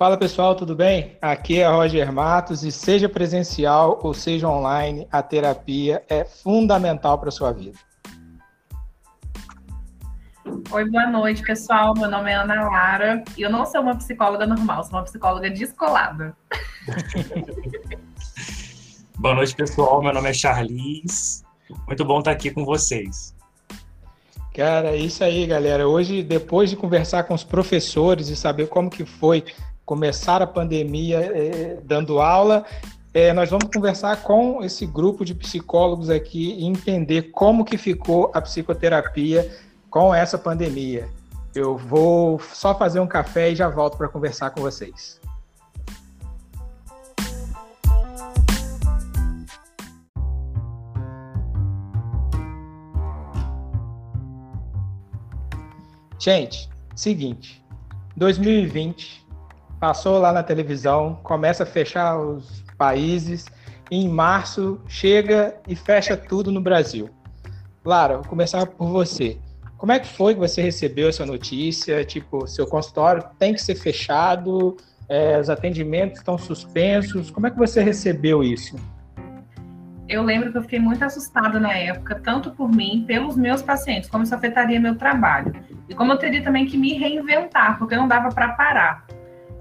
Fala 0.00 0.16
pessoal, 0.16 0.54
tudo 0.54 0.74
bem? 0.74 1.18
Aqui 1.20 1.58
é 1.58 1.68
Roger 1.68 2.10
Matos 2.10 2.64
e 2.64 2.72
seja 2.72 3.06
presencial 3.06 4.00
ou 4.02 4.14
seja 4.14 4.48
online, 4.48 5.06
a 5.12 5.22
terapia 5.22 6.02
é 6.08 6.24
fundamental 6.24 7.18
para 7.18 7.28
a 7.28 7.30
sua 7.30 7.52
vida. 7.52 7.78
Oi, 10.72 10.90
boa 10.90 11.06
noite, 11.06 11.42
pessoal. 11.42 11.92
Meu 11.94 12.10
nome 12.10 12.30
é 12.30 12.34
Ana 12.34 12.70
Lara 12.70 13.22
e 13.36 13.42
eu 13.42 13.50
não 13.50 13.66
sou 13.66 13.82
uma 13.82 13.94
psicóloga 13.94 14.46
normal, 14.46 14.84
sou 14.84 14.94
uma 14.94 15.04
psicóloga 15.04 15.50
descolada. 15.50 16.34
boa 19.18 19.34
noite, 19.34 19.54
pessoal. 19.54 20.00
Meu 20.00 20.14
nome 20.14 20.30
é 20.30 20.32
Charlize. 20.32 21.44
Muito 21.86 22.06
bom 22.06 22.20
estar 22.20 22.30
aqui 22.30 22.50
com 22.50 22.64
vocês. 22.64 23.36
Cara, 24.54 24.92
é 24.92 24.96
isso 24.96 25.22
aí, 25.22 25.46
galera. 25.46 25.86
Hoje, 25.86 26.22
depois 26.22 26.70
de 26.70 26.76
conversar 26.76 27.24
com 27.24 27.34
os 27.34 27.44
professores 27.44 28.28
e 28.28 28.36
saber 28.36 28.68
como 28.68 28.88
que 28.88 29.04
foi 29.04 29.44
começar 29.90 30.40
a 30.40 30.46
pandemia 30.46 31.18
é, 31.18 31.80
dando 31.82 32.20
aula. 32.20 32.64
É, 33.12 33.32
nós 33.32 33.50
vamos 33.50 33.68
conversar 33.74 34.22
com 34.22 34.62
esse 34.62 34.86
grupo 34.86 35.24
de 35.24 35.34
psicólogos 35.34 36.08
aqui 36.08 36.54
e 36.60 36.64
entender 36.64 37.32
como 37.32 37.64
que 37.64 37.76
ficou 37.76 38.30
a 38.32 38.40
psicoterapia 38.40 39.50
com 39.90 40.14
essa 40.14 40.38
pandemia. 40.38 41.08
Eu 41.52 41.76
vou 41.76 42.38
só 42.38 42.72
fazer 42.72 43.00
um 43.00 43.06
café 43.08 43.50
e 43.50 43.56
já 43.56 43.68
volto 43.68 43.96
para 43.96 44.06
conversar 44.08 44.50
com 44.50 44.60
vocês. 44.60 45.20
Gente, 56.16 56.70
seguinte, 56.94 57.60
2020 58.16 59.19
passou 59.80 60.18
lá 60.18 60.30
na 60.30 60.42
televisão, 60.42 61.18
começa 61.22 61.62
a 61.62 61.66
fechar 61.66 62.18
os 62.20 62.62
países, 62.76 63.46
e 63.90 63.96
em 63.96 64.08
março 64.08 64.78
chega 64.86 65.56
e 65.66 65.74
fecha 65.74 66.16
tudo 66.16 66.52
no 66.52 66.60
Brasil. 66.60 67.08
Lara, 67.84 68.18
vou 68.18 68.26
começar 68.26 68.66
por 68.66 68.88
você. 68.88 69.38
Como 69.78 69.90
é 69.90 69.98
que 69.98 70.06
foi 70.06 70.34
que 70.34 70.40
você 70.40 70.60
recebeu 70.60 71.08
essa 71.08 71.24
notícia? 71.24 72.04
Tipo, 72.04 72.46
seu 72.46 72.66
consultório 72.66 73.24
tem 73.38 73.54
que 73.54 73.62
ser 73.62 73.74
fechado, 73.74 74.76
é, 75.08 75.40
os 75.40 75.48
atendimentos 75.48 76.18
estão 76.18 76.36
suspensos. 76.36 77.30
Como 77.30 77.46
é 77.46 77.50
que 77.50 77.56
você 77.56 77.82
recebeu 77.82 78.44
isso? 78.44 78.76
Eu 80.06 80.22
lembro 80.22 80.52
que 80.52 80.58
eu 80.58 80.62
fiquei 80.62 80.78
muito 80.78 81.02
assustada 81.02 81.58
na 81.58 81.72
época, 81.72 82.20
tanto 82.22 82.50
por 82.50 82.70
mim, 82.70 83.04
pelos 83.06 83.36
meus 83.36 83.62
pacientes, 83.62 84.10
como 84.10 84.24
isso 84.24 84.34
afetaria 84.34 84.78
meu 84.78 84.96
trabalho. 84.96 85.54
E 85.88 85.94
como 85.94 86.12
eu 86.12 86.18
teria 86.18 86.42
também 86.42 86.66
que 86.66 86.76
me 86.76 86.94
reinventar, 86.98 87.78
porque 87.78 87.96
não 87.96 88.06
dava 88.06 88.28
para 88.28 88.50
parar. 88.50 89.06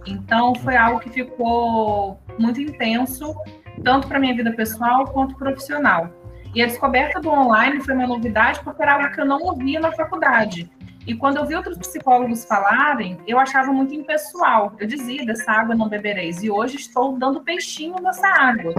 Então 0.05 0.55
foi 0.55 0.75
algo 0.75 1.00
que 1.00 1.09
ficou 1.09 2.19
muito 2.38 2.61
intenso, 2.61 3.36
tanto 3.83 4.08
para 4.08 4.19
minha 4.19 4.36
vida 4.36 4.52
pessoal 4.53 5.05
quanto 5.05 5.36
profissional. 5.36 6.09
E 6.55 6.61
a 6.64 6.66
descoberta 6.66 7.19
do 7.19 7.30
online 7.30 7.80
foi 7.81 7.94
uma 7.94 8.08
novidade 8.08 8.59
porque 8.64 8.81
era 8.81 8.94
algo 8.94 9.11
que 9.11 9.22
eu 9.22 9.25
não 9.25 9.39
ouvia 9.39 9.80
na 9.80 9.92
faculdade. 9.92 10.70
E 11.09 11.16
quando 11.16 11.38
eu 11.38 11.45
vi 11.45 11.55
outros 11.55 11.75
psicólogos 11.77 12.45
falarem, 12.45 13.17
eu 13.25 13.39
achava 13.39 13.72
muito 13.72 13.95
impessoal. 13.95 14.73
Eu 14.77 14.86
dizia, 14.86 15.25
dessa 15.25 15.52
água 15.52 15.73
não 15.73 15.89
bebereis. 15.89 16.44
E 16.44 16.52
hoje 16.52 16.75
estou 16.75 17.17
dando 17.17 17.42
peixinho 17.42 17.95
nessa 18.00 18.27
água. 18.27 18.73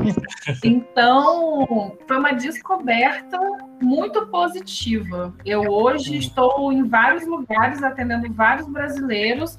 então, 0.64 1.94
foi 2.06 2.18
uma 2.18 2.32
descoberta 2.32 3.38
muito 3.82 4.26
positiva. 4.28 5.34
Eu 5.44 5.62
hoje 5.70 6.16
estou 6.16 6.72
em 6.72 6.82
vários 6.84 7.26
lugares 7.26 7.82
atendendo 7.82 8.32
vários 8.32 8.66
brasileiros 8.66 9.58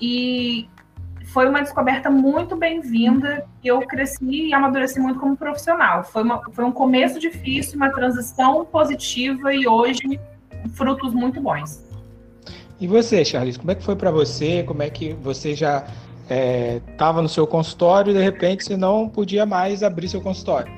e 0.00 0.68
foi 1.26 1.48
uma 1.48 1.60
descoberta 1.60 2.10
muito 2.10 2.56
bem-vinda. 2.56 3.46
Eu 3.62 3.80
cresci 3.80 4.48
e 4.48 4.54
amadureci 4.54 4.98
muito 4.98 5.20
como 5.20 5.36
profissional. 5.36 6.04
Foi, 6.04 6.22
uma, 6.22 6.40
foi 6.52 6.64
um 6.64 6.72
começo 6.72 7.18
difícil, 7.18 7.76
uma 7.76 7.90
transição 7.90 8.64
positiva 8.64 9.52
e 9.54 9.66
hoje 9.66 10.18
frutos 10.74 11.12
muito 11.12 11.40
bons. 11.40 11.84
E 12.80 12.86
você, 12.86 13.24
Charles, 13.24 13.56
como 13.56 13.70
é 13.70 13.74
que 13.74 13.82
foi 13.82 13.96
para 13.96 14.10
você? 14.10 14.62
Como 14.62 14.82
é 14.82 14.88
que 14.88 15.12
você 15.14 15.54
já 15.54 15.84
estava 16.84 17.20
é, 17.20 17.22
no 17.22 17.28
seu 17.28 17.46
consultório 17.46 18.10
e 18.10 18.14
de 18.14 18.22
repente 18.22 18.64
você 18.64 18.76
não 18.76 19.08
podia 19.08 19.44
mais 19.44 19.82
abrir 19.82 20.08
seu 20.08 20.20
consultório? 20.20 20.72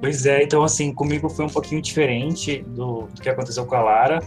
Pois 0.00 0.26
é, 0.26 0.42
então 0.44 0.62
assim, 0.62 0.92
comigo 0.92 1.28
foi 1.28 1.44
um 1.44 1.48
pouquinho 1.48 1.82
diferente 1.82 2.62
do, 2.68 3.08
do 3.12 3.20
que 3.20 3.28
aconteceu 3.28 3.66
com 3.66 3.74
a 3.74 3.82
Lara 3.82 4.20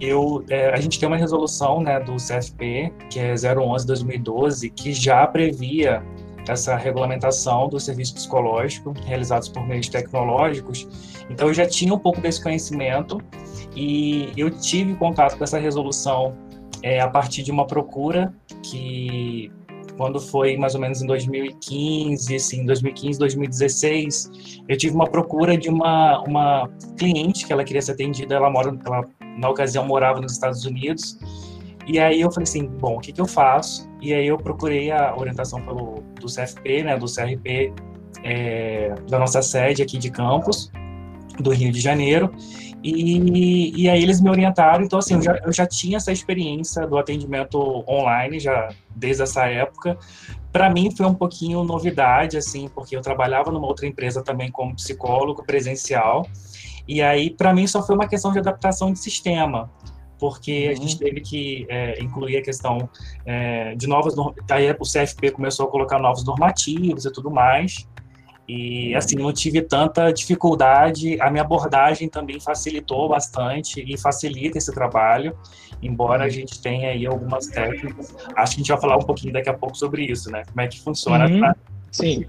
eu, 0.00 0.44
é, 0.48 0.70
a 0.70 0.80
gente 0.80 0.98
tem 0.98 1.06
uma 1.06 1.16
resolução 1.16 1.80
né, 1.82 2.00
do 2.00 2.16
CFP, 2.16 2.92
que 3.10 3.18
é 3.18 3.34
011-2012, 3.34 4.72
que 4.74 4.92
já 4.92 5.26
previa 5.26 6.02
essa 6.48 6.74
regulamentação 6.74 7.68
do 7.68 7.78
serviço 7.78 8.14
psicológico 8.14 8.94
realizados 9.04 9.48
por 9.48 9.66
meios 9.66 9.88
tecnológicos. 9.88 10.88
Então, 11.28 11.48
eu 11.48 11.54
já 11.54 11.66
tinha 11.66 11.92
um 11.92 11.98
pouco 11.98 12.20
desse 12.20 12.42
conhecimento 12.42 13.20
e 13.76 14.32
eu 14.36 14.50
tive 14.50 14.94
contato 14.94 15.36
com 15.36 15.44
essa 15.44 15.58
resolução 15.58 16.36
é, 16.82 17.00
a 17.00 17.08
partir 17.08 17.42
de 17.42 17.50
uma 17.50 17.66
procura 17.66 18.32
que, 18.62 19.52
quando 19.96 20.18
foi 20.18 20.56
mais 20.56 20.74
ou 20.74 20.80
menos 20.80 21.02
em 21.02 21.06
2015, 21.06 22.34
assim, 22.34 22.64
2015, 22.64 23.18
2016, 23.18 24.30
eu 24.66 24.76
tive 24.78 24.94
uma 24.94 25.06
procura 25.06 25.58
de 25.58 25.68
uma, 25.68 26.22
uma 26.22 26.70
cliente 26.96 27.46
que 27.46 27.52
ela 27.52 27.62
queria 27.62 27.82
ser 27.82 27.92
atendida, 27.92 28.34
ela 28.34 28.50
mora, 28.50 28.76
ela 28.84 29.04
na 29.40 29.48
ocasião 29.48 29.84
morava 29.86 30.20
nos 30.20 30.32
Estados 30.32 30.64
Unidos. 30.64 31.18
E 31.86 31.98
aí 31.98 32.20
eu 32.20 32.30
falei 32.30 32.44
assim, 32.44 32.66
bom, 32.66 32.96
o 32.96 33.00
que, 33.00 33.12
que 33.12 33.20
eu 33.20 33.26
faço? 33.26 33.88
E 34.00 34.12
aí 34.12 34.26
eu 34.26 34.36
procurei 34.36 34.90
a 34.90 35.16
orientação 35.16 35.60
pelo, 35.62 36.04
do 36.20 36.26
CFP, 36.26 36.84
né, 36.84 36.96
do 36.96 37.06
CRP, 37.06 37.72
é, 38.22 38.94
da 39.08 39.18
nossa 39.18 39.42
sede 39.42 39.82
aqui 39.82 39.98
de 39.98 40.10
Campos, 40.10 40.70
do 41.38 41.50
Rio 41.50 41.72
de 41.72 41.80
Janeiro, 41.80 42.32
e, 42.82 43.82
e 43.82 43.88
aí 43.90 44.02
eles 44.02 44.20
me 44.20 44.30
orientaram, 44.30 44.84
então 44.84 44.98
assim, 44.98 45.14
eu 45.14 45.22
já, 45.22 45.38
eu 45.44 45.52
já 45.52 45.66
tinha 45.66 45.96
essa 45.96 46.12
experiência 46.12 46.86
do 46.86 46.98
atendimento 46.98 47.58
online, 47.88 48.38
já 48.38 48.68
desde 48.94 49.22
essa 49.22 49.46
época, 49.46 49.98
para 50.52 50.70
mim 50.70 50.90
foi 50.94 51.06
um 51.06 51.14
pouquinho 51.14 51.62
novidade, 51.62 52.36
assim, 52.36 52.68
porque 52.68 52.96
eu 52.96 53.00
trabalhava 53.00 53.50
numa 53.50 53.66
outra 53.66 53.86
empresa 53.86 54.22
também 54.22 54.50
como 54.50 54.74
psicólogo 54.74 55.44
presencial, 55.44 56.26
e 56.90 57.00
aí, 57.00 57.30
para 57.30 57.54
mim, 57.54 57.68
só 57.68 57.80
foi 57.86 57.94
uma 57.94 58.08
questão 58.08 58.32
de 58.32 58.40
adaptação 58.40 58.92
de 58.92 58.98
sistema, 58.98 59.70
porque 60.18 60.66
uhum. 60.66 60.72
a 60.72 60.74
gente 60.74 60.98
teve 60.98 61.20
que 61.20 61.64
é, 61.68 62.02
incluir 62.02 62.38
a 62.38 62.42
questão 62.42 62.90
é, 63.24 63.76
de 63.76 63.86
novas. 63.86 64.12
Aí 64.50 64.68
o 64.72 64.82
CFP 64.82 65.30
começou 65.30 65.68
a 65.68 65.70
colocar 65.70 66.00
novos 66.00 66.24
normativos 66.24 67.04
e 67.04 67.12
tudo 67.12 67.30
mais. 67.30 67.88
E 68.48 68.92
assim, 68.96 69.14
não 69.14 69.32
tive 69.32 69.62
tanta 69.62 70.10
dificuldade. 70.10 71.16
A 71.20 71.30
minha 71.30 71.44
abordagem 71.44 72.08
também 72.08 72.40
facilitou 72.40 73.08
bastante 73.08 73.84
e 73.86 73.96
facilita 73.96 74.58
esse 74.58 74.74
trabalho, 74.74 75.38
embora 75.80 76.24
a 76.24 76.26
uhum. 76.26 76.30
gente 76.32 76.60
tenha 76.60 76.88
aí 76.88 77.06
algumas 77.06 77.46
técnicas. 77.46 78.12
Acho 78.34 78.56
que 78.56 78.60
a 78.60 78.64
gente 78.64 78.68
vai 78.68 78.80
falar 78.80 78.96
um 78.96 79.06
pouquinho 79.06 79.32
daqui 79.32 79.48
a 79.48 79.54
pouco 79.54 79.76
sobre 79.76 80.02
isso, 80.06 80.28
né? 80.28 80.42
Como 80.44 80.60
é 80.60 80.66
que 80.66 80.80
funciona. 80.80 81.28
Uhum. 81.28 81.38
Pra... 81.38 81.56
Sim. 81.92 82.26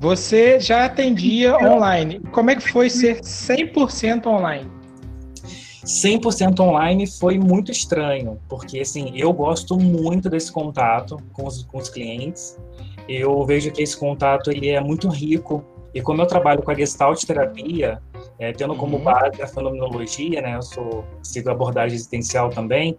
Você 0.00 0.58
já 0.58 0.86
atendia 0.86 1.54
online. 1.58 2.20
Como 2.32 2.50
é 2.50 2.56
que 2.56 2.66
foi 2.72 2.88
ser 2.88 3.20
100% 3.20 4.26
online? 4.26 4.66
100% 5.84 6.58
online 6.60 7.06
foi 7.06 7.38
muito 7.38 7.70
estranho, 7.70 8.40
porque 8.48 8.80
assim, 8.80 9.12
eu 9.14 9.30
gosto 9.30 9.78
muito 9.78 10.30
desse 10.30 10.50
contato 10.50 11.18
com 11.34 11.46
os, 11.46 11.64
com 11.64 11.76
os 11.76 11.90
clientes. 11.90 12.58
Eu 13.06 13.44
vejo 13.44 13.70
que 13.72 13.82
esse 13.82 13.94
contato 13.94 14.50
ele 14.50 14.70
é 14.70 14.80
muito 14.80 15.06
rico. 15.06 15.62
E 15.92 16.00
como 16.00 16.22
eu 16.22 16.26
trabalho 16.26 16.62
com 16.62 16.70
a 16.70 16.74
Gestalt 16.74 17.22
terapia, 17.24 18.00
é, 18.38 18.52
tendo 18.52 18.74
como 18.76 18.96
uhum. 18.96 19.04
base 19.04 19.42
a 19.42 19.46
fenomenologia, 19.46 20.40
né? 20.40 20.56
Eu 20.56 20.62
sou 20.62 21.04
sigo 21.22 21.50
abordagem 21.50 21.94
existencial 21.96 22.48
também. 22.48 22.96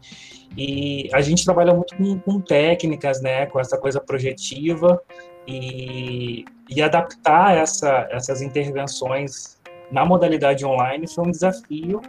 E 0.55 1.09
a 1.13 1.21
gente 1.21 1.43
trabalha 1.45 1.73
muito 1.73 1.95
com, 1.95 2.19
com 2.19 2.39
técnicas, 2.39 3.21
né? 3.21 3.47
Com 3.47 3.59
essa 3.59 3.77
coisa 3.77 3.99
projetiva 3.99 5.01
e, 5.47 6.45
e 6.69 6.81
adaptar 6.81 7.57
essa, 7.57 8.07
essas 8.11 8.41
intervenções 8.41 9.59
na 9.91 10.05
modalidade 10.05 10.65
online 10.65 11.07
foi 11.07 11.27
um 11.27 11.31
desafio. 11.31 12.01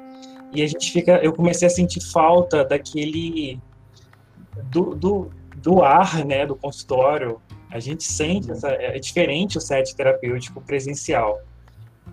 E 0.53 0.63
a 0.63 0.67
gente 0.67 0.93
fica 0.93 1.13
eu 1.23 1.33
comecei 1.33 1.67
a 1.67 1.71
sentir 1.71 2.01
falta 2.01 2.65
daquele 2.65 3.59
do, 4.71 4.95
do, 4.95 5.31
do 5.57 5.83
ar 5.83 6.25
né 6.25 6.47
do 6.47 6.55
consultório. 6.55 7.41
A 7.71 7.81
gente 7.81 8.05
sente 8.05 8.51
essa, 8.51 8.69
é 8.69 8.99
diferente 8.99 9.57
o 9.57 9.61
set 9.61 9.97
terapêutico 9.97 10.61
presencial. 10.61 11.41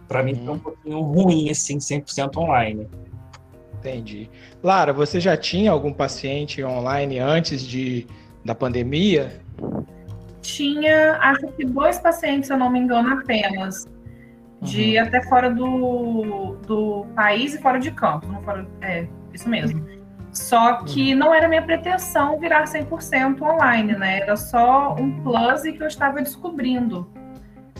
Para 0.07 0.23
mim 0.23 0.35
foi 0.35 0.43
um 0.43 0.51
uhum. 0.51 0.59
pouquinho 0.59 1.01
ruim 1.01 1.49
assim 1.49 1.77
100% 1.77 2.37
online. 2.37 2.87
Entendi. 3.73 4.29
Lara 4.63 4.93
você 4.93 5.19
já 5.19 5.35
tinha 5.35 5.71
algum 5.71 5.91
paciente 5.91 6.63
online 6.63 7.19
antes 7.19 7.61
de 7.61 8.07
da 8.43 8.55
pandemia 8.55 9.41
tinha, 10.41 11.17
acho 11.21 11.47
que 11.49 11.65
dois 11.65 11.99
pacientes, 11.99 12.47
se 12.47 12.53
eu 12.53 12.57
não 12.57 12.69
me 12.69 12.79
engano, 12.79 13.13
apenas. 13.13 13.87
De 14.61 14.97
uhum. 14.97 15.03
até 15.03 15.23
fora 15.23 15.49
do, 15.49 16.57
do 16.67 17.05
país 17.15 17.53
e 17.55 17.61
fora 17.61 17.79
de 17.79 17.91
campo. 17.91 18.27
Não 18.27 18.41
fora, 18.41 18.67
é, 18.81 19.07
isso 19.33 19.47
mesmo. 19.47 19.85
Só 20.31 20.83
que 20.83 21.15
não 21.15 21.33
era 21.33 21.47
minha 21.47 21.61
pretensão 21.61 22.37
virar 22.39 22.65
100% 22.65 23.41
online, 23.41 23.93
né? 23.93 24.19
Era 24.19 24.35
só 24.35 24.95
um 24.95 25.21
plus 25.21 25.63
que 25.63 25.81
eu 25.81 25.87
estava 25.87 26.21
descobrindo. 26.21 27.07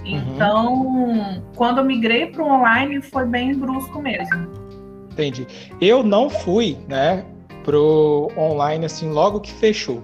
Uhum. 0.04 0.06
Então, 0.06 0.74
uhum. 0.74 1.42
quando 1.56 1.80
eu 1.80 1.86
migrei 1.86 2.28
para 2.28 2.44
o 2.44 2.48
online, 2.48 3.02
foi 3.02 3.26
bem 3.26 3.54
brusco 3.58 4.02
mesmo. 4.02 4.48
Entendi. 5.12 5.46
Eu 5.82 6.02
não 6.02 6.30
fui, 6.30 6.78
né, 6.88 7.26
pro 7.64 8.32
online 8.38 8.86
assim 8.86 9.10
logo 9.10 9.42
que 9.42 9.52
fechou. 9.52 10.02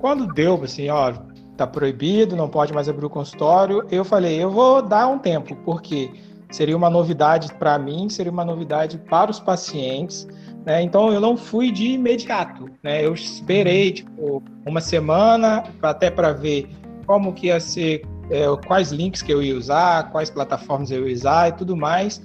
Quando 0.00 0.26
deu, 0.26 0.62
assim, 0.62 0.88
ó, 0.90 1.12
tá 1.56 1.66
proibido, 1.66 2.36
não 2.36 2.48
pode 2.48 2.72
mais 2.72 2.88
abrir 2.88 3.06
o 3.06 3.10
consultório, 3.10 3.84
eu 3.90 4.04
falei, 4.04 4.42
eu 4.42 4.50
vou 4.50 4.82
dar 4.82 5.06
um 5.06 5.18
tempo, 5.18 5.56
porque 5.64 6.10
seria 6.50 6.76
uma 6.76 6.90
novidade 6.90 7.52
para 7.54 7.78
mim, 7.78 8.08
seria 8.08 8.30
uma 8.30 8.44
novidade 8.44 8.98
para 8.98 9.30
os 9.30 9.40
pacientes. 9.40 10.26
Né? 10.64 10.82
Então 10.82 11.12
eu 11.12 11.20
não 11.20 11.36
fui 11.36 11.70
de 11.70 11.92
imediato, 11.92 12.68
né? 12.82 13.04
Eu 13.04 13.14
esperei 13.14 13.92
tipo 13.92 14.42
uma 14.66 14.80
semana 14.80 15.64
até 15.80 16.10
para 16.10 16.32
ver 16.32 16.68
como 17.06 17.32
que 17.32 17.46
ia 17.46 17.60
ser, 17.60 18.02
é, 18.30 18.44
quais 18.66 18.90
links 18.90 19.22
que 19.22 19.32
eu 19.32 19.40
ia 19.40 19.56
usar, 19.56 20.10
quais 20.10 20.28
plataformas 20.28 20.90
eu 20.90 21.08
ia 21.08 21.14
usar 21.14 21.48
e 21.48 21.52
tudo 21.52 21.76
mais, 21.76 22.20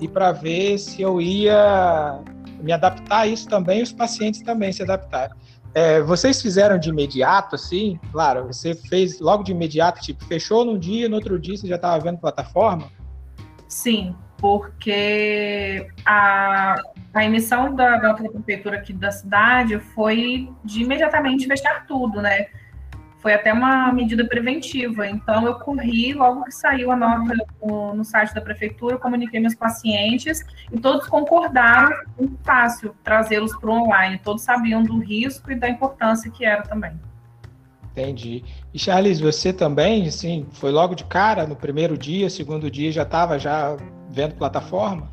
e 0.00 0.08
para 0.08 0.32
ver 0.32 0.76
se 0.78 1.02
eu 1.02 1.20
ia 1.20 2.18
me 2.60 2.72
adaptar 2.72 3.20
a 3.20 3.26
isso 3.28 3.48
também, 3.48 3.82
os 3.82 3.92
pacientes 3.92 4.42
também 4.42 4.72
se 4.72 4.82
adaptarem. 4.82 5.36
É, 5.74 6.00
vocês 6.00 6.40
fizeram 6.40 6.78
de 6.78 6.88
imediato, 6.88 7.56
assim? 7.56 7.98
Claro, 8.12 8.46
você 8.46 8.74
fez 8.74 9.18
logo 9.18 9.42
de 9.42 9.50
imediato, 9.50 10.00
tipo, 10.00 10.24
fechou 10.24 10.64
num 10.64 10.78
dia, 10.78 11.08
no 11.08 11.16
outro 11.16 11.38
dia 11.38 11.56
você 11.56 11.66
já 11.66 11.74
estava 11.74 12.02
vendo 12.02 12.18
plataforma? 12.18 12.88
Sim, 13.66 14.14
porque 14.38 15.88
a, 16.06 16.76
a 17.12 17.24
emissão 17.24 17.74
da 17.74 18.00
nota 18.00 18.22
prefeitura 18.22 18.76
aqui 18.76 18.92
da 18.92 19.10
cidade 19.10 19.80
foi 19.80 20.48
de 20.64 20.82
imediatamente 20.82 21.46
fechar 21.46 21.84
tudo, 21.86 22.22
né? 22.22 22.46
Foi 23.24 23.32
até 23.32 23.54
uma 23.54 23.90
medida 23.90 24.22
preventiva. 24.28 25.08
Então, 25.08 25.46
eu 25.46 25.54
corri, 25.54 26.12
logo 26.12 26.44
que 26.44 26.50
saiu 26.50 26.90
a 26.90 26.96
nota 26.96 27.34
no, 27.62 27.94
no 27.94 28.04
site 28.04 28.34
da 28.34 28.40
prefeitura, 28.42 28.96
eu 28.96 28.98
comuniquei 28.98 29.40
meus 29.40 29.54
pacientes 29.54 30.44
e 30.70 30.78
todos 30.78 31.06
concordaram, 31.06 31.96
muito 32.18 32.36
fácil 32.44 32.94
trazê-los 33.02 33.56
para 33.56 33.70
o 33.70 33.72
online. 33.72 34.20
Todos 34.22 34.42
sabiam 34.42 34.82
do 34.82 34.98
risco 34.98 35.50
e 35.50 35.54
da 35.54 35.66
importância 35.66 36.30
que 36.30 36.44
era 36.44 36.64
também. 36.64 37.00
Entendi. 37.92 38.44
E 38.74 38.78
Charles, 38.78 39.20
você 39.20 39.54
também, 39.54 40.06
assim, 40.06 40.46
foi 40.52 40.70
logo 40.70 40.94
de 40.94 41.04
cara, 41.04 41.46
no 41.46 41.56
primeiro 41.56 41.96
dia, 41.96 42.28
segundo 42.28 42.70
dia, 42.70 42.92
já 42.92 43.04
estava 43.04 43.38
já 43.38 43.74
vendo 44.10 44.34
plataforma? 44.34 45.10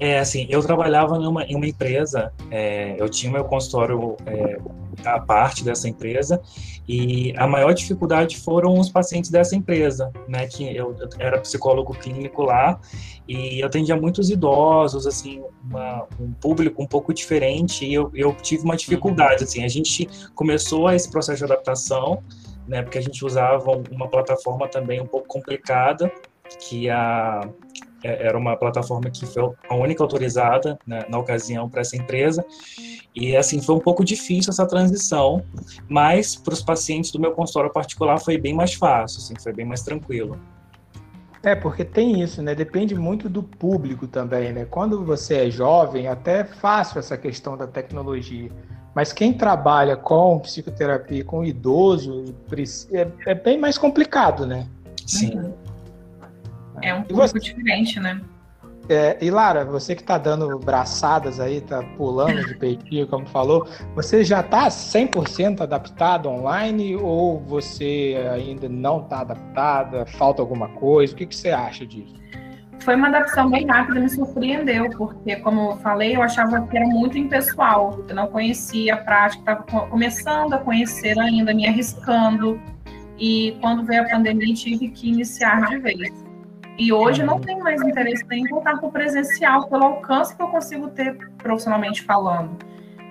É, 0.00 0.18
assim, 0.18 0.46
eu 0.48 0.62
trabalhava 0.62 1.18
em 1.18 1.26
uma, 1.26 1.44
em 1.44 1.56
uma 1.56 1.66
empresa, 1.66 2.32
é, 2.50 2.96
eu 2.98 3.06
tinha 3.10 3.30
meu 3.30 3.44
consultório 3.44 4.16
é, 4.24 4.56
a 5.04 5.18
parte 5.20 5.64
dessa 5.64 5.88
empresa. 5.88 6.40
E 6.88 7.34
a 7.36 7.46
maior 7.46 7.72
dificuldade 7.74 8.38
foram 8.38 8.78
os 8.78 8.88
pacientes 8.88 9.30
dessa 9.30 9.54
empresa, 9.54 10.10
né, 10.26 10.46
que 10.46 10.64
eu, 10.64 10.96
eu 10.98 11.08
era 11.18 11.38
psicólogo 11.38 11.92
clínico 11.92 12.42
lá 12.42 12.80
e 13.28 13.60
eu 13.60 13.66
atendia 13.66 13.94
muitos 13.94 14.30
idosos, 14.30 15.06
assim, 15.06 15.42
uma, 15.62 16.06
um 16.18 16.32
público 16.32 16.82
um 16.82 16.86
pouco 16.86 17.12
diferente 17.12 17.84
e 17.84 17.92
eu, 17.92 18.10
eu 18.14 18.32
tive 18.32 18.64
uma 18.64 18.76
dificuldade, 18.76 19.44
assim, 19.44 19.64
a 19.64 19.68
gente 19.68 20.08
começou 20.34 20.90
esse 20.90 21.10
processo 21.10 21.38
de 21.38 21.44
adaptação, 21.44 22.22
né, 22.66 22.82
porque 22.82 22.96
a 22.96 23.02
gente 23.02 23.22
usava 23.24 23.70
uma 23.90 24.08
plataforma 24.08 24.66
também 24.66 25.00
um 25.00 25.06
pouco 25.06 25.26
complicada, 25.28 26.10
que 26.58 26.88
a 26.88 27.46
é, 28.02 28.26
era 28.26 28.38
uma 28.38 28.56
plataforma 28.56 29.10
que 29.10 29.26
foi 29.26 29.50
a 29.68 29.74
única 29.74 30.02
autorizada 30.02 30.78
né, 30.86 31.04
na 31.08 31.18
ocasião 31.18 31.68
para 31.68 31.80
essa 31.80 31.96
empresa. 31.96 32.44
E 33.14 33.36
assim, 33.36 33.60
foi 33.60 33.74
um 33.74 33.80
pouco 33.80 34.04
difícil 34.04 34.50
essa 34.50 34.66
transição, 34.66 35.42
mas 35.88 36.36
para 36.36 36.54
os 36.54 36.62
pacientes 36.62 37.10
do 37.10 37.18
meu 37.18 37.32
consultório 37.32 37.72
particular 37.72 38.18
foi 38.18 38.38
bem 38.38 38.54
mais 38.54 38.74
fácil, 38.74 39.18
assim, 39.18 39.34
foi 39.40 39.52
bem 39.52 39.66
mais 39.66 39.82
tranquilo. 39.82 40.38
É, 41.42 41.54
porque 41.54 41.84
tem 41.84 42.20
isso, 42.20 42.42
né? 42.42 42.54
Depende 42.54 42.94
muito 42.94 43.28
do 43.28 43.42
público 43.42 44.06
também, 44.06 44.52
né? 44.52 44.64
Quando 44.64 45.04
você 45.04 45.46
é 45.46 45.50
jovem, 45.50 46.08
até 46.08 46.40
é 46.40 46.44
fácil 46.44 46.98
essa 46.98 47.16
questão 47.16 47.56
da 47.56 47.66
tecnologia. 47.66 48.50
Mas 48.94 49.12
quem 49.12 49.32
trabalha 49.32 49.96
com 49.96 50.40
psicoterapia, 50.40 51.24
com 51.24 51.44
idoso, 51.44 52.34
é, 52.92 53.08
é 53.26 53.34
bem 53.34 53.56
mais 53.56 53.78
complicado, 53.78 54.44
né? 54.44 54.66
Sim. 55.06 55.38
Uhum. 55.38 55.54
É 56.82 56.94
um 56.94 57.02
pouco 57.02 57.28
você... 57.28 57.38
diferente, 57.38 58.00
né? 58.00 58.20
É, 58.88 59.18
e 59.20 59.30
Lara, 59.30 59.66
você 59.66 59.94
que 59.94 60.00
está 60.00 60.16
dando 60.16 60.58
braçadas 60.58 61.38
aí, 61.38 61.60
tá 61.60 61.82
pulando 61.98 62.46
de 62.46 62.54
peitinho, 62.54 63.06
como 63.06 63.26
falou, 63.26 63.68
você 63.94 64.24
já 64.24 64.40
está 64.40 64.68
100% 64.68 65.60
adaptado 65.60 66.28
online 66.28 66.96
ou 66.96 67.38
você 67.38 68.16
ainda 68.32 68.66
não 68.66 69.02
está 69.02 69.20
adaptada? 69.20 70.06
Falta 70.06 70.40
alguma 70.40 70.68
coisa? 70.68 71.12
O 71.12 71.16
que, 71.16 71.26
que 71.26 71.36
você 71.36 71.50
acha 71.50 71.86
disso? 71.86 72.14
Foi 72.80 72.94
uma 72.94 73.08
adaptação 73.08 73.50
bem 73.50 73.66
rápida, 73.66 74.00
me 74.00 74.08
surpreendeu, 74.08 74.88
porque, 74.96 75.36
como 75.36 75.72
eu 75.72 75.76
falei, 75.78 76.16
eu 76.16 76.22
achava 76.22 76.66
que 76.66 76.76
era 76.76 76.86
muito 76.86 77.18
impessoal. 77.18 78.02
Eu 78.08 78.14
não 78.14 78.28
conhecia 78.28 78.94
a 78.94 78.96
prática, 78.96 79.40
estava 79.40 79.86
começando 79.88 80.54
a 80.54 80.58
conhecer 80.58 81.18
ainda, 81.18 81.52
me 81.52 81.66
arriscando. 81.66 82.58
E 83.18 83.58
quando 83.60 83.84
veio 83.84 84.02
a 84.02 84.08
pandemia, 84.08 84.54
tive 84.54 84.88
que 84.88 85.10
iniciar 85.10 85.66
de 85.66 85.78
vez. 85.78 86.27
E 86.78 86.92
hoje 86.92 87.24
não 87.24 87.40
tenho 87.40 87.62
mais 87.62 87.82
interesse 87.82 88.24
em 88.30 88.46
voltar 88.46 88.78
para 88.78 88.88
o 88.88 88.92
presencial, 88.92 89.68
pelo 89.68 89.84
alcance 89.84 90.34
que 90.36 90.40
eu 90.40 90.46
consigo 90.46 90.88
ter 90.88 91.18
profissionalmente 91.36 92.02
falando. 92.02 92.56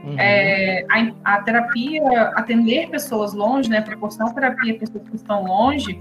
Uhum. 0.06 0.16
É, 0.18 0.86
a, 0.90 1.36
a, 1.36 1.42
terapia, 1.42 2.02
atender 2.36 2.90
pessoas 2.90 3.34
longe, 3.34 3.69
né, 3.69 3.81
proporcionar 3.81 4.34
terapia 4.34 4.75
a 4.75 4.80
pessoas 4.80 5.10
que 5.10 5.16
estão 5.18 5.44
longe, 5.44 6.00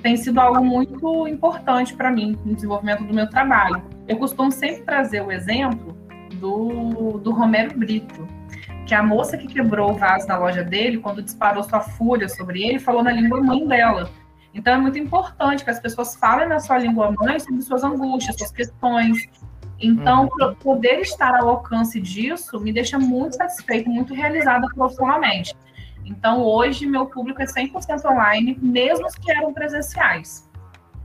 tem 0.00 0.16
sido 0.16 0.38
algo 0.40 0.64
muito 0.64 1.26
importante 1.26 1.92
para 1.94 2.08
mim 2.08 2.38
no 2.44 2.54
desenvolvimento 2.54 3.02
do 3.02 3.12
meu 3.12 3.28
trabalho. 3.28 3.82
Eu 4.06 4.16
costumo 4.16 4.52
sempre 4.52 4.82
trazer 4.82 5.20
o 5.20 5.32
exemplo 5.32 5.96
do, 6.34 7.18
do 7.18 7.32
Romero 7.32 7.76
Brito, 7.76 8.28
que 8.86 8.94
a 8.94 9.02
moça 9.02 9.36
que 9.36 9.48
quebrou 9.48 9.90
o 9.90 9.94
vaso 9.94 10.28
na 10.28 10.38
loja 10.38 10.62
dele, 10.62 10.98
quando 10.98 11.20
disparou 11.20 11.64
sua 11.64 11.80
fúria 11.80 12.28
sobre 12.28 12.62
ele, 12.62 12.78
falou 12.78 13.02
na 13.02 13.10
língua 13.10 13.40
mãe 13.40 13.66
dela. 13.66 14.08
Então, 14.54 14.74
é 14.74 14.78
muito 14.78 14.98
importante 14.98 15.64
que 15.64 15.70
as 15.70 15.78
pessoas 15.78 16.16
falem 16.16 16.48
na 16.48 16.58
sua 16.58 16.78
língua 16.78 17.12
mãe 17.12 17.38
sobre 17.38 17.62
suas 17.62 17.84
angústias, 17.84 18.36
suas 18.36 18.50
questões. 18.50 19.28
Então, 19.80 20.28
uhum. 20.40 20.54
poder 20.56 21.00
estar 21.00 21.34
ao 21.36 21.48
alcance 21.48 22.00
disso 22.00 22.58
me 22.58 22.72
deixa 22.72 22.98
muito 22.98 23.36
satisfeita, 23.36 23.88
muito 23.88 24.14
realizada 24.14 24.66
profissionalmente. 24.74 25.54
Então, 26.04 26.42
hoje, 26.42 26.86
meu 26.86 27.06
público 27.06 27.42
é 27.42 27.44
100% 27.44 28.04
online, 28.10 28.58
mesmo 28.60 29.06
os 29.06 29.14
que 29.14 29.30
eram 29.30 29.52
presenciais. 29.52 30.48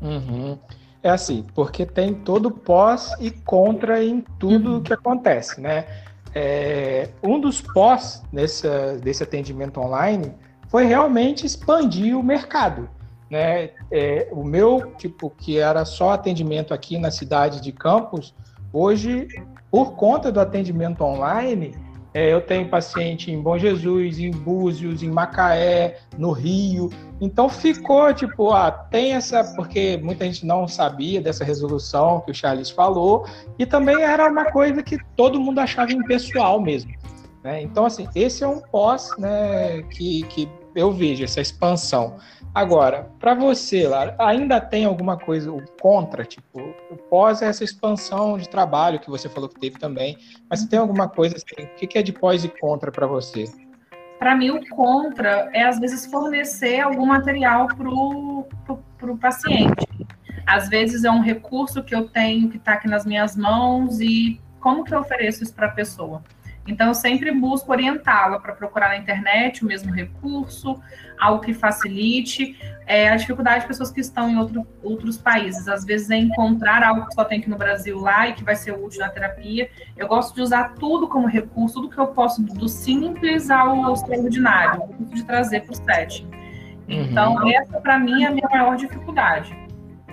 Uhum. 0.01 0.57
É 1.03 1.09
assim, 1.09 1.45
porque 1.53 1.85
tem 1.85 2.13
todo 2.13 2.49
pós 2.49 3.13
e 3.19 3.29
contra 3.29 4.03
em 4.03 4.21
tudo 4.39 4.75
uhum. 4.75 4.81
que 4.81 4.93
acontece, 4.93 5.59
né? 5.59 5.85
É, 6.33 7.09
um 7.21 7.39
dos 7.39 7.61
pós 7.61 8.23
nesse, 8.31 8.67
desse 9.01 9.21
atendimento 9.21 9.79
online 9.79 10.33
foi 10.67 10.85
realmente 10.85 11.45
expandir 11.45 12.17
o 12.17 12.23
mercado 12.23 12.89
né? 13.33 13.71
É, 13.91 14.27
o 14.31 14.43
meu, 14.43 14.93
tipo, 14.95 15.31
que 15.31 15.57
era 15.57 15.83
só 15.85 16.11
atendimento 16.11 16.71
aqui 16.71 16.99
na 16.99 17.09
cidade 17.09 17.59
de 17.59 17.71
Campos, 17.71 18.35
hoje, 18.71 19.27
por 19.71 19.95
conta 19.95 20.31
do 20.31 20.39
atendimento 20.39 21.03
online, 21.03 21.75
é, 22.13 22.31
eu 22.31 22.41
tenho 22.41 22.69
paciente 22.69 23.31
em 23.31 23.41
Bom 23.41 23.57
Jesus, 23.57 24.19
em 24.19 24.29
Búzios, 24.29 25.01
em 25.01 25.09
Macaé, 25.09 25.97
no 26.15 26.31
Rio. 26.31 26.91
Então 27.19 27.49
ficou 27.49 28.13
tipo, 28.13 28.51
ah, 28.51 28.69
tem 28.69 29.13
essa, 29.13 29.43
porque 29.55 29.97
muita 29.97 30.25
gente 30.25 30.45
não 30.45 30.67
sabia 30.67 31.19
dessa 31.19 31.43
resolução 31.43 32.21
que 32.21 32.29
o 32.29 32.35
Charles 32.35 32.69
falou, 32.69 33.25
e 33.57 33.65
também 33.65 33.99
era 34.03 34.29
uma 34.29 34.51
coisa 34.51 34.83
que 34.83 34.99
todo 35.15 35.39
mundo 35.39 35.57
achava 35.57 35.91
impessoal 35.91 36.61
mesmo. 36.61 36.93
Né? 37.43 37.63
Então, 37.63 37.83
assim, 37.83 38.07
esse 38.13 38.43
é 38.43 38.47
um 38.47 38.61
pós 38.61 39.09
né, 39.17 39.81
que, 39.89 40.21
que 40.23 40.47
eu 40.75 40.91
vejo, 40.91 41.23
essa 41.23 41.41
expansão. 41.41 42.17
Agora, 42.53 43.09
para 43.19 43.33
você, 43.33 43.87
Lara, 43.87 44.15
ainda 44.19 44.61
tem 44.61 44.85
alguma 44.85 45.17
coisa 45.17 45.51
contra, 45.81 46.23
tipo, 46.23 46.59
pós 47.09 47.41
essa 47.41 47.63
expansão 47.63 48.37
de 48.37 48.47
trabalho 48.47 48.99
que 48.99 49.09
você 49.09 49.27
falou 49.27 49.49
que 49.49 49.59
teve 49.59 49.79
também, 49.79 50.17
mas 50.47 50.63
tem 50.65 50.77
alguma 50.77 51.09
coisa 51.09 51.35
assim, 51.35 51.65
o 51.65 51.75
que 51.75 51.97
é 51.97 52.03
de 52.03 52.13
pós 52.13 52.43
e 52.43 52.49
contra 52.49 52.91
para 52.91 53.07
você? 53.07 53.45
Para 54.19 54.35
mim, 54.35 54.51
o 54.51 54.69
contra 54.69 55.49
é 55.51 55.63
às 55.63 55.79
vezes 55.79 56.05
fornecer 56.05 56.79
algum 56.81 57.07
material 57.07 57.67
para 57.67 57.89
o 57.89 59.17
paciente. 59.19 59.87
Às 60.45 60.69
vezes 60.69 61.03
é 61.03 61.09
um 61.09 61.21
recurso 61.21 61.83
que 61.83 61.95
eu 61.95 62.07
tenho 62.07 62.49
que 62.49 62.57
está 62.57 62.73
aqui 62.73 62.87
nas 62.87 63.03
minhas 63.03 63.35
mãos 63.35 63.99
e 63.99 64.39
como 64.59 64.83
que 64.83 64.93
eu 64.93 64.99
ofereço 64.99 65.43
isso 65.43 65.53
para 65.55 65.67
a 65.67 65.71
pessoa? 65.71 66.21
Então, 66.65 66.87
eu 66.87 66.93
sempre 66.93 67.29
busco 67.31 67.71
orientá-la 67.71 68.39
para 68.39 68.53
procurar 68.53 68.89
na 68.89 68.97
internet 68.97 69.63
o 69.63 69.67
mesmo 69.67 69.91
recurso, 69.91 70.79
algo 71.19 71.43
que 71.43 71.53
facilite. 71.53 72.57
É, 72.85 73.09
a 73.09 73.15
dificuldade 73.15 73.61
de 73.61 73.67
pessoas 73.67 73.91
que 73.91 73.99
estão 73.99 74.29
em 74.29 74.37
outro, 74.37 74.65
outros 74.81 75.17
países, 75.17 75.67
às 75.67 75.83
vezes, 75.83 76.09
é 76.09 76.17
encontrar 76.17 76.81
algo 76.83 77.05
que 77.07 77.13
só 77.13 77.25
tem 77.25 77.39
aqui 77.39 77.49
no 77.49 77.57
Brasil 77.57 77.99
lá 77.99 78.27
e 78.27 78.33
que 78.33 78.43
vai 78.43 78.55
ser 78.55 78.71
útil 78.71 79.01
na 79.01 79.09
terapia. 79.09 79.69
Eu 79.97 80.07
gosto 80.07 80.33
de 80.33 80.41
usar 80.41 80.73
tudo 80.75 81.07
como 81.07 81.27
recurso, 81.27 81.75
tudo 81.75 81.89
que 81.89 81.99
eu 81.99 82.07
posso, 82.07 82.41
do 82.41 82.69
simples 82.69 83.49
ao 83.49 83.93
extraordinário, 83.93 84.83
de 85.13 85.23
trazer 85.23 85.61
para 85.61 85.73
o 85.73 85.75
setting. 85.75 86.29
Então, 86.87 87.35
uhum. 87.35 87.51
essa, 87.51 87.79
para 87.79 87.99
mim, 87.99 88.23
é 88.23 88.27
a 88.27 88.31
minha 88.31 88.47
maior 88.49 88.75
dificuldade. 88.75 89.55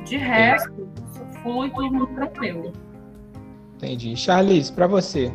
De 0.04 0.16
resto, 0.16 0.88
flui 1.42 1.70
tudo 1.70 1.92
muito 1.92 2.14
tranquilo. 2.14 2.72
Entendi. 3.76 4.16
Charlize, 4.16 4.72
para 4.72 4.86
você, 4.86 5.32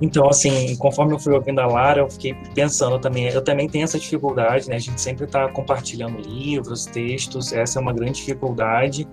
então, 0.00 0.28
assim, 0.28 0.74
conforme 0.76 1.12
eu 1.12 1.18
fui 1.18 1.34
ouvindo 1.34 1.60
a 1.60 1.66
Lara, 1.66 2.00
eu 2.00 2.10
fiquei 2.10 2.34
pensando 2.54 2.98
também, 2.98 3.28
eu 3.28 3.42
também 3.42 3.68
tenho 3.68 3.84
essa 3.84 3.98
dificuldade, 3.98 4.68
né? 4.68 4.76
A 4.76 4.78
gente 4.78 5.00
sempre 5.00 5.24
está 5.24 5.48
compartilhando 5.48 6.18
livros, 6.18 6.86
textos, 6.86 7.52
essa 7.52 7.78
é 7.78 7.82
uma 7.82 7.92
grande 7.92 8.12
dificuldade. 8.12 9.06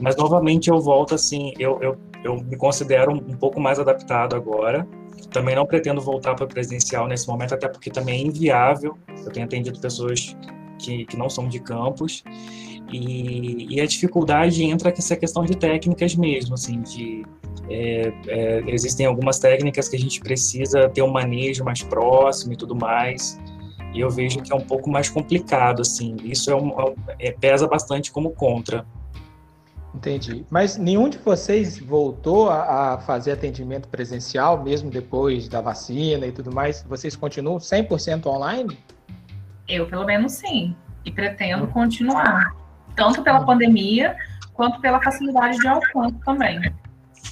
Mas, 0.00 0.16
novamente, 0.16 0.70
eu 0.70 0.80
volto 0.80 1.16
assim, 1.16 1.52
eu, 1.58 1.78
eu, 1.82 1.96
eu 2.22 2.36
me 2.36 2.56
considero 2.56 3.12
um 3.12 3.36
pouco 3.36 3.60
mais 3.60 3.80
adaptado 3.80 4.36
agora. 4.36 4.86
Também 5.32 5.56
não 5.56 5.66
pretendo 5.66 6.00
voltar 6.00 6.34
para 6.34 6.44
o 6.44 6.48
presencial 6.48 7.08
nesse 7.08 7.26
momento, 7.26 7.54
até 7.54 7.68
porque 7.68 7.90
também 7.90 8.20
é 8.20 8.26
inviável. 8.26 8.96
Eu 9.24 9.32
tenho 9.32 9.46
atendido 9.46 9.80
pessoas 9.80 10.36
que, 10.78 11.04
que 11.06 11.16
não 11.16 11.28
são 11.28 11.48
de 11.48 11.58
campus. 11.58 12.22
E, 12.92 13.76
e 13.76 13.80
a 13.80 13.86
dificuldade 13.86 14.64
entra 14.64 14.90
com 14.90 14.98
essa 14.98 15.16
questão 15.16 15.44
de 15.44 15.56
técnicas 15.56 16.14
mesmo, 16.14 16.54
assim, 16.54 16.80
de 16.82 17.24
é, 17.68 18.12
é, 18.26 18.62
existem 18.66 19.06
algumas 19.06 19.38
técnicas 19.38 19.88
que 19.88 19.94
a 19.94 19.98
gente 19.98 20.20
precisa 20.20 20.88
ter 20.88 21.02
um 21.02 21.10
manejo 21.10 21.64
mais 21.64 21.82
próximo 21.82 22.52
e 22.52 22.56
tudo 22.56 22.74
mais. 22.74 23.40
E 23.94 24.00
eu 24.00 24.10
vejo 24.10 24.40
que 24.40 24.52
é 24.52 24.56
um 24.56 24.60
pouco 24.60 24.90
mais 24.90 25.08
complicado, 25.08 25.82
assim. 25.82 26.16
Isso 26.24 26.50
é 26.50 26.56
um, 26.56 26.72
é, 27.18 27.30
pesa 27.30 27.66
bastante 27.68 28.10
como 28.10 28.30
contra. 28.30 28.84
Entendi. 29.94 30.44
Mas 30.48 30.76
nenhum 30.76 31.08
de 31.08 31.18
vocês 31.18 31.78
voltou 31.78 32.48
a, 32.48 32.94
a, 32.94 32.98
fazer 32.98 33.32
atendimento 33.32 33.88
presencial, 33.88 34.62
mesmo 34.62 34.90
depois 34.90 35.48
da 35.48 35.60
vacina 35.60 36.26
e 36.26 36.32
tudo 36.32 36.52
mais? 36.52 36.82
Vocês 36.88 37.16
continuam 37.16 37.58
100% 37.58 38.26
online? 38.26 38.78
Eu, 39.68 39.86
pelo 39.86 40.04
menos, 40.04 40.32
sim. 40.32 40.74
E 41.04 41.10
pretendo 41.10 41.64
hum. 41.64 41.68
continuar. 41.68 42.54
Tanto 43.00 43.22
pela 43.22 43.42
pandemia, 43.46 44.14
quanto 44.52 44.78
pela 44.78 45.02
facilidade 45.02 45.56
de 45.56 45.66
alcance 45.66 46.14
também. 46.22 46.60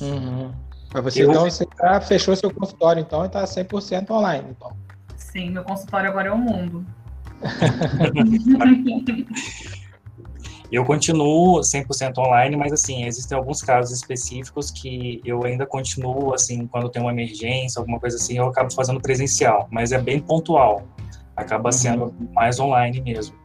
Uhum. 0.01 0.51
Mas 0.95 1.05
você, 1.05 1.23
eu... 1.23 1.31
então, 1.31 1.45
você 1.45 1.67
já 1.79 2.01
fechou 2.01 2.35
seu 2.35 2.51
consultório, 2.51 3.03
então, 3.03 3.23
e 3.23 3.27
está 3.27 3.45
100% 3.45 4.11
online, 4.11 4.47
então. 4.49 4.75
Sim, 5.15 5.51
meu 5.51 5.63
consultório 5.63 6.09
agora 6.09 6.29
é 6.29 6.33
o 6.33 6.39
mundo. 6.39 6.87
eu 10.73 10.87
continuo 10.87 11.61
100% 11.61 12.17
online, 12.17 12.57
mas, 12.57 12.73
assim, 12.73 13.05
existem 13.05 13.37
alguns 13.37 13.61
casos 13.61 13.95
específicos 13.95 14.71
que 14.71 15.21
eu 15.23 15.45
ainda 15.45 15.67
continuo, 15.67 16.33
assim, 16.33 16.67
quando 16.67 16.89
tem 16.89 17.03
uma 17.03 17.13
emergência, 17.13 17.79
alguma 17.79 18.01
coisa 18.01 18.17
assim, 18.17 18.39
eu 18.39 18.47
acabo 18.47 18.73
fazendo 18.73 19.03
presencial, 19.03 19.69
mas 19.71 19.93
é 19.93 20.01
bem 20.01 20.19
pontual. 20.19 20.89
Acaba 21.37 21.69
uhum. 21.69 21.73
sendo 21.73 22.15
mais 22.33 22.59
online 22.59 23.03
mesmo. 23.03 23.37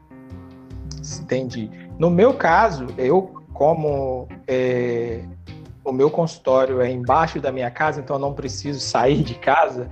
Entendi. 1.22 1.83
No 1.98 2.10
meu 2.10 2.34
caso, 2.34 2.88
eu, 2.98 3.32
como 3.54 4.28
é, 4.48 5.24
o 5.84 5.92
meu 5.92 6.10
consultório 6.10 6.82
é 6.82 6.90
embaixo 6.90 7.40
da 7.40 7.52
minha 7.52 7.70
casa, 7.70 8.00
então 8.00 8.16
eu 8.16 8.20
não 8.20 8.34
preciso 8.34 8.80
sair 8.80 9.22
de 9.22 9.36
casa. 9.36 9.90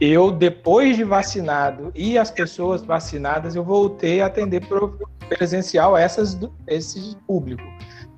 Eu, 0.00 0.30
depois 0.30 0.96
de 0.96 1.04
vacinado 1.04 1.92
e 1.94 2.16
as 2.16 2.30
pessoas 2.30 2.82
vacinadas, 2.82 3.54
eu 3.54 3.62
voltei 3.62 4.20
a 4.20 4.26
atender 4.26 4.62
presencial 5.28 5.96
essas, 5.96 6.38
esse 6.66 7.16
público. 7.26 7.62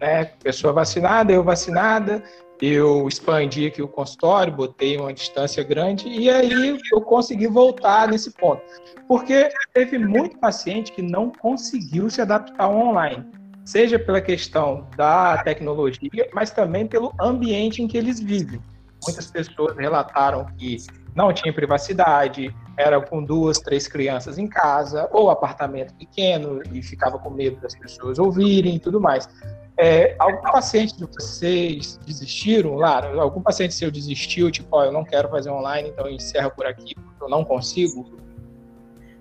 Né? 0.00 0.26
Pessoa 0.42 0.72
vacinada, 0.72 1.32
eu 1.32 1.42
vacinada, 1.42 2.22
eu 2.60 3.06
expandi 3.06 3.66
aqui 3.66 3.82
o 3.82 3.88
consultório, 3.88 4.52
botei 4.52 4.96
uma 4.96 5.12
distância 5.12 5.62
grande 5.62 6.08
e 6.08 6.30
aí 6.30 6.78
eu 6.92 7.00
consegui 7.00 7.46
voltar 7.46 8.08
nesse 8.08 8.32
ponto. 8.32 8.62
Porque 9.06 9.50
teve 9.74 9.98
muito 9.98 10.38
paciente 10.38 10.92
que 10.92 11.02
não 11.02 11.30
conseguiu 11.30 12.08
se 12.10 12.20
adaptar 12.20 12.64
ao 12.64 12.76
online 12.76 13.24
seja 13.66 13.98
pela 13.98 14.20
questão 14.20 14.86
da 14.96 15.38
tecnologia, 15.38 16.30
mas 16.32 16.50
também 16.52 16.86
pelo 16.86 17.12
ambiente 17.20 17.82
em 17.82 17.88
que 17.88 17.98
eles 17.98 18.20
vivem. 18.20 18.60
Muitas 19.04 19.26
pessoas 19.26 19.76
relataram 19.76 20.46
que 20.56 20.78
não 21.14 21.32
tinha 21.32 21.52
privacidade, 21.52 22.54
era 22.76 23.00
com 23.00 23.22
duas, 23.22 23.58
três 23.58 23.88
crianças 23.88 24.38
em 24.38 24.46
casa, 24.46 25.08
ou 25.10 25.30
apartamento 25.30 25.94
pequeno, 25.94 26.62
e 26.72 26.82
ficava 26.82 27.18
com 27.18 27.30
medo 27.30 27.60
das 27.60 27.74
pessoas 27.74 28.18
ouvirem 28.18 28.76
e 28.76 28.78
tudo 28.78 29.00
mais. 29.00 29.28
É, 29.78 30.16
algum 30.18 30.40
paciente 30.50 30.96
de 30.96 31.04
vocês 31.04 32.00
desistiram, 32.06 32.76
Lara? 32.76 33.20
Algum 33.20 33.42
paciente 33.42 33.74
seu 33.74 33.90
desistiu, 33.90 34.50
tipo, 34.50 34.68
ó, 34.74 34.84
eu 34.84 34.92
não 34.92 35.04
quero 35.04 35.28
fazer 35.28 35.50
online, 35.50 35.90
então 35.90 36.08
encerra 36.08 36.48
por 36.48 36.66
aqui, 36.66 36.94
porque 36.94 37.22
eu 37.22 37.28
não 37.28 37.44
consigo? 37.44 38.18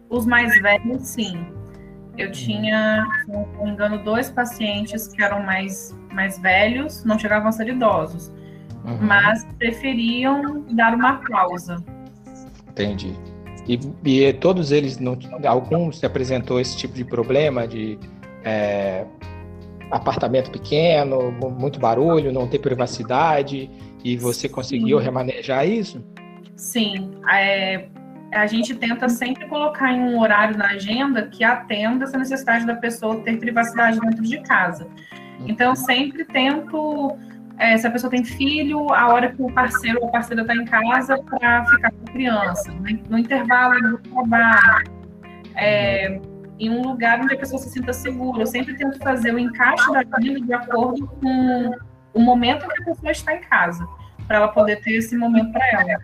Os 0.10 0.26
mais 0.26 0.62
velhos, 0.62 1.02
sim. 1.02 1.46
Eu 2.18 2.32
tinha, 2.32 3.06
se 3.26 3.32
não 3.32 3.66
me 3.66 3.72
engano, 3.72 4.02
dois 4.02 4.30
pacientes 4.30 5.10
que 5.10 5.22
eram 5.22 5.44
mais, 5.44 5.94
mais 6.14 6.40
velhos, 6.40 7.04
não 7.04 7.20
chegavam 7.20 7.50
a 7.50 7.52
ser 7.52 7.68
idosos, 7.68 8.32
uhum. 8.86 8.98
mas 9.02 9.46
preferiam 9.58 10.62
dar 10.72 10.94
uma 10.94 11.18
pausa. 11.30 11.84
Entendi. 12.70 13.14
E, 13.68 13.80
e 14.06 14.34
todos 14.34 14.72
eles, 14.72 15.00
não, 15.00 15.18
alguns 15.46 16.00
se 16.00 16.06
apresentou 16.06 16.62
esse 16.62 16.78
tipo 16.78 16.94
de 16.94 17.04
problema 17.04 17.68
de 17.68 18.00
é, 18.46 19.06
apartamento 19.92 20.52
pequeno, 20.52 21.32
muito 21.32 21.80
barulho, 21.80 22.32
não 22.32 22.48
ter 22.48 22.60
privacidade, 22.60 23.70
e 24.04 24.18
você 24.18 24.48
conseguiu 24.50 25.00
Sim. 25.00 25.06
remanejar 25.06 25.68
isso? 25.68 26.04
Sim. 26.56 27.12
É, 27.32 27.88
a 28.32 28.46
gente 28.48 28.76
tenta 28.76 29.08
sempre 29.10 29.48
colocar 29.48 29.92
em 29.92 30.00
um 30.00 30.20
horário 30.20 30.58
na 30.58 30.68
agenda 30.68 31.28
que 31.28 31.44
atenda 31.44 32.06
essa 32.06 32.18
necessidade 32.18 32.66
da 32.66 32.76
pessoa 32.76 33.18
ter 33.22 33.38
privacidade 33.38 34.00
dentro 34.00 34.24
de 34.24 34.42
casa. 34.42 34.88
Então, 35.48 35.72
eu 35.72 35.76
sempre 35.76 36.26
tento, 36.26 37.18
é, 37.58 37.78
se 37.78 37.86
a 37.86 37.92
pessoa 37.92 38.10
tem 38.10 38.24
filho, 38.24 38.94
a 38.94 39.08
hora 39.08 39.32
que 39.32 39.42
o 39.42 39.52
parceiro 39.52 40.00
ou 40.02 40.08
a 40.08 40.12
parceira 40.12 40.42
está 40.42 40.56
em 40.56 40.66
casa 40.66 41.18
para 41.18 41.66
ficar 41.66 41.92
com 41.92 42.10
a 42.10 42.12
criança, 42.12 42.72
né? 42.72 43.00
no 43.10 43.18
intervalo 43.18 43.80
do 43.82 43.98
trabalho, 43.98 44.92
é, 45.56 46.20
em 46.60 46.70
um 46.70 46.82
lugar 46.82 47.20
onde 47.20 47.34
a 47.34 47.38
pessoa 47.38 47.62
se 47.62 47.70
sinta 47.70 47.94
segura. 47.94 48.42
Eu 48.42 48.48
sempre 48.48 48.76
tento 48.76 48.98
fazer 49.00 49.34
o 49.34 49.40
encaixe 49.40 49.92
da 49.92 50.04
vida 50.20 50.42
de 50.42 50.54
acordo 50.54 51.08
com 51.08 51.76
o 52.14 52.20
momento 52.20 52.68
que 52.68 52.82
a 52.82 52.86
pessoa 52.86 53.12
está 53.12 53.36
em 53.36 53.42
casa, 53.42 53.86
para 54.28 54.38
ela 54.38 54.48
poder 54.48 54.82
ter 54.82 54.94
esse 54.94 55.18
momento 55.18 55.52
para 55.52 55.66
ela. 55.72 56.04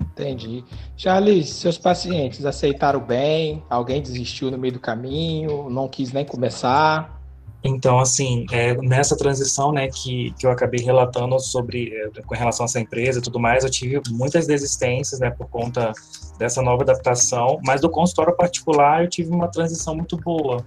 Entendi. 0.00 0.64
Charles, 0.96 1.50
seus 1.50 1.78
pacientes 1.78 2.44
aceitaram 2.44 3.00
bem? 3.00 3.64
Alguém 3.70 4.02
desistiu 4.02 4.50
no 4.50 4.58
meio 4.58 4.74
do 4.74 4.80
caminho? 4.80 5.70
Não 5.70 5.88
quis 5.88 6.12
nem 6.12 6.24
começar? 6.24 7.19
Então, 7.62 7.98
assim, 7.98 8.46
é, 8.50 8.74
nessa 8.74 9.16
transição, 9.16 9.70
né, 9.70 9.88
que, 9.88 10.32
que 10.38 10.46
eu 10.46 10.50
acabei 10.50 10.82
relatando 10.82 11.38
sobre, 11.38 11.92
é, 11.94 12.22
com 12.22 12.34
relação 12.34 12.64
a 12.64 12.66
essa 12.66 12.80
empresa 12.80 13.18
e 13.18 13.22
tudo 13.22 13.38
mais, 13.38 13.64
eu 13.64 13.70
tive 13.70 14.00
muitas 14.10 14.46
desistências, 14.46 15.20
né, 15.20 15.30
por 15.30 15.46
conta 15.48 15.92
dessa 16.38 16.62
nova 16.62 16.82
adaptação, 16.82 17.60
mas 17.62 17.80
do 17.80 17.90
consultório 17.90 18.34
particular 18.34 19.04
eu 19.04 19.10
tive 19.10 19.30
uma 19.30 19.48
transição 19.48 19.94
muito 19.94 20.16
boa, 20.16 20.64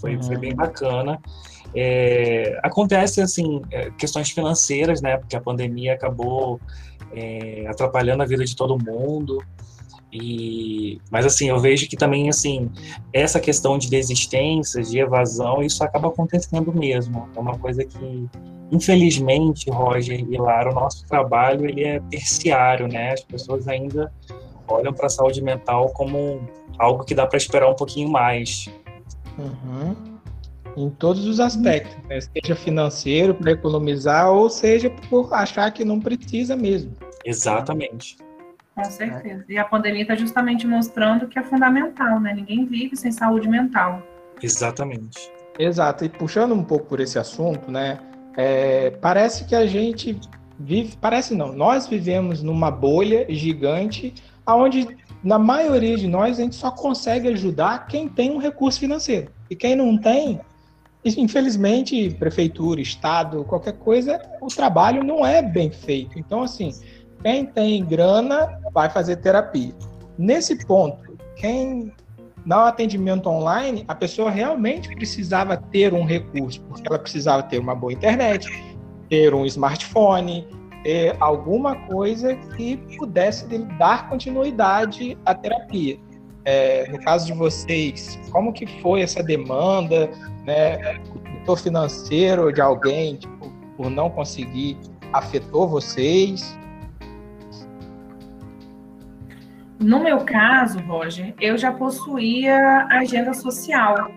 foi, 0.00 0.16
uhum. 0.16 0.22
foi 0.22 0.36
bem 0.36 0.54
bacana. 0.54 1.18
É, 1.74 2.58
acontece, 2.62 3.22
assim, 3.22 3.62
é, 3.70 3.90
questões 3.92 4.30
financeiras, 4.30 5.00
né, 5.00 5.16
porque 5.16 5.34
a 5.34 5.40
pandemia 5.40 5.94
acabou 5.94 6.60
é, 7.12 7.66
atrapalhando 7.68 8.22
a 8.22 8.26
vida 8.26 8.44
de 8.44 8.54
todo 8.54 8.78
mundo. 8.78 9.42
E, 10.12 10.98
mas 11.10 11.26
assim, 11.26 11.50
eu 11.50 11.58
vejo 11.58 11.86
que 11.86 11.96
também 11.96 12.30
assim 12.30 12.70
essa 13.12 13.38
questão 13.38 13.76
de 13.76 13.90
desistência, 13.90 14.82
de 14.82 14.98
evasão, 14.98 15.62
isso 15.62 15.84
acaba 15.84 16.08
acontecendo 16.08 16.72
mesmo. 16.72 17.28
É 17.36 17.38
uma 17.38 17.58
coisa 17.58 17.84
que, 17.84 18.26
infelizmente, 18.72 19.70
Roger 19.70 20.20
e 20.20 20.38
Lara, 20.38 20.70
o 20.70 20.74
nosso 20.74 21.06
trabalho 21.06 21.66
ele 21.68 21.84
é 21.84 22.00
terciário, 22.10 22.88
né? 22.88 23.12
As 23.12 23.22
pessoas 23.22 23.68
ainda 23.68 24.10
olham 24.66 24.92
para 24.92 25.06
a 25.06 25.10
saúde 25.10 25.42
mental 25.42 25.90
como 25.90 26.40
algo 26.78 27.04
que 27.04 27.14
dá 27.14 27.26
para 27.26 27.36
esperar 27.36 27.68
um 27.68 27.74
pouquinho 27.74 28.08
mais. 28.08 28.66
Uhum. 29.36 29.94
Em 30.76 30.90
todos 30.90 31.26
os 31.26 31.40
aspectos, 31.40 31.96
né? 32.08 32.20
seja 32.20 32.54
financeiro 32.54 33.34
para 33.34 33.52
economizar 33.52 34.30
ou 34.30 34.48
seja 34.48 34.88
por 35.10 35.32
achar 35.34 35.70
que 35.72 35.84
não 35.84 36.00
precisa 36.00 36.54
mesmo. 36.56 36.92
Exatamente. 37.24 38.16
Com 38.78 38.84
certeza. 38.84 39.44
E 39.48 39.58
a 39.58 39.64
pandemia 39.64 40.02
está 40.02 40.14
justamente 40.14 40.64
mostrando 40.64 41.26
que 41.26 41.36
é 41.36 41.42
fundamental, 41.42 42.20
né? 42.20 42.32
Ninguém 42.32 42.64
vive 42.64 42.96
sem 42.96 43.10
saúde 43.10 43.48
mental. 43.48 44.00
Exatamente. 44.40 45.32
Exato. 45.58 46.04
E 46.04 46.08
puxando 46.08 46.52
um 46.54 46.62
pouco 46.62 46.86
por 46.86 47.00
esse 47.00 47.18
assunto, 47.18 47.72
né? 47.72 47.98
É, 48.36 48.90
parece 48.90 49.46
que 49.46 49.54
a 49.56 49.66
gente 49.66 50.16
vive, 50.56 50.96
parece 51.00 51.34
não, 51.34 51.52
nós 51.52 51.88
vivemos 51.88 52.40
numa 52.40 52.70
bolha 52.70 53.26
gigante, 53.28 54.14
onde 54.46 54.86
na 55.24 55.40
maioria 55.40 55.96
de 55.96 56.06
nós 56.06 56.38
a 56.38 56.42
gente 56.42 56.54
só 56.54 56.70
consegue 56.70 57.26
ajudar 57.28 57.88
quem 57.88 58.08
tem 58.08 58.30
um 58.30 58.38
recurso 58.38 58.78
financeiro. 58.78 59.32
E 59.50 59.56
quem 59.56 59.74
não 59.74 59.98
tem, 59.98 60.40
infelizmente, 61.04 62.10
prefeitura, 62.10 62.80
estado, 62.80 63.42
qualquer 63.42 63.72
coisa, 63.72 64.22
o 64.40 64.46
trabalho 64.46 65.02
não 65.02 65.26
é 65.26 65.42
bem 65.42 65.72
feito. 65.72 66.16
Então, 66.16 66.42
assim, 66.42 66.72
quem 67.22 67.46
tem 67.46 67.84
grana 67.84 68.60
vai 68.72 68.88
fazer 68.88 69.16
terapia. 69.16 69.74
Nesse 70.16 70.66
ponto, 70.66 71.16
quem 71.36 71.92
no 72.44 72.60
atendimento 72.60 73.28
online, 73.28 73.84
a 73.86 73.94
pessoa 73.94 74.30
realmente 74.30 74.94
precisava 74.94 75.56
ter 75.56 75.92
um 75.92 76.04
recurso, 76.04 76.62
porque 76.62 76.88
ela 76.88 76.98
precisava 76.98 77.42
ter 77.42 77.58
uma 77.58 77.74
boa 77.74 77.92
internet, 77.92 78.48
ter 79.10 79.34
um 79.34 79.44
smartphone, 79.44 80.48
ter 80.82 81.14
alguma 81.20 81.76
coisa 81.86 82.34
que 82.56 82.78
pudesse 82.96 83.46
dar 83.78 84.08
continuidade 84.08 85.18
à 85.26 85.34
terapia. 85.34 85.98
É, 86.44 86.88
no 86.90 86.98
caso 87.00 87.26
de 87.26 87.34
vocês, 87.34 88.18
como 88.30 88.52
que 88.52 88.66
foi 88.80 89.02
essa 89.02 89.22
demanda, 89.22 90.08
né? 90.46 90.98
O 91.46 91.56
financeiro 91.56 92.52
de 92.52 92.60
alguém, 92.60 93.16
tipo, 93.16 93.50
por 93.76 93.90
não 93.90 94.08
conseguir, 94.08 94.78
afetou 95.12 95.68
vocês? 95.68 96.58
No 99.80 100.00
meu 100.00 100.18
caso, 100.20 100.80
Roger, 100.80 101.34
eu 101.40 101.56
já 101.56 101.72
possuía 101.72 102.86
agenda 102.90 103.32
social. 103.32 104.10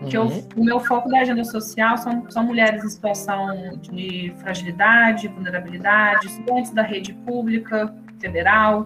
Uhum. 0.00 0.08
Que 0.08 0.16
eu, 0.16 0.26
o 0.56 0.64
meu 0.64 0.80
foco 0.80 1.08
da 1.08 1.20
agenda 1.20 1.44
social 1.44 1.96
são, 1.96 2.28
são 2.28 2.44
mulheres 2.44 2.84
em 2.84 2.88
situação 2.88 3.78
de 3.80 4.34
fragilidade, 4.38 5.28
vulnerabilidade, 5.28 6.26
estudantes 6.26 6.72
da 6.72 6.82
rede 6.82 7.12
pública, 7.12 7.94
federal. 8.18 8.82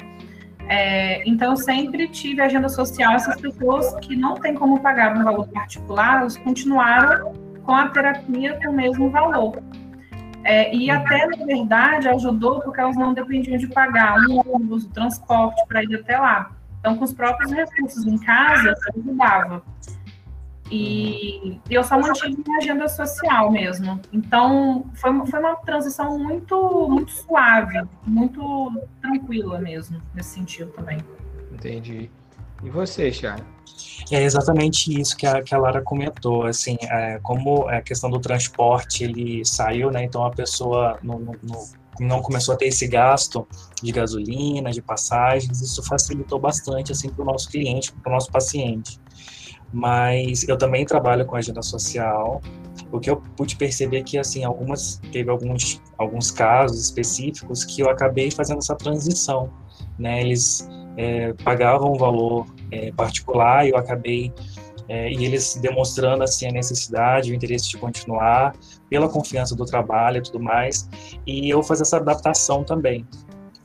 É, 0.68 1.26
então, 1.26 1.52
eu 1.52 1.56
sempre 1.56 2.08
tive 2.08 2.42
agenda 2.42 2.68
social. 2.68 3.14
Essas 3.14 3.40
pessoas 3.40 3.94
que 4.00 4.14
não 4.14 4.34
têm 4.34 4.54
como 4.54 4.80
pagar 4.80 5.16
um 5.16 5.24
valor 5.24 5.48
particular, 5.48 6.20
elas 6.20 6.36
continuaram 6.36 7.32
com 7.64 7.74
a 7.74 7.88
terapia 7.88 8.58
com 8.62 8.70
o 8.70 8.74
mesmo 8.74 9.08
valor. 9.10 9.62
É, 10.44 10.74
e 10.74 10.90
até, 10.90 11.26
na 11.26 11.44
verdade, 11.44 12.08
ajudou 12.08 12.60
porque 12.60 12.80
elas 12.80 12.96
não 12.96 13.12
dependiam 13.12 13.58
de 13.58 13.66
pagar 13.66 14.18
um 14.28 14.40
ônibus, 14.54 14.84
o 14.84 14.90
transporte 14.90 15.62
para 15.66 15.82
ir 15.82 15.94
até 15.94 16.18
lá. 16.18 16.52
Então, 16.80 16.96
com 16.96 17.04
os 17.04 17.12
próprios 17.12 17.50
recursos 17.50 18.06
em 18.06 18.16
casa, 18.18 18.74
ajudava. 18.96 19.62
E 20.70 21.58
eu 21.70 21.82
só 21.82 21.98
mantive 21.98 22.42
minha 22.46 22.58
agenda 22.58 22.88
social 22.88 23.50
mesmo. 23.50 24.00
Então, 24.12 24.84
foi, 24.94 25.26
foi 25.26 25.40
uma 25.40 25.56
transição 25.56 26.18
muito, 26.18 26.88
muito 26.90 27.10
suave, 27.10 27.80
muito 28.06 28.82
tranquila 29.00 29.58
mesmo, 29.58 30.00
nesse 30.14 30.30
sentido 30.30 30.70
também. 30.72 30.98
Entendi. 31.52 32.10
E 32.62 32.70
você, 32.70 33.12
Charles? 33.12 33.46
É 34.10 34.22
exatamente 34.22 34.98
isso 34.98 35.16
que 35.16 35.26
a, 35.26 35.42
que 35.42 35.54
a 35.54 35.58
Lara 35.58 35.82
comentou, 35.82 36.44
assim, 36.44 36.76
é, 36.82 37.18
como 37.22 37.68
a 37.68 37.80
questão 37.80 38.10
do 38.10 38.18
transporte, 38.18 39.04
ele 39.04 39.44
saiu, 39.44 39.90
né, 39.90 40.04
então 40.04 40.24
a 40.24 40.30
pessoa 40.30 40.98
não, 41.02 41.18
não, 41.18 41.68
não 42.00 42.22
começou 42.22 42.54
a 42.54 42.56
ter 42.56 42.66
esse 42.66 42.86
gasto 42.86 43.46
de 43.82 43.92
gasolina, 43.92 44.70
de 44.70 44.80
passagens, 44.80 45.60
isso 45.60 45.82
facilitou 45.82 46.38
bastante, 46.38 46.90
assim, 46.90 47.10
para 47.10 47.22
o 47.22 47.26
nosso 47.26 47.50
cliente, 47.50 47.92
para 47.92 48.10
o 48.10 48.14
nosso 48.14 48.30
paciente. 48.30 48.98
Mas 49.70 50.48
eu 50.48 50.56
também 50.56 50.86
trabalho 50.86 51.26
com 51.26 51.36
agenda 51.36 51.60
social, 51.60 52.40
o 52.90 52.98
que 52.98 53.10
eu 53.10 53.18
pude 53.36 53.56
perceber 53.56 53.98
é 53.98 54.02
que, 54.02 54.18
assim, 54.18 54.42
algumas, 54.42 54.98
teve 55.12 55.28
alguns, 55.30 55.82
alguns 55.98 56.30
casos 56.30 56.82
específicos 56.82 57.64
que 57.64 57.82
eu 57.82 57.90
acabei 57.90 58.30
fazendo 58.30 58.58
essa 58.58 58.74
transição, 58.74 59.52
né, 59.98 60.22
eles 60.22 60.66
é, 60.98 61.32
pagavam 61.44 61.92
um 61.92 61.96
valor 61.96 62.44
é, 62.72 62.90
particular 62.90 63.64
e 63.64 63.70
eu 63.70 63.76
acabei 63.76 64.32
é, 64.88 65.10
e 65.10 65.24
eles 65.24 65.54
demonstrando 65.56 66.24
assim 66.24 66.48
a 66.48 66.52
necessidade, 66.52 67.30
o 67.30 67.34
interesse 67.34 67.68
de 67.68 67.76
continuar, 67.76 68.54
pela 68.90 69.08
confiança 69.08 69.54
do 69.54 69.64
trabalho 69.64 70.18
e 70.18 70.22
tudo 70.22 70.40
mais, 70.40 70.88
e 71.26 71.48
eu 71.48 71.62
fazer 71.62 71.82
essa 71.82 71.98
adaptação 71.98 72.64
também. 72.64 73.06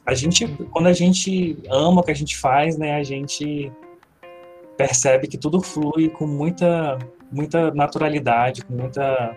A 0.05 0.13
gente, 0.13 0.47
quando 0.71 0.87
a 0.87 0.93
gente 0.93 1.57
ama 1.71 2.01
o 2.01 2.03
que 2.03 2.11
a 2.11 2.15
gente 2.15 2.37
faz, 2.37 2.77
né, 2.77 2.95
a 2.95 3.03
gente 3.03 3.71
percebe 4.77 5.27
que 5.27 5.37
tudo 5.37 5.61
flui 5.61 6.09
com 6.09 6.27
muita, 6.27 6.99
muita 7.31 7.73
naturalidade, 7.73 8.63
com 8.65 8.73
muita 8.73 9.35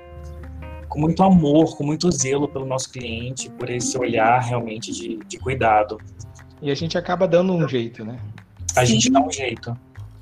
com 0.89 1.01
muito 1.01 1.23
amor, 1.23 1.77
com 1.77 1.85
muito 1.85 2.11
zelo 2.11 2.49
pelo 2.49 2.65
nosso 2.65 2.91
cliente, 2.91 3.51
por 3.51 3.69
esse 3.69 3.99
olhar 3.99 4.39
realmente 4.41 4.93
de, 4.93 5.19
de 5.27 5.39
cuidado. 5.39 5.99
E 6.61 6.71
a 6.71 6.75
gente 6.75 6.97
acaba 6.97 7.27
dando 7.29 7.55
um 7.55 7.69
jeito, 7.69 8.05
né? 8.05 8.19
A 8.77 8.81
Sim. 8.81 8.95
gente 8.95 9.11
dá 9.11 9.21
um 9.21 9.31
jeito. 9.31 9.77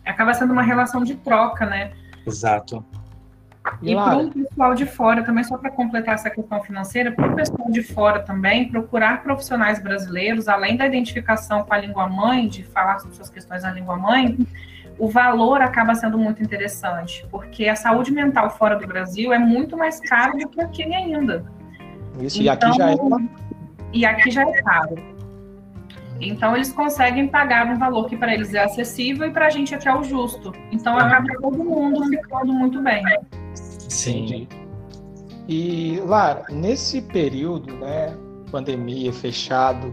Acaba 0.05 0.35
sendo 0.35 0.53
uma 0.53 0.63
relação 0.63 1.03
de 1.03 1.15
troca, 1.15 1.65
né? 1.67 1.93
Exato. 2.27 2.85
E 3.83 3.95
para 3.95 4.19
o 4.19 4.31
pessoal 4.31 4.75
de 4.75 4.85
fora, 4.85 5.23
também 5.23 5.43
só 5.43 5.57
para 5.57 5.71
completar 5.71 6.15
essa 6.15 6.29
questão 6.29 6.63
financeira, 6.63 7.11
para 7.13 7.33
o 7.33 7.35
pessoal 7.35 7.71
de 7.71 7.83
fora 7.83 8.21
também, 8.21 8.69
procurar 8.69 9.23
profissionais 9.23 9.83
brasileiros, 9.83 10.49
além 10.49 10.77
da 10.77 10.87
identificação 10.87 11.63
com 11.65 11.73
a 11.73 11.79
língua 11.79 12.07
mãe, 12.07 12.47
de 12.47 12.63
falar 12.63 12.99
sobre 12.99 13.17
suas 13.17 13.31
questões 13.31 13.63
na 13.63 13.73
língua 13.73 13.97
mãe, 13.97 14.37
o 14.99 15.09
valor 15.09 15.63
acaba 15.63 15.95
sendo 15.95 16.19
muito 16.19 16.43
interessante, 16.43 17.27
porque 17.31 17.67
a 17.67 17.75
saúde 17.75 18.13
mental 18.13 18.51
fora 18.51 18.77
do 18.77 18.87
Brasil 18.87 19.33
é 19.33 19.39
muito 19.39 19.77
mais 19.77 19.99
caro 20.01 20.39
do 20.39 20.49
que 20.49 20.61
aqui 20.61 20.83
ainda. 20.83 21.45
Isso, 22.21 22.43
então, 22.43 22.45
e 22.45 22.49
aqui 22.51 22.77
já 22.77 22.91
é. 22.91 22.93
Então, 22.93 23.31
e 23.93 24.07
aqui 24.07 24.31
já 24.31 24.43
é 24.43 24.63
caro. 24.63 25.14
Então 26.21 26.55
eles 26.55 26.73
conseguem 26.73 27.29
pagar 27.29 27.67
um 27.67 27.79
valor 27.79 28.09
que 28.09 28.17
para 28.17 28.33
eles 28.35 28.55
é 28.55 28.65
acessível 28.65 29.27
e 29.27 29.31
para 29.31 29.47
a 29.47 29.51
gente 29.51 29.75
aqui 29.75 29.89
é 29.89 29.95
o 29.95 30.03
justo. 30.03 30.53
Então 30.71 30.97
acaba 30.97 31.27
todo 31.41 31.63
mundo 31.63 32.07
ficando 32.09 32.53
muito 32.53 32.81
bem. 32.83 33.03
Sim. 33.55 34.49
E 35.49 36.01
Lara, 36.07 36.45
nesse 36.51 37.03
período, 37.03 37.75
né, 37.75 38.17
pandemia, 38.51 39.13
fechado, 39.13 39.93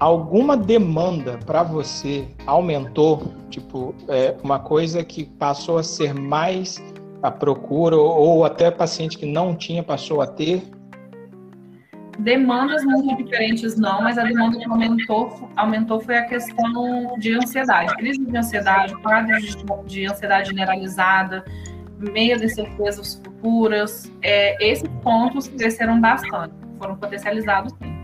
alguma 0.00 0.56
demanda 0.56 1.38
para 1.44 1.62
você 1.62 2.26
aumentou? 2.46 3.32
Tipo, 3.50 3.94
é, 4.08 4.36
uma 4.42 4.58
coisa 4.58 5.04
que 5.04 5.24
passou 5.24 5.78
a 5.78 5.82
ser 5.82 6.14
mais 6.14 6.82
a 7.22 7.30
procura 7.30 7.96
ou 7.96 8.44
até 8.44 8.70
paciente 8.70 9.18
que 9.18 9.26
não 9.26 9.54
tinha 9.54 9.82
passou 9.82 10.20
a 10.20 10.26
ter? 10.26 10.62
Demandas 12.18 12.84
muito 12.84 13.22
diferentes 13.22 13.76
não, 13.76 14.02
mas 14.02 14.18
a 14.18 14.24
demanda 14.24 14.58
que 14.58 14.68
aumentou, 14.68 15.50
aumentou 15.54 16.00
foi 16.00 16.18
a 16.18 16.24
questão 16.24 17.16
de 17.18 17.34
ansiedade, 17.34 17.94
crise 17.96 18.24
de 18.24 18.36
ansiedade, 18.36 18.94
quadros 19.02 19.44
de, 19.44 19.64
de 19.86 20.06
ansiedade 20.06 20.48
generalizada, 20.48 21.44
medo 21.98 22.40
de 22.40 22.48
certezas 22.48 23.14
futuras. 23.24 24.12
É, 24.20 24.56
esses 24.68 24.88
pontos 25.02 25.46
cresceram 25.46 26.00
bastante, 26.00 26.54
foram 26.78 26.96
potencializados 26.96 27.72
sim. 27.80 27.97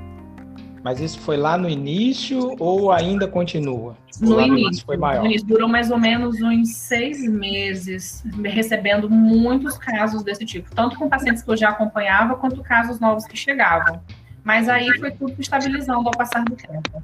Mas 0.85 1.01
isso 1.01 1.19
foi 1.21 1.39
lá 1.39 1.57
no 1.57 1.67
início 1.67 2.55
ou 2.61 2.93
ainda 2.93 3.27
continua? 3.27 3.97
No 4.21 4.39
início, 4.39 4.85
foi 4.85 4.99
maior. 4.99 5.23
no 5.23 5.31
início. 5.31 5.49
Durou 5.49 5.67
mais 5.67 5.91
ou 5.91 5.99
menos 5.99 6.43
uns 6.43 6.77
seis 6.77 7.27
meses, 7.27 8.23
recebendo 8.45 9.09
muitos 9.09 9.79
casos 9.79 10.23
desse 10.23 10.45
tipo, 10.45 10.73
tanto 10.75 10.99
com 10.99 11.09
pacientes 11.09 11.43
que 11.43 11.51
eu 11.51 11.57
já 11.57 11.71
acompanhava, 11.71 12.37
quanto 12.37 12.63
casos 12.63 13.01
novos 13.01 13.25
que 13.27 13.35
chegavam. 13.35 13.99
Mas 14.45 14.69
aí 14.69 14.87
foi 14.99 15.11
tudo 15.11 15.35
estabilizando 15.39 16.07
ao 16.07 16.15
passar 16.15 16.45
do 16.45 16.55
tempo. 16.55 17.03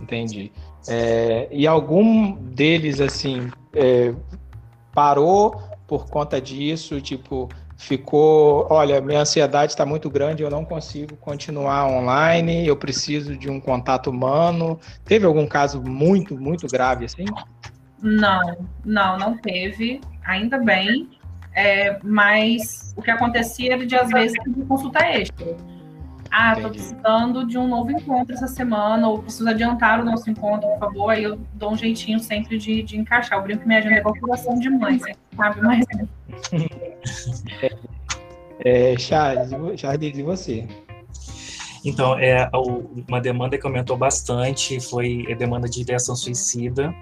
Entendi. 0.00 0.52
É, 0.86 1.48
e 1.50 1.66
algum 1.66 2.36
deles, 2.36 3.00
assim, 3.00 3.50
é, 3.74 4.14
parou 4.94 5.60
por 5.88 6.06
conta 6.06 6.40
disso? 6.40 7.00
Tipo, 7.00 7.48
ficou, 7.76 8.66
olha, 8.70 9.00
minha 9.00 9.20
ansiedade 9.20 9.72
está 9.72 9.84
muito 9.84 10.08
grande, 10.08 10.42
eu 10.42 10.50
não 10.50 10.64
consigo 10.64 11.16
continuar 11.16 11.86
online, 11.86 12.66
eu 12.66 12.76
preciso 12.76 13.36
de 13.36 13.50
um 13.50 13.60
contato 13.60 14.10
humano. 14.10 14.78
Teve 15.04 15.26
algum 15.26 15.46
caso 15.46 15.82
muito, 15.82 16.38
muito 16.38 16.66
grave 16.66 17.04
assim? 17.04 17.24
Não, 18.02 18.56
não, 18.84 19.18
não 19.18 19.36
teve, 19.36 20.00
ainda 20.24 20.58
bem. 20.58 21.08
É, 21.56 21.98
mas 22.02 22.92
o 22.96 23.02
que 23.02 23.10
acontecia 23.10 23.74
era 23.74 23.86
de 23.86 23.94
às 23.94 24.10
vezes 24.10 24.36
consulta 24.66 25.04
extra. 25.04 25.56
Ah, 26.36 26.54
estou 26.54 26.70
precisando 26.70 27.46
de 27.46 27.56
um 27.56 27.68
novo 27.68 27.92
encontro 27.92 28.34
essa 28.34 28.48
semana, 28.48 29.08
ou 29.08 29.20
preciso 29.20 29.48
adiantar 29.48 30.00
o 30.00 30.04
nosso 30.04 30.28
encontro, 30.28 30.68
por 30.70 30.78
favor. 30.80 31.10
Aí 31.10 31.22
eu 31.22 31.38
dou 31.52 31.72
um 31.72 31.76
jeitinho 31.76 32.18
sempre 32.18 32.58
de, 32.58 32.82
de 32.82 32.98
encaixar. 32.98 33.38
Eu 33.38 33.44
brinco 33.44 33.60
que 33.60 33.68
minha 33.68 33.78
agenda 33.78 33.94
é 33.94 33.98
igual 34.00 34.16
coração 34.18 34.58
de 34.58 34.68
mãe, 34.68 34.98
sabe? 35.36 35.60
Mas 35.60 35.86
é, 38.64 38.98
Charles, 38.98 39.50
Charles, 39.80 40.18
e 40.18 40.22
você? 40.22 40.66
Então, 41.84 42.18
é, 42.18 42.50
uma 43.08 43.20
demanda 43.20 43.58
que 43.58 43.66
aumentou 43.66 43.96
bastante 43.96 44.80
foi 44.80 45.26
a 45.30 45.34
demanda 45.34 45.68
de 45.68 45.82
ideação 45.82 46.16
suicida. 46.16 46.94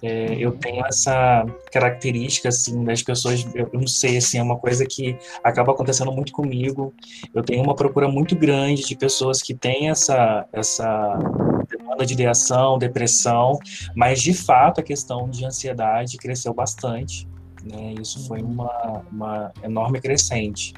É, 0.00 0.36
eu 0.38 0.52
tenho 0.52 0.84
essa 0.86 1.44
característica, 1.72 2.48
assim, 2.50 2.84
das 2.84 3.02
pessoas, 3.02 3.44
eu 3.54 3.68
não 3.72 3.86
sei, 3.86 4.18
assim, 4.18 4.38
é 4.38 4.42
uma 4.42 4.56
coisa 4.56 4.86
que 4.86 5.18
acaba 5.42 5.72
acontecendo 5.72 6.12
muito 6.12 6.32
comigo. 6.32 6.94
Eu 7.34 7.42
tenho 7.42 7.62
uma 7.62 7.74
procura 7.74 8.06
muito 8.08 8.36
grande 8.36 8.84
de 8.84 8.96
pessoas 8.96 9.42
que 9.42 9.54
têm 9.54 9.88
essa, 9.88 10.46
essa 10.52 11.18
demanda 11.68 12.06
de 12.06 12.14
ideação, 12.14 12.78
depressão, 12.78 13.58
mas 13.94 14.22
de 14.22 14.32
fato 14.32 14.80
a 14.80 14.84
questão 14.84 15.28
de 15.28 15.44
ansiedade 15.44 16.16
cresceu 16.16 16.54
bastante. 16.54 17.27
Né? 17.64 17.94
Isso 18.00 18.26
foi 18.26 18.42
uma, 18.42 19.02
uma 19.10 19.52
enorme 19.62 20.00
crescente. 20.00 20.74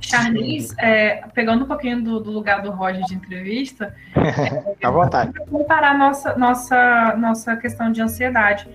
Charlize, 0.00 0.74
é, 0.78 1.26
pegando 1.34 1.64
um 1.64 1.68
pouquinho 1.68 2.02
do, 2.02 2.20
do, 2.20 2.30
lugar 2.30 2.62
do 2.62 2.70
Roger 2.70 3.02
de 3.04 3.14
entrevista, 3.14 3.94
à 4.82 4.90
vontade. 4.90 5.32
Comparar 5.50 5.96
nossa 5.96 6.36
nossa 6.36 7.16
nossa 7.16 7.56
questão 7.56 7.90
de 7.90 8.02
ansiedade, 8.02 8.68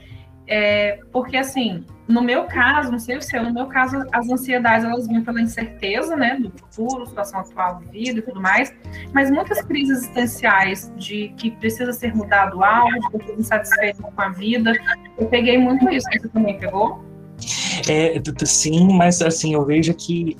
é, 0.47 0.99
porque 1.11 1.37
assim, 1.37 1.85
no 2.07 2.23
meu 2.23 2.45
caso, 2.45 2.91
não 2.91 2.97
sei 2.97 3.17
o 3.17 3.21
seu, 3.21 3.43
no 3.43 3.53
meu 3.53 3.67
caso, 3.67 4.03
as 4.11 4.27
ansiedades 4.27 4.83
elas 4.83 5.07
vinham 5.07 5.23
pela 5.23 5.39
incerteza, 5.39 6.15
né, 6.15 6.37
do 6.39 6.49
futuro, 6.49 7.05
situação 7.05 7.41
atual 7.41 7.75
da 7.75 7.91
vida 7.91 8.17
e 8.17 8.21
tudo 8.23 8.41
mais, 8.41 8.73
mas 9.13 9.29
muitas 9.29 9.61
crises 9.61 9.99
existenciais 9.99 10.91
de 10.97 11.29
que 11.37 11.51
precisa 11.51 11.93
ser 11.93 12.15
mudado 12.15 12.63
algo, 12.63 13.19
que 13.19 13.29
eu 13.29 13.39
insatisfeito 13.39 14.01
com 14.01 14.21
a 14.21 14.29
vida, 14.29 14.73
eu 15.19 15.27
peguei 15.27 15.59
muito 15.59 15.87
isso. 15.89 16.07
Você 16.11 16.27
também 16.29 16.57
pegou? 16.57 17.08
É, 17.87 18.21
sim, 18.45 18.87
mas 18.93 19.21
assim, 19.21 19.53
eu 19.53 19.65
vejo 19.65 19.93
que 19.93 20.37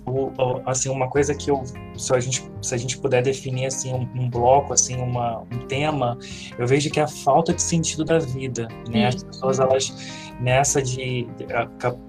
assim, 0.65 0.89
uma 0.89 1.09
coisa 1.09 1.33
que 1.33 1.49
eu, 1.49 1.63
se 1.97 2.13
a 2.13 2.19
gente, 2.19 2.43
se 2.62 2.75
a 2.75 2.77
gente 2.77 2.97
puder 2.97 3.21
definir 3.23 3.65
assim 3.65 3.93
um, 3.93 4.07
um 4.15 4.29
bloco, 4.29 4.73
assim, 4.73 4.97
uma, 4.97 5.41
um 5.51 5.59
tema, 5.67 6.17
eu 6.57 6.67
vejo 6.67 6.89
que 6.89 6.99
é 6.99 7.03
a 7.03 7.07
falta 7.07 7.53
de 7.53 7.62
sentido 7.62 8.03
da 8.03 8.19
vida, 8.19 8.67
né? 8.89 9.07
As 9.07 9.23
pessoas 9.23 9.59
elas 9.59 9.93
nessa 10.39 10.81
de 10.81 11.27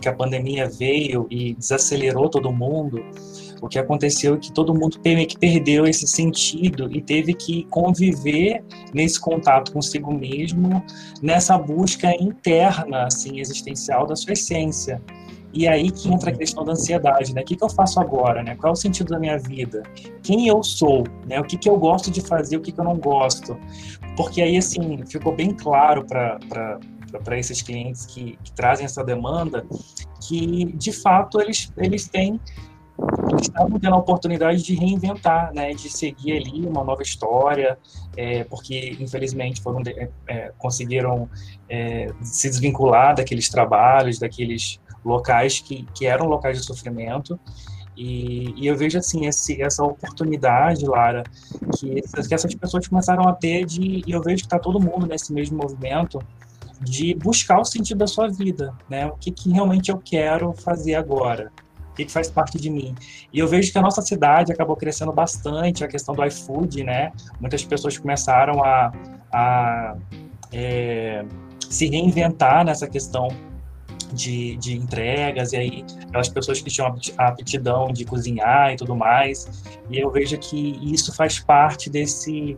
que 0.00 0.08
a 0.08 0.12
pandemia 0.12 0.68
veio 0.68 1.26
e 1.30 1.54
desacelerou 1.54 2.28
todo 2.28 2.52
mundo, 2.52 3.04
o 3.60 3.68
que 3.68 3.78
aconteceu 3.78 4.34
é 4.34 4.38
que 4.38 4.52
todo 4.52 4.74
mundo 4.74 4.98
que 4.98 5.38
perdeu 5.38 5.86
esse 5.86 6.06
sentido 6.06 6.90
e 6.90 7.00
teve 7.00 7.34
que 7.34 7.64
conviver 7.64 8.64
nesse 8.94 9.20
contato 9.20 9.72
consigo 9.72 10.12
mesmo, 10.12 10.82
nessa 11.22 11.58
busca 11.58 12.10
interna, 12.20 13.04
assim, 13.04 13.38
existencial 13.38 14.06
da 14.06 14.16
sua 14.16 14.32
essência. 14.32 15.00
E 15.52 15.66
aí 15.66 15.90
que 15.90 16.08
entra 16.08 16.30
a 16.30 16.34
questão 16.34 16.64
da 16.64 16.72
ansiedade, 16.72 17.34
né? 17.34 17.42
O 17.42 17.44
que, 17.44 17.56
que 17.56 17.64
eu 17.64 17.68
faço 17.68 17.98
agora, 17.98 18.42
né? 18.42 18.54
Qual 18.54 18.70
é 18.70 18.72
o 18.72 18.76
sentido 18.76 19.08
da 19.08 19.18
minha 19.18 19.36
vida? 19.36 19.82
Quem 20.22 20.46
eu 20.46 20.62
sou, 20.62 21.04
né? 21.26 21.40
O 21.40 21.44
que, 21.44 21.58
que 21.58 21.68
eu 21.68 21.76
gosto 21.76 22.10
de 22.10 22.20
fazer, 22.20 22.56
o 22.56 22.60
que, 22.60 22.70
que 22.70 22.80
eu 22.80 22.84
não 22.84 22.96
gosto? 22.96 23.58
Porque 24.16 24.40
aí, 24.40 24.56
assim, 24.56 25.04
ficou 25.06 25.34
bem 25.34 25.52
claro 25.52 26.06
para 26.06 27.38
esses 27.38 27.62
clientes 27.62 28.06
que, 28.06 28.38
que, 28.44 28.52
trazem 28.52 28.84
essa 28.84 29.02
demanda 29.02 29.66
que, 30.20 30.66
de 30.66 30.92
fato, 30.92 31.40
eles, 31.40 31.72
eles 31.76 32.06
têm 32.06 32.40
estavam 33.40 33.78
tendo 33.78 33.94
a 33.94 33.98
oportunidade 33.98 34.62
de 34.62 34.74
reinventar, 34.74 35.52
né, 35.54 35.72
de 35.72 35.88
seguir 35.88 36.38
ali 36.38 36.66
uma 36.66 36.84
nova 36.84 37.02
história, 37.02 37.78
é, 38.16 38.44
porque 38.44 38.96
infelizmente 39.00 39.60
foram 39.62 39.82
é, 39.86 40.08
é, 40.26 40.52
conseguiram 40.58 41.28
é, 41.68 42.08
se 42.22 42.48
desvincular 42.48 43.14
daqueles 43.14 43.48
trabalhos, 43.48 44.18
daqueles 44.18 44.80
locais 45.04 45.60
que, 45.60 45.86
que 45.94 46.06
eram 46.06 46.26
locais 46.26 46.58
de 46.58 46.64
sofrimento. 46.64 47.38
E, 47.96 48.54
e 48.56 48.66
eu 48.66 48.76
vejo 48.76 48.98
assim 48.98 49.26
esse, 49.26 49.60
essa 49.60 49.84
oportunidade, 49.84 50.86
Lara, 50.86 51.22
que 51.76 51.98
essas, 51.98 52.26
que 52.26 52.34
essas 52.34 52.54
pessoas 52.54 52.88
começaram 52.88 53.28
a 53.28 53.32
ter 53.34 53.66
de, 53.66 54.02
e 54.06 54.10
eu 54.10 54.22
vejo 54.22 54.38
que 54.38 54.46
está 54.46 54.58
todo 54.58 54.80
mundo 54.80 55.06
nesse 55.06 55.32
mesmo 55.32 55.58
movimento 55.58 56.18
de 56.80 57.14
buscar 57.14 57.60
o 57.60 57.64
sentido 57.64 57.98
da 57.98 58.06
sua 58.06 58.28
vida, 58.28 58.72
né? 58.88 59.06
O 59.06 59.16
que, 59.16 59.30
que 59.30 59.50
realmente 59.50 59.90
eu 59.90 59.98
quero 59.98 60.54
fazer 60.54 60.94
agora? 60.94 61.52
O 61.90 61.94
que, 61.94 62.04
que 62.04 62.12
faz 62.12 62.30
parte 62.30 62.58
de 62.58 62.70
mim. 62.70 62.94
E 63.32 63.38
eu 63.38 63.48
vejo 63.48 63.70
que 63.72 63.78
a 63.78 63.82
nossa 63.82 64.00
cidade 64.02 64.52
acabou 64.52 64.76
crescendo 64.76 65.12
bastante, 65.12 65.84
a 65.84 65.88
questão 65.88 66.14
do 66.14 66.24
iFood, 66.24 66.84
né? 66.84 67.12
Muitas 67.40 67.64
pessoas 67.64 67.98
começaram 67.98 68.62
a, 68.64 68.92
a 69.32 69.96
é, 70.52 71.24
se 71.68 71.86
reinventar 71.88 72.64
nessa 72.64 72.86
questão 72.88 73.28
de, 74.12 74.56
de, 74.56 74.76
entregas, 74.76 75.52
e 75.52 75.56
aí 75.56 75.84
aquelas 76.08 76.28
pessoas 76.28 76.60
que 76.60 76.70
tinham 76.70 76.96
a 77.16 77.28
aptidão 77.28 77.92
de 77.92 78.04
cozinhar 78.04 78.72
e 78.72 78.76
tudo 78.76 78.96
mais. 78.96 79.48
E 79.88 79.98
eu 79.98 80.10
vejo 80.10 80.36
que 80.38 80.78
isso 80.82 81.14
faz 81.14 81.38
parte 81.38 81.88
desse, 81.88 82.56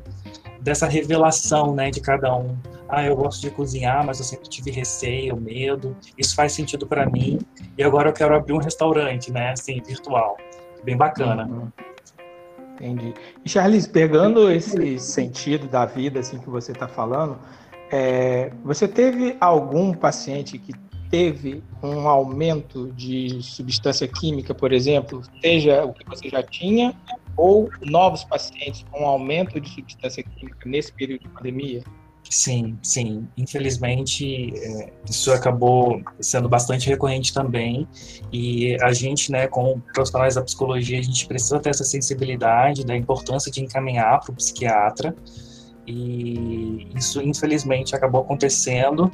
dessa 0.60 0.86
revelação 0.86 1.74
né, 1.74 1.90
de 1.90 2.00
cada 2.00 2.34
um 2.34 2.56
ah, 2.92 3.02
eu 3.02 3.16
gosto 3.16 3.40
de 3.40 3.50
cozinhar, 3.50 4.04
mas 4.04 4.18
eu 4.18 4.24
sempre 4.26 4.50
tive 4.50 4.70
receio, 4.70 5.34
medo. 5.34 5.96
Isso 6.18 6.34
faz 6.34 6.52
sentido 6.52 6.86
para 6.86 7.08
mim. 7.08 7.38
E 7.78 7.82
agora 7.82 8.10
eu 8.10 8.12
quero 8.12 8.36
abrir 8.36 8.52
um 8.52 8.58
restaurante, 8.58 9.32
né? 9.32 9.52
Assim, 9.52 9.80
virtual. 9.80 10.36
Bem 10.84 10.94
bacana. 10.94 11.46
Uhum. 11.46 11.68
Entendi. 12.74 13.14
E 13.42 13.48
Charles, 13.48 13.86
pegando 13.86 14.50
esse 14.50 14.98
sentido 14.98 15.66
da 15.68 15.86
vida, 15.86 16.20
assim, 16.20 16.38
que 16.38 16.50
você 16.50 16.72
está 16.72 16.86
falando, 16.86 17.38
é, 17.90 18.52
você 18.62 18.86
teve 18.86 19.38
algum 19.40 19.94
paciente 19.94 20.58
que 20.58 20.74
teve 21.08 21.62
um 21.82 22.06
aumento 22.06 22.92
de 22.92 23.42
substância 23.42 24.06
química, 24.06 24.54
por 24.54 24.70
exemplo, 24.70 25.22
seja 25.40 25.82
o 25.84 25.94
que 25.94 26.04
você 26.04 26.28
já 26.28 26.42
tinha, 26.42 26.94
ou 27.38 27.70
novos 27.80 28.22
pacientes 28.22 28.84
com 28.90 29.06
aumento 29.06 29.58
de 29.58 29.70
substância 29.70 30.22
química 30.22 30.68
nesse 30.68 30.92
período 30.92 31.22
de 31.22 31.28
pandemia? 31.30 31.82
Sim, 32.32 32.78
sim. 32.82 33.28
Infelizmente, 33.36 34.54
é, 34.56 34.90
isso 35.08 35.30
acabou 35.30 36.00
sendo 36.18 36.48
bastante 36.48 36.88
recorrente 36.88 37.30
também. 37.34 37.86
E 38.32 38.74
a 38.80 38.90
gente, 38.90 39.30
né, 39.30 39.46
como 39.46 39.82
profissionais 39.92 40.36
da 40.36 40.42
psicologia, 40.42 40.98
a 40.98 41.02
gente 41.02 41.26
precisa 41.26 41.60
ter 41.60 41.68
essa 41.68 41.84
sensibilidade 41.84 42.86
da 42.86 42.96
importância 42.96 43.52
de 43.52 43.62
encaminhar 43.62 44.18
para 44.20 44.32
o 44.32 44.34
psiquiatra. 44.34 45.14
E 45.86 46.88
isso, 46.96 47.20
infelizmente, 47.20 47.94
acabou 47.94 48.22
acontecendo. 48.22 49.12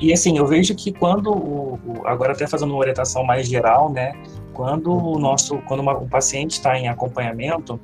E 0.00 0.10
assim, 0.10 0.38
eu 0.38 0.46
vejo 0.46 0.74
que 0.74 0.92
quando, 0.92 1.30
o, 1.30 1.78
agora 2.06 2.32
até 2.32 2.46
fazendo 2.46 2.70
uma 2.70 2.78
orientação 2.78 3.22
mais 3.22 3.46
geral, 3.46 3.92
né, 3.92 4.14
quando 4.54 4.90
o 4.94 5.18
nosso, 5.18 5.58
quando 5.68 5.80
uma, 5.80 5.92
o 5.92 6.08
paciente 6.08 6.52
está 6.52 6.78
em 6.78 6.88
acompanhamento 6.88 7.78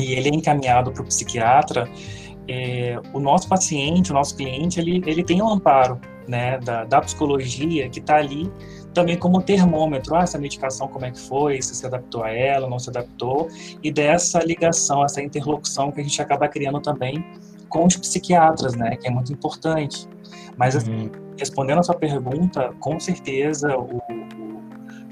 e 0.00 0.14
ele 0.14 0.30
é 0.30 0.34
encaminhado 0.34 0.92
para 0.92 1.02
o 1.02 1.04
psiquiatra, 1.04 1.86
é, 2.48 3.00
o 3.12 3.20
nosso 3.20 3.48
paciente, 3.48 4.10
o 4.10 4.14
nosso 4.14 4.36
cliente, 4.36 4.80
ele, 4.80 5.02
ele 5.06 5.22
tem 5.22 5.42
um 5.42 5.48
amparo 5.48 6.00
né, 6.26 6.58
da, 6.58 6.84
da 6.84 7.00
psicologia 7.00 7.88
que 7.88 8.00
está 8.00 8.16
ali 8.16 8.50
também 8.92 9.16
como 9.16 9.40
termômetro, 9.40 10.14
ah, 10.14 10.22
essa 10.22 10.38
medicação 10.38 10.86
como 10.86 11.06
é 11.06 11.10
que 11.10 11.20
foi, 11.20 11.60
se 11.62 11.74
se 11.74 11.86
adaptou 11.86 12.22
a 12.22 12.30
ela, 12.30 12.68
não 12.68 12.78
se 12.78 12.90
adaptou, 12.90 13.48
e 13.82 13.90
dessa 13.90 14.38
ligação, 14.40 15.04
essa 15.04 15.22
interlocução 15.22 15.90
que 15.90 16.00
a 16.00 16.04
gente 16.04 16.20
acaba 16.20 16.46
criando 16.46 16.80
também 16.80 17.24
com 17.68 17.86
os 17.86 17.96
psiquiatras, 17.96 18.74
né, 18.74 18.96
que 18.96 19.08
é 19.08 19.10
muito 19.10 19.32
importante. 19.32 20.06
Mas, 20.58 20.76
assim, 20.76 21.06
uhum. 21.06 21.10
respondendo 21.38 21.78
a 21.78 21.82
sua 21.82 21.94
pergunta, 21.94 22.74
com 22.78 23.00
certeza 23.00 23.74
o, 23.78 23.96
o, 23.96 24.62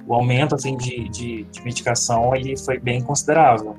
o 0.08 0.14
aumento, 0.14 0.54
assim, 0.54 0.76
de, 0.76 1.08
de, 1.08 1.44
de 1.44 1.64
medicação, 1.64 2.36
ele 2.36 2.58
foi 2.58 2.78
bem 2.78 3.00
considerável. 3.00 3.74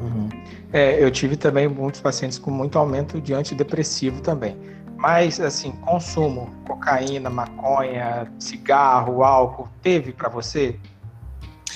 Uhum. 0.00 0.28
É, 0.76 1.02
eu 1.02 1.10
tive 1.10 1.38
também 1.38 1.66
muitos 1.66 2.02
pacientes 2.02 2.38
com 2.38 2.50
muito 2.50 2.78
aumento 2.78 3.18
de 3.18 3.32
antidepressivo 3.32 4.20
também. 4.20 4.54
Mas, 4.94 5.40
assim, 5.40 5.72
consumo, 5.72 6.50
cocaína, 6.66 7.30
maconha, 7.30 8.30
cigarro, 8.38 9.24
álcool, 9.24 9.70
teve 9.80 10.12
para 10.12 10.28
você 10.28 10.78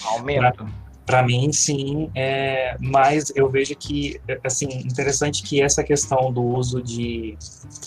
aumento? 0.05 0.67
Para 1.07 1.23
mim, 1.23 1.51
sim, 1.51 2.11
é, 2.15 2.77
mas 2.79 3.33
eu 3.35 3.49
vejo 3.49 3.75
que, 3.75 4.21
assim, 4.45 4.67
interessante 4.67 5.43
que 5.45 5.63
essa 5.63 5.83
questão 5.83 6.31
do 6.31 6.43
uso 6.43 6.83
de, 6.83 7.39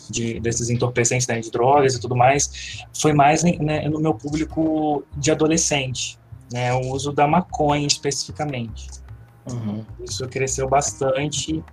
de 0.09 0.39
desses 0.39 0.71
entorpecentes, 0.71 1.27
né, 1.27 1.39
de 1.39 1.51
drogas 1.51 1.93
e 1.93 2.01
tudo 2.01 2.15
mais, 2.15 2.83
foi 2.91 3.13
mais 3.13 3.43
né, 3.43 3.87
no 3.87 3.99
meu 3.99 4.15
público 4.15 5.03
de 5.15 5.29
adolescente, 5.29 6.17
né, 6.51 6.73
o 6.73 6.91
uso 6.91 7.13
da 7.13 7.27
maconha 7.27 7.85
especificamente. 7.85 9.02
Uhum. 9.51 9.83
Isso 10.03 10.27
cresceu 10.27 10.67
bastante, 10.69 11.63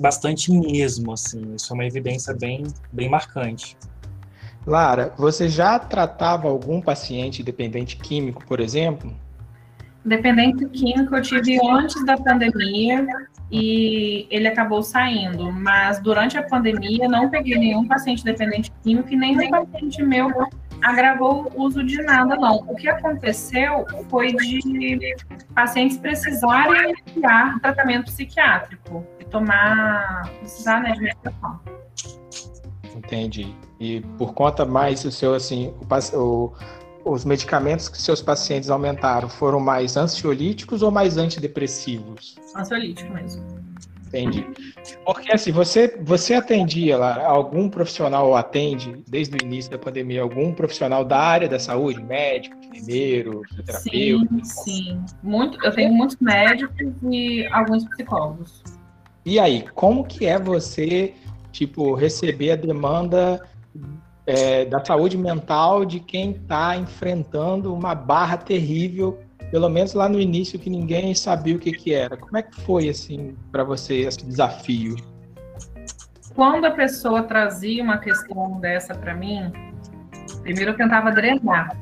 bastante 0.00 0.52
mesmo, 0.52 1.12
assim. 1.12 1.54
Isso 1.54 1.72
é 1.72 1.74
uma 1.74 1.84
evidência 1.84 2.34
bem, 2.34 2.64
bem 2.92 3.08
marcante. 3.08 3.76
Lara, 4.66 5.12
você 5.18 5.48
já 5.48 5.78
tratava 5.78 6.48
algum 6.48 6.80
paciente 6.80 7.42
dependente 7.42 7.96
químico, 7.96 8.44
por 8.46 8.60
exemplo? 8.60 9.12
Dependente 10.04 10.64
químico 10.66 11.14
eu 11.14 11.22
tive 11.22 11.58
antes 11.64 12.04
da 12.04 12.16
pandemia 12.16 13.06
e 13.50 14.26
ele 14.30 14.48
acabou 14.48 14.82
saindo, 14.82 15.52
mas 15.52 16.00
durante 16.00 16.36
a 16.36 16.42
pandemia 16.42 17.08
não 17.08 17.28
peguei 17.28 17.56
nenhum 17.56 17.86
paciente 17.86 18.24
dependente 18.24 18.72
químico 18.82 19.12
e 19.12 19.16
nem 19.16 19.36
nenhum 19.36 19.50
paciente 19.50 20.02
meu 20.02 20.28
agravou 20.82 21.50
o 21.54 21.62
uso 21.62 21.82
de 21.84 22.02
nada, 22.02 22.36
não. 22.36 22.56
O 22.68 22.74
que 22.74 22.88
aconteceu 22.88 23.86
foi 24.10 24.32
de 24.32 25.16
pacientes 25.54 25.96
precisarem 25.96 26.94
iniciar 27.06 27.58
tratamento 27.60 28.06
psiquiátrico 28.06 29.06
e 29.20 29.24
tomar, 29.24 30.30
precisar 30.40 30.80
né, 30.80 30.92
de 30.92 31.00
medicação. 31.00 31.60
Entendi. 32.96 33.54
E 33.80 34.00
por 34.18 34.34
conta 34.34 34.64
mais 34.64 35.04
o 35.04 35.10
seu, 35.10 35.34
assim, 35.34 35.74
o, 36.14 36.16
o, 36.18 36.52
os 37.04 37.24
medicamentos 37.24 37.88
que 37.88 38.00
seus 38.00 38.22
pacientes 38.22 38.70
aumentaram 38.70 39.28
foram 39.28 39.60
mais 39.60 39.96
ansiolíticos 39.96 40.82
ou 40.82 40.90
mais 40.90 41.16
antidepressivos? 41.16 42.36
Ansiolítico 42.56 43.12
mesmo. 43.12 43.44
Entendi. 44.12 44.46
Porque 45.06 45.32
assim, 45.32 45.50
você, 45.50 45.96
você 46.02 46.34
atendia 46.34 46.98
lá, 46.98 47.24
algum 47.24 47.68
profissional 47.70 48.28
ou 48.28 48.36
atende, 48.36 49.02
desde 49.08 49.36
o 49.36 49.42
início 49.42 49.70
da 49.70 49.78
pandemia, 49.78 50.20
algum 50.20 50.52
profissional 50.52 51.02
da 51.02 51.18
área 51.18 51.48
da 51.48 51.58
saúde, 51.58 52.02
médico, 52.02 52.54
enfermeiro, 52.62 53.42
fisioterapeuta? 53.48 54.34
Sim, 54.34 54.44
sim. 54.44 55.04
Muito, 55.22 55.64
eu 55.64 55.72
tenho 55.72 55.92
muitos 55.94 56.16
médicos 56.20 56.92
e 57.10 57.46
alguns 57.46 57.88
psicólogos. 57.88 58.62
E 59.24 59.38
aí, 59.38 59.64
como 59.74 60.04
que 60.04 60.26
é 60.26 60.38
você, 60.38 61.14
tipo, 61.50 61.94
receber 61.94 62.52
a 62.52 62.56
demanda 62.56 63.40
é, 64.26 64.66
da 64.66 64.84
saúde 64.84 65.16
mental 65.16 65.84
de 65.84 66.00
quem 66.00 66.32
está 66.32 66.76
enfrentando 66.76 67.74
uma 67.74 67.94
barra 67.94 68.36
terrível 68.36 69.18
pelo 69.52 69.68
menos 69.68 69.92
lá 69.92 70.08
no 70.08 70.18
início 70.18 70.58
que 70.58 70.70
ninguém 70.70 71.14
sabia 71.14 71.54
o 71.54 71.58
que, 71.58 71.72
que 71.72 71.92
era. 71.92 72.16
Como 72.16 72.38
é 72.38 72.42
que 72.42 72.58
foi 72.62 72.88
assim 72.88 73.36
para 73.52 73.62
você 73.62 73.96
esse 74.00 74.24
desafio? 74.24 74.96
Quando 76.34 76.64
a 76.64 76.70
pessoa 76.70 77.22
trazia 77.24 77.84
uma 77.84 77.98
questão 77.98 78.58
dessa 78.60 78.94
para 78.94 79.14
mim, 79.14 79.52
primeiro 80.40 80.70
eu 80.70 80.76
tentava 80.76 81.12
drenar. 81.12 81.76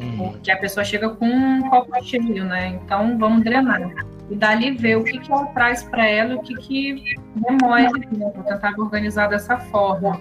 Uhum. 0.00 0.32
Porque 0.32 0.50
a 0.50 0.56
pessoa 0.56 0.82
chega 0.82 1.08
com 1.10 1.24
um 1.24 1.70
copo 1.70 1.92
cheio, 2.02 2.44
né? 2.44 2.80
Então 2.84 3.16
vamos 3.16 3.44
drenar. 3.44 3.80
E 4.28 4.34
dali 4.34 4.72
ver 4.72 4.96
o 4.96 5.04
que, 5.04 5.20
que 5.20 5.30
ela 5.30 5.46
traz 5.46 5.84
para 5.84 6.04
ela, 6.04 6.34
o 6.34 6.42
que, 6.42 6.56
que 6.56 7.14
demora. 7.36 7.92
Né? 7.92 8.32
Eu 8.36 8.42
tentava 8.42 8.82
organizar 8.82 9.28
dessa 9.28 9.56
forma. 9.56 10.20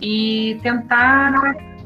E 0.00 0.58
tentar 0.62 1.34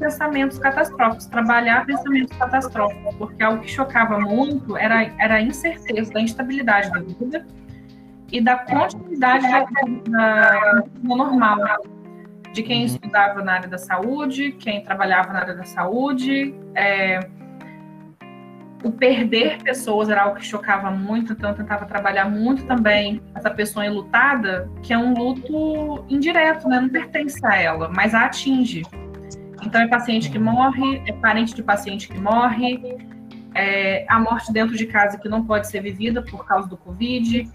pensamentos 0.03 0.59
catastróficos, 0.59 1.25
trabalhar 1.27 1.85
pensamentos 1.85 2.37
catastróficos, 2.37 3.15
porque 3.15 3.41
algo 3.41 3.61
que 3.61 3.71
chocava 3.71 4.19
muito 4.19 4.75
era, 4.75 5.03
era 5.17 5.35
a 5.35 5.41
incerteza 5.41 6.11
da 6.11 6.19
instabilidade 6.19 6.91
da 6.91 6.99
vida 6.99 7.47
e 8.29 8.41
da 8.41 8.57
continuidade 8.57 9.49
da 9.49 9.65
vida 9.85 10.83
normal, 11.01 11.57
de 12.51 12.63
quem 12.63 12.81
uhum. 12.81 12.85
estudava 12.85 13.41
na 13.41 13.53
área 13.53 13.69
da 13.69 13.77
saúde, 13.77 14.51
quem 14.51 14.83
trabalhava 14.83 15.31
na 15.31 15.39
área 15.39 15.55
da 15.55 15.63
saúde. 15.63 16.53
É, 16.75 17.21
o 18.83 18.91
perder 18.91 19.63
pessoas 19.63 20.09
era 20.09 20.23
algo 20.23 20.35
que 20.35 20.45
chocava 20.45 20.91
muito, 20.91 21.31
então 21.31 21.51
eu 21.51 21.55
tentava 21.55 21.85
trabalhar 21.85 22.29
muito 22.29 22.65
também 22.65 23.21
essa 23.33 23.49
pessoa 23.49 23.85
enlutada, 23.85 24.69
que 24.81 24.91
é 24.91 24.97
um 24.97 25.13
luto 25.13 26.03
indireto, 26.09 26.67
né? 26.67 26.81
não 26.81 26.89
pertence 26.89 27.39
a 27.45 27.55
ela, 27.55 27.87
mas 27.87 28.13
a 28.13 28.25
atinge. 28.25 28.83
Então, 29.65 29.81
é 29.81 29.87
paciente 29.87 30.29
que 30.29 30.37
morre, 30.37 31.01
é 31.07 31.13
parente 31.13 31.55
de 31.55 31.63
paciente 31.63 32.07
que 32.07 32.19
morre, 32.19 32.97
é 33.55 34.05
a 34.09 34.19
morte 34.19 34.51
dentro 34.51 34.75
de 34.75 34.85
casa 34.85 35.17
que 35.17 35.29
não 35.29 35.45
pode 35.45 35.67
ser 35.67 35.81
vivida 35.81 36.21
por 36.21 36.45
causa 36.45 36.67
do 36.67 36.75
Covid. 36.75 37.49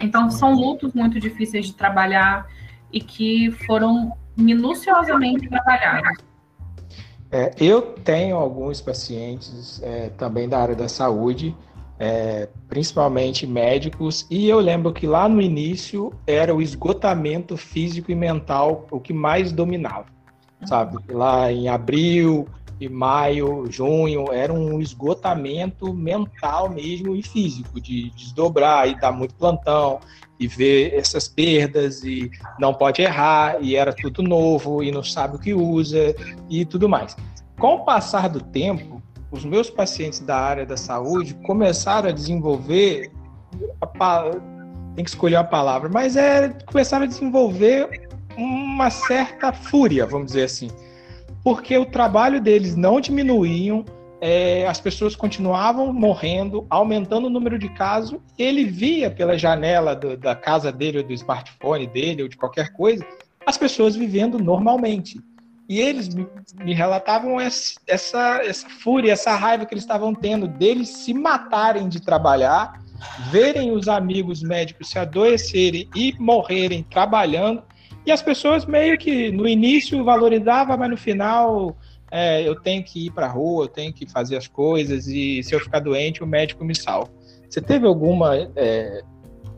Então, 0.00 0.30
são 0.30 0.54
lutos 0.54 0.92
muito 0.94 1.20
difíceis 1.20 1.66
de 1.66 1.74
trabalhar 1.74 2.46
e 2.92 3.00
que 3.00 3.50
foram 3.66 4.12
minuciosamente 4.36 5.48
trabalhados. 5.48 6.24
É, 7.30 7.52
eu 7.60 7.82
tenho 7.82 8.36
alguns 8.36 8.80
pacientes 8.80 9.82
é, 9.82 10.08
também 10.10 10.48
da 10.48 10.58
área 10.58 10.74
da 10.74 10.88
saúde, 10.88 11.54
é, 11.98 12.48
principalmente 12.68 13.46
médicos, 13.46 14.26
e 14.30 14.48
eu 14.48 14.58
lembro 14.60 14.92
que 14.92 15.06
lá 15.06 15.28
no 15.28 15.42
início 15.42 16.12
era 16.26 16.54
o 16.54 16.62
esgotamento 16.62 17.56
físico 17.56 18.10
e 18.10 18.14
mental 18.14 18.86
o 18.90 18.98
que 18.98 19.12
mais 19.12 19.52
dominava 19.52 20.17
sabe? 20.66 20.98
Lá 21.12 21.52
em 21.52 21.68
abril 21.68 22.48
e 22.80 22.88
maio, 22.88 23.66
junho, 23.70 24.32
era 24.32 24.52
um 24.52 24.80
esgotamento 24.80 25.92
mental 25.92 26.70
mesmo 26.70 27.16
e 27.16 27.22
físico, 27.22 27.80
de 27.80 28.10
desdobrar 28.10 28.88
e 28.88 28.98
dar 29.00 29.12
muito 29.12 29.34
plantão 29.34 29.98
e 30.38 30.46
ver 30.46 30.94
essas 30.94 31.26
perdas 31.26 32.04
e 32.04 32.30
não 32.58 32.72
pode 32.72 33.02
errar 33.02 33.56
e 33.60 33.74
era 33.74 33.92
tudo 33.92 34.22
novo 34.22 34.82
e 34.82 34.92
não 34.92 35.02
sabe 35.02 35.36
o 35.36 35.38
que 35.38 35.52
usa 35.52 36.14
e 36.48 36.64
tudo 36.64 36.88
mais. 36.88 37.16
Com 37.58 37.74
o 37.74 37.84
passar 37.84 38.28
do 38.28 38.40
tempo, 38.40 39.02
os 39.32 39.44
meus 39.44 39.68
pacientes 39.68 40.20
da 40.20 40.38
área 40.38 40.64
da 40.64 40.76
saúde 40.76 41.34
começaram 41.44 42.08
a 42.08 42.12
desenvolver 42.12 43.10
a, 43.80 44.30
tem 44.94 45.04
que 45.04 45.10
escolher 45.10 45.36
a 45.36 45.44
palavra, 45.44 45.88
mas 45.88 46.16
é 46.16 46.48
começaram 46.66 47.04
a 47.04 47.08
desenvolver 47.08 48.07
uma 48.38 48.88
certa 48.88 49.52
fúria, 49.52 50.06
vamos 50.06 50.28
dizer 50.28 50.44
assim, 50.44 50.68
porque 51.42 51.76
o 51.76 51.84
trabalho 51.84 52.40
deles 52.40 52.76
não 52.76 53.00
diminuíam, 53.00 53.84
é, 54.20 54.66
as 54.66 54.80
pessoas 54.80 55.16
continuavam 55.16 55.92
morrendo, 55.92 56.66
aumentando 56.70 57.26
o 57.26 57.30
número 57.30 57.58
de 57.58 57.68
casos. 57.68 58.18
Ele 58.36 58.64
via 58.64 59.10
pela 59.10 59.38
janela 59.38 59.94
do, 59.94 60.16
da 60.16 60.34
casa 60.34 60.72
dele, 60.72 60.98
ou 60.98 61.04
do 61.04 61.12
smartphone 61.12 61.86
dele, 61.86 62.22
ou 62.22 62.28
de 62.28 62.36
qualquer 62.36 62.72
coisa, 62.72 63.04
as 63.46 63.56
pessoas 63.56 63.94
vivendo 63.96 64.38
normalmente. 64.38 65.20
E 65.68 65.80
eles 65.80 66.12
me, 66.12 66.26
me 66.64 66.74
relatavam 66.74 67.40
essa, 67.40 67.78
essa, 67.86 68.40
essa 68.42 68.68
fúria, 68.68 69.12
essa 69.12 69.36
raiva 69.36 69.66
que 69.66 69.74
eles 69.74 69.84
estavam 69.84 70.14
tendo 70.14 70.48
deles 70.48 70.88
se 70.88 71.12
matarem 71.14 71.88
de 71.88 72.00
trabalhar, 72.00 72.80
verem 73.30 73.70
os 73.70 73.86
amigos 73.86 74.42
médicos 74.42 74.90
se 74.90 74.98
adoecerem 74.98 75.88
e 75.94 76.14
morrerem 76.18 76.82
trabalhando 76.82 77.62
e 78.08 78.12
as 78.12 78.22
pessoas 78.22 78.64
meio 78.64 78.96
que 78.96 79.30
no 79.30 79.46
início 79.46 80.02
valorizavam, 80.02 80.78
mas 80.78 80.88
no 80.88 80.96
final 80.96 81.76
é, 82.10 82.40
eu 82.48 82.58
tenho 82.58 82.82
que 82.82 83.04
ir 83.04 83.10
para 83.10 83.26
a 83.26 83.28
rua, 83.28 83.64
eu 83.64 83.68
tenho 83.68 83.92
que 83.92 84.10
fazer 84.10 84.34
as 84.38 84.46
coisas 84.46 85.06
e 85.06 85.42
se 85.42 85.54
eu 85.54 85.60
ficar 85.60 85.80
doente 85.80 86.24
o 86.24 86.26
médico 86.26 86.64
me 86.64 86.74
salva. 86.74 87.10
Você 87.46 87.60
teve 87.60 87.86
alguma 87.86 88.34
é, 88.56 89.02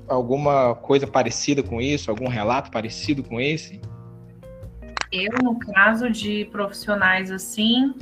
alguma 0.09 0.75
coisa 0.75 1.07
parecida 1.07 1.63
com 1.63 1.81
isso, 1.81 2.11
algum 2.11 2.27
relato 2.27 2.73
parecido 2.73 3.23
com 3.23 3.41
esse? 3.41 3.81
Eu, 5.13 5.33
no 5.45 5.57
caso 5.61 6.11
de 6.11 6.47
profissionais 6.47 7.31
assim, 7.31 7.95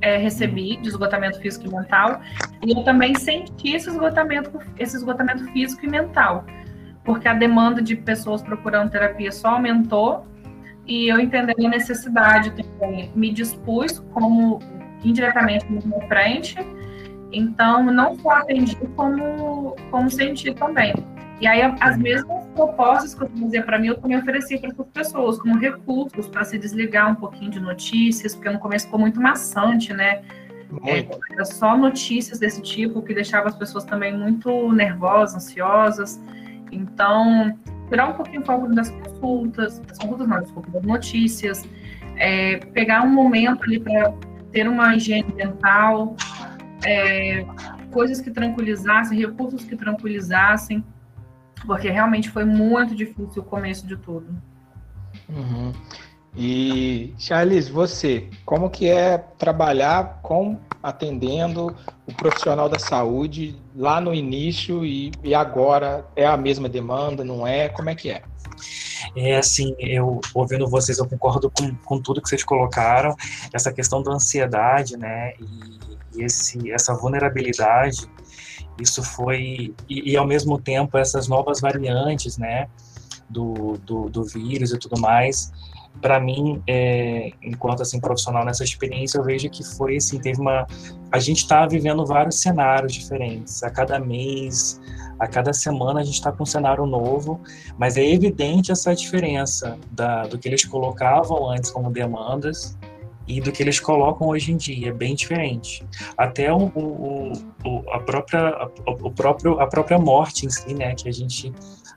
é, 0.00 0.16
recebi 0.16 0.78
de 0.78 0.88
esgotamento 0.88 1.38
físico 1.40 1.68
e 1.68 1.70
mental, 1.70 2.20
e 2.66 2.72
eu 2.72 2.82
também 2.82 3.14
senti 3.14 3.76
esse 3.76 3.88
esgotamento, 3.88 4.50
esse 4.76 4.96
esgotamento 4.96 5.44
físico 5.52 5.86
e 5.86 5.88
mental 5.88 6.44
porque 7.04 7.28
a 7.28 7.34
demanda 7.34 7.82
de 7.82 7.96
pessoas 7.96 8.42
procurando 8.42 8.90
terapia 8.90 9.32
só 9.32 9.48
aumentou 9.48 10.26
e 10.86 11.08
eu 11.08 11.18
entendendo 11.20 11.66
a 11.66 11.68
necessidade 11.68 12.50
também, 12.50 13.10
me 13.14 13.32
dispus 13.32 13.98
como 14.12 14.58
indiretamente 15.04 15.70
no 15.70 15.80
meu 15.86 16.00
frente, 16.08 16.56
então 17.32 17.84
não 17.84 18.18
só 18.18 18.30
atendi 18.30 18.76
como, 18.96 19.76
como 19.90 20.10
senti 20.10 20.52
também. 20.54 20.92
E 21.40 21.46
aí 21.46 21.60
as 21.80 21.96
mesmas 21.98 22.44
propostas 22.54 23.14
que 23.14 23.22
eu 23.24 23.28
fazia 23.28 23.62
para 23.64 23.78
mim, 23.78 23.88
eu 23.88 24.00
também 24.00 24.16
oferecia 24.16 24.60
para 24.60 24.70
essas 24.70 24.86
pessoas, 24.92 25.38
como 25.40 25.58
recursos 25.58 26.28
para 26.28 26.44
se 26.44 26.56
desligar 26.56 27.10
um 27.10 27.16
pouquinho 27.16 27.50
de 27.50 27.58
notícias, 27.58 28.34
porque 28.34 28.48
no 28.48 28.60
começo 28.60 28.84
ficou 28.84 29.00
muito 29.00 29.20
maçante, 29.20 29.92
né? 29.92 30.22
É, 30.84 31.06
era 31.32 31.44
só 31.44 31.76
notícias 31.76 32.38
desse 32.38 32.62
tipo 32.62 33.02
que 33.02 33.12
deixava 33.12 33.48
as 33.48 33.56
pessoas 33.56 33.84
também 33.84 34.16
muito 34.16 34.72
nervosas, 34.72 35.34
ansiosas. 35.34 36.20
Então, 36.72 37.56
tirar 37.88 38.08
um 38.08 38.14
pouquinho 38.14 38.40
o 38.40 38.44
foco 38.44 38.66
das 38.74 38.90
consultas, 38.90 39.78
das 39.80 39.98
consultas 39.98 40.26
não, 40.26 40.40
desculpa, 40.40 40.70
das 40.70 40.82
notícias, 40.82 41.68
é, 42.16 42.56
pegar 42.56 43.02
um 43.02 43.10
momento 43.10 43.62
ali 43.62 43.78
para 43.78 44.12
ter 44.50 44.66
uma 44.66 44.96
higiene 44.96 45.32
mental, 45.34 46.16
é, 46.84 47.44
coisas 47.90 48.20
que 48.20 48.30
tranquilizassem, 48.30 49.18
recursos 49.18 49.64
que 49.64 49.76
tranquilizassem, 49.76 50.84
porque 51.66 51.88
realmente 51.88 52.30
foi 52.30 52.44
muito 52.44 52.94
difícil 52.94 53.42
o 53.42 53.44
começo 53.44 53.86
de 53.86 53.96
tudo. 53.96 54.34
Uhum. 55.28 55.72
E 56.34 57.14
Charles, 57.18 57.68
você, 57.68 58.28
como 58.46 58.70
que 58.70 58.88
é 58.88 59.18
trabalhar 59.18 60.20
com 60.22 60.58
atendendo 60.82 61.76
o 62.06 62.14
profissional 62.14 62.68
da 62.68 62.78
saúde 62.78 63.56
lá 63.76 64.00
no 64.00 64.14
início 64.14 64.84
e, 64.84 65.12
e 65.22 65.34
agora 65.34 66.06
é 66.16 66.26
a 66.26 66.36
mesma 66.36 66.68
demanda, 66.68 67.22
não 67.22 67.46
é? 67.46 67.68
Como 67.68 67.90
é 67.90 67.94
que 67.94 68.10
é? 68.10 68.22
É 69.14 69.36
assim, 69.36 69.74
eu 69.78 70.20
ouvindo 70.34 70.66
vocês, 70.68 70.98
eu 70.98 71.06
concordo 71.06 71.50
com, 71.50 71.74
com 71.76 72.00
tudo 72.00 72.22
que 72.22 72.28
vocês 72.28 72.44
colocaram, 72.44 73.14
essa 73.52 73.72
questão 73.72 74.02
da 74.02 74.12
ansiedade, 74.12 74.96
né, 74.96 75.34
e, 75.38 76.18
e 76.18 76.24
esse, 76.24 76.70
essa 76.70 76.94
vulnerabilidade, 76.94 78.08
isso 78.80 79.02
foi, 79.02 79.74
e, 79.88 80.12
e, 80.12 80.16
ao 80.16 80.26
mesmo 80.26 80.58
tempo 80.58 80.96
essas 80.96 81.28
novas 81.28 81.60
variantes, 81.60 82.38
né, 82.38 82.68
do, 83.28 83.78
do, 83.84 84.08
do 84.08 84.24
vírus 84.24 84.72
e 84.72 84.78
tudo 84.78 85.00
mais, 85.00 85.52
para 86.00 86.18
mim, 86.18 86.62
é, 86.66 87.32
enquanto 87.42 87.82
assim 87.82 88.00
profissional 88.00 88.44
nessa 88.44 88.64
experiência, 88.64 89.18
eu 89.18 89.24
vejo 89.24 89.48
que 89.48 89.62
foi 89.62 89.96
assim, 89.96 90.18
teve 90.18 90.40
uma, 90.40 90.66
a 91.12 91.18
gente 91.18 91.38
está 91.38 91.66
vivendo 91.66 92.04
vários 92.04 92.40
cenários 92.40 92.92
diferentes. 92.92 93.62
A 93.62 93.70
cada 93.70 94.00
mês, 94.00 94.80
a 95.18 95.26
cada 95.28 95.52
semana 95.52 96.00
a 96.00 96.04
gente 96.04 96.14
está 96.14 96.32
com 96.32 96.42
um 96.42 96.46
cenário 96.46 96.84
novo, 96.86 97.40
mas 97.78 97.96
é 97.96 98.04
evidente 98.04 98.72
essa 98.72 98.94
diferença 98.94 99.78
da, 99.92 100.26
do 100.26 100.38
que 100.38 100.48
eles 100.48 100.64
colocavam 100.64 101.50
antes 101.50 101.70
como 101.70 101.90
demandas 101.90 102.76
e 103.26 103.40
do 103.40 103.52
que 103.52 103.62
eles 103.62 103.78
colocam 103.78 104.28
hoje 104.28 104.52
em 104.52 104.56
dia, 104.56 104.88
é 104.88 104.92
bem 104.92 105.14
diferente. 105.14 105.86
Até 106.16 106.52
o, 106.52 106.64
o, 106.74 107.32
o, 107.64 107.90
a, 107.92 108.00
própria, 108.00 108.68
o 108.86 109.10
próprio, 109.12 109.60
a 109.60 109.66
própria 109.66 109.98
morte 109.98 110.46
em 110.46 110.50
si, 110.50 110.74
né, 110.74 110.94
que 110.94 111.08
a 111.08 111.12
gente 111.12 111.52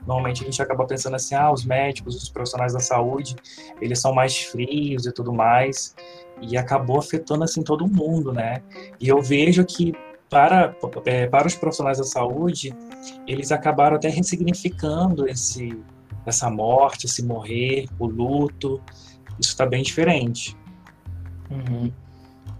normalmente 0.06 0.42
a 0.42 0.44
gente 0.44 0.62
acaba 0.62 0.86
pensando 0.86 1.16
assim, 1.16 1.34
ah, 1.34 1.50
os 1.52 1.64
médicos, 1.64 2.14
os 2.14 2.28
profissionais 2.28 2.72
da 2.72 2.80
saúde, 2.80 3.34
eles 3.80 3.98
são 3.98 4.14
mais 4.14 4.36
frios 4.36 5.06
e 5.06 5.12
tudo 5.12 5.32
mais, 5.32 5.94
e 6.40 6.56
acabou 6.56 6.98
afetando 6.98 7.44
assim 7.44 7.62
todo 7.62 7.86
mundo, 7.86 8.32
né? 8.32 8.62
E 9.00 9.08
eu 9.08 9.20
vejo 9.20 9.64
que 9.64 9.94
para, 10.28 10.74
é, 11.04 11.26
para 11.26 11.46
os 11.46 11.54
profissionais 11.54 11.98
da 11.98 12.04
saúde, 12.04 12.74
eles 13.26 13.52
acabaram 13.52 13.96
até 13.96 14.08
ressignificando 14.08 15.28
esse, 15.28 15.78
essa 16.24 16.50
morte, 16.50 17.06
esse 17.06 17.22
morrer, 17.22 17.86
o 17.98 18.06
luto. 18.06 18.80
Isso 19.38 19.50
está 19.50 19.64
bem 19.64 19.82
diferente. 19.82 20.56
Uhum. 21.50 21.92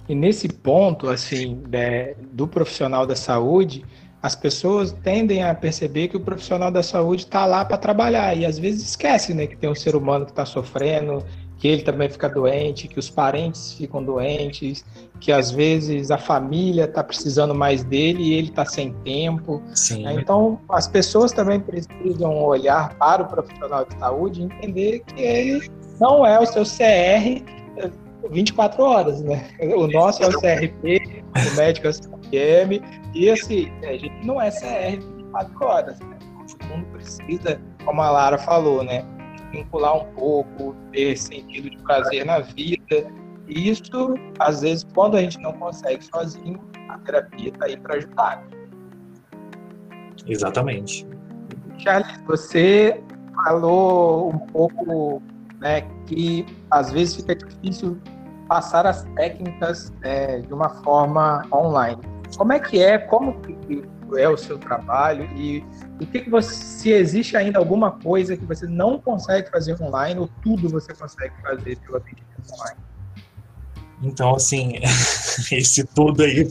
E 0.09 0.15
nesse 0.15 0.49
ponto, 0.49 1.09
assim, 1.09 1.61
né, 1.69 2.15
do 2.33 2.47
profissional 2.47 3.07
da 3.07 3.17
saúde, 3.17 3.85
as 4.27 4.35
pessoas 4.35 4.91
tendem 5.05 5.45
a 5.45 5.55
perceber 5.55 6.09
que 6.09 6.17
o 6.17 6.21
profissional 6.21 6.69
da 6.69 6.83
saúde 6.83 7.23
está 7.23 7.47
lá 7.47 7.65
para 7.65 7.77
trabalhar 7.77 8.37
e 8.37 8.45
às 8.45 8.59
vezes 8.59 8.83
esquece, 8.83 9.33
né, 9.33 9.47
que 9.47 9.57
tem 9.57 9.71
um 9.71 9.75
ser 9.75 9.95
humano 9.95 10.25
que 10.25 10.33
está 10.33 10.45
sofrendo, 10.45 11.25
que 11.59 11.69
ele 11.69 11.83
também 11.83 12.11
fica 12.11 12.29
doente, 12.29 12.89
que 12.89 12.99
os 12.99 13.09
parentes 13.09 13.75
ficam 13.75 14.03
doentes, 14.03 14.85
que 15.21 15.31
às 15.31 15.53
vezes 15.53 16.11
a 16.11 16.19
família 16.19 16.87
está 16.87 17.05
precisando 17.05 17.55
mais 17.55 17.85
dele 17.85 18.21
e 18.21 18.35
ele 18.35 18.49
está 18.49 18.65
sem 18.65 18.93
tempo. 19.05 19.63
Né? 19.93 20.15
Então, 20.15 20.59
as 20.71 20.89
pessoas 20.89 21.31
também 21.31 21.61
precisam 21.61 22.43
olhar 22.43 22.95
para 22.97 23.23
o 23.23 23.27
profissional 23.29 23.85
de 23.85 23.97
saúde 23.97 24.41
e 24.41 24.45
entender 24.45 25.05
que 25.07 25.23
ele 25.23 25.71
não 26.01 26.27
é 26.27 26.37
o 26.41 26.47
seu 26.47 26.65
CR 26.65 27.45
24 28.31 28.83
horas, 28.83 29.23
né? 29.23 29.49
O 29.77 29.87
nosso 29.87 30.23
é 30.23 30.27
o 30.27 30.33
CRP, 30.33 31.23
o 31.53 31.57
médico 31.57 31.87
é 31.87 31.91
o 31.91 31.93
CRM, 32.31 32.83
e 33.15 33.31
assim, 33.31 33.71
a 33.85 33.93
gente 33.97 34.27
não 34.27 34.41
é 34.41 34.51
CR 34.51 35.01
24 35.17 35.65
horas, 35.65 36.01
né? 36.01 36.17
Todo 36.47 36.69
mundo 36.69 36.87
precisa, 36.93 37.61
como 37.85 38.01
a 38.01 38.11
Lara 38.11 38.39
falou, 38.39 38.85
né? 38.85 39.05
Vincular 39.51 39.97
um 39.97 40.05
pouco, 40.15 40.75
ter 40.93 41.17
sentido 41.17 41.71
de 41.71 41.77
prazer 41.79 42.25
na 42.25 42.41
vida. 42.41 43.11
E 43.49 43.71
isso, 43.71 44.15
às 44.39 44.61
vezes, 44.61 44.87
quando 44.95 45.17
a 45.17 45.23
gente 45.23 45.41
não 45.41 45.53
consegue 45.55 46.05
sozinho, 46.05 46.61
a 46.89 46.99
terapia 46.99 47.49
está 47.49 47.67
aí 47.67 47.77
para 47.77 47.97
ajudar. 47.97 48.45
Exatamente. 50.27 51.07
Charles, 51.79 52.21
você 52.27 53.03
falou 53.45 54.31
um 54.31 54.39
pouco 54.39 55.23
né, 55.61 55.83
que 56.07 56.47
às 56.71 56.93
vezes 56.93 57.17
fica 57.17 57.35
difícil 57.35 57.99
passar 58.49 58.87
as 58.87 59.05
técnicas 59.17 59.93
é, 60.03 60.39
de 60.41 60.53
uma 60.53 60.69
forma 60.83 61.43
online. 61.53 62.01
Como 62.37 62.53
é 62.53 62.61
que 62.61 62.83
é? 62.83 62.99
Como 62.99 63.41
é 64.17 64.29
o 64.29 64.37
seu 64.37 64.59
trabalho 64.59 65.25
e 65.37 65.65
o 66.01 66.07
que, 66.07 66.21
que 66.21 66.31
você, 66.31 66.55
se 66.55 66.91
existe 66.91 67.37
ainda 67.37 67.59
alguma 67.59 67.93
coisa 67.93 68.37
que 68.37 68.45
você 68.45 68.67
não 68.67 68.99
consegue 69.01 69.51
fazer 69.51 69.81
online 69.83 70.21
ou 70.21 70.31
tudo 70.43 70.69
você 70.69 70.95
consegue 70.95 71.35
fazer 71.43 71.79
pelo 71.79 71.97
atendimento 71.97 72.53
online? 72.53 72.81
Então, 74.03 74.35
assim, 74.35 74.75
esse 75.51 75.85
tudo 75.85 76.23
aí. 76.23 76.49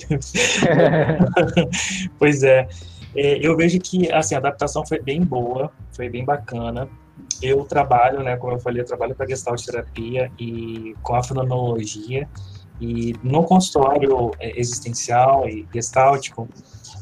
pois 2.20 2.44
é. 2.44 2.68
é. 3.16 3.46
Eu 3.46 3.56
vejo 3.56 3.80
que 3.80 4.12
assim, 4.12 4.36
a 4.36 4.40
adaptação 4.40 4.86
foi 4.86 5.00
bem 5.00 5.22
boa, 5.24 5.72
foi 5.92 6.10
bem 6.10 6.26
bacana 6.26 6.90
eu 7.42 7.64
trabalho, 7.66 8.24
né, 8.24 8.38
como 8.38 8.54
eu 8.54 8.60
falei, 8.60 8.82
eu 8.82 8.86
trabalho 8.86 9.16
com 9.16 9.24
a 9.24 9.28
gestalt 9.28 9.64
terapia 9.64 10.32
e 10.40 10.96
com 11.02 11.16
a 11.16 11.24
fonologia 11.24 12.28
e 12.80 13.16
no 13.24 13.44
consultório 13.44 14.32
é, 14.40 14.60
existencial 14.60 15.48
e 15.48 15.68
gestáltico, 15.74 16.48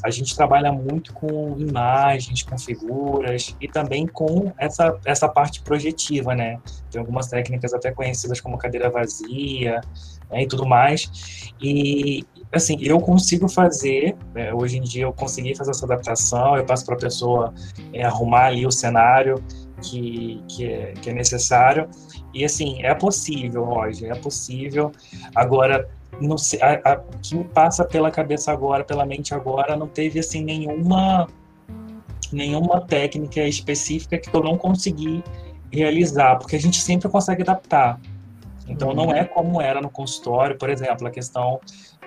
a 0.03 0.09
gente 0.09 0.35
trabalha 0.35 0.71
muito 0.71 1.13
com 1.13 1.55
imagens, 1.57 2.43
com 2.43 2.57
figuras 2.57 3.55
e 3.61 3.69
também 3.69 4.05
com 4.05 4.51
essa, 4.57 4.99
essa 5.05 5.29
parte 5.29 5.61
projetiva, 5.61 6.35
né? 6.35 6.59
Tem 6.91 6.99
algumas 6.99 7.27
técnicas 7.27 7.73
até 7.73 7.89
conhecidas 7.89 8.41
como 8.41 8.57
cadeira 8.57 8.89
vazia 8.89 9.79
né, 10.29 10.43
e 10.43 10.47
tudo 10.47 10.65
mais. 10.65 11.53
E, 11.61 12.25
assim, 12.51 12.77
eu 12.81 12.99
consigo 12.99 13.47
fazer, 13.47 14.17
né, 14.35 14.53
hoje 14.53 14.77
em 14.77 14.81
dia 14.81 15.03
eu 15.03 15.13
consegui 15.13 15.55
fazer 15.55 15.71
essa 15.71 15.85
adaptação, 15.85 16.57
eu 16.57 16.65
passo 16.65 16.85
para 16.85 16.95
a 16.95 16.99
pessoa 16.99 17.53
é, 17.93 18.03
arrumar 18.03 18.47
ali 18.47 18.67
o 18.67 18.71
cenário, 18.71 19.41
que, 19.83 20.41
que, 20.47 20.65
é, 20.65 20.93
que 20.93 21.09
é 21.09 21.13
necessário. 21.13 21.89
E 22.33 22.43
assim, 22.43 22.81
é 22.83 22.93
possível, 22.95 23.63
Roger, 23.65 24.11
é 24.11 24.15
possível. 24.15 24.91
Agora, 25.35 25.89
não 26.19 26.37
sei, 26.37 26.61
a, 26.61 26.73
a, 26.91 26.95
que 27.21 27.35
me 27.35 27.43
passa 27.43 27.83
pela 27.85 28.09
cabeça 28.09 28.51
agora, 28.51 28.83
pela 28.83 29.05
mente 29.05 29.33
agora, 29.33 29.75
não 29.75 29.87
teve 29.87 30.19
assim 30.19 30.43
nenhuma 30.43 31.27
nenhuma 32.31 32.81
técnica 32.81 33.41
específica 33.41 34.17
que 34.17 34.33
eu 34.33 34.41
não 34.41 34.57
consegui 34.57 35.23
realizar, 35.71 36.37
porque 36.37 36.55
a 36.55 36.59
gente 36.59 36.81
sempre 36.81 37.07
consegue 37.07 37.43
adaptar. 37.43 37.99
Então 38.67 38.89
uhum. 38.89 38.95
não 38.95 39.13
é 39.13 39.23
como 39.23 39.61
era 39.61 39.79
no 39.79 39.89
consultório, 39.89 40.57
por 40.57 40.69
exemplo, 40.69 41.05
a 41.05 41.11
questão 41.11 41.59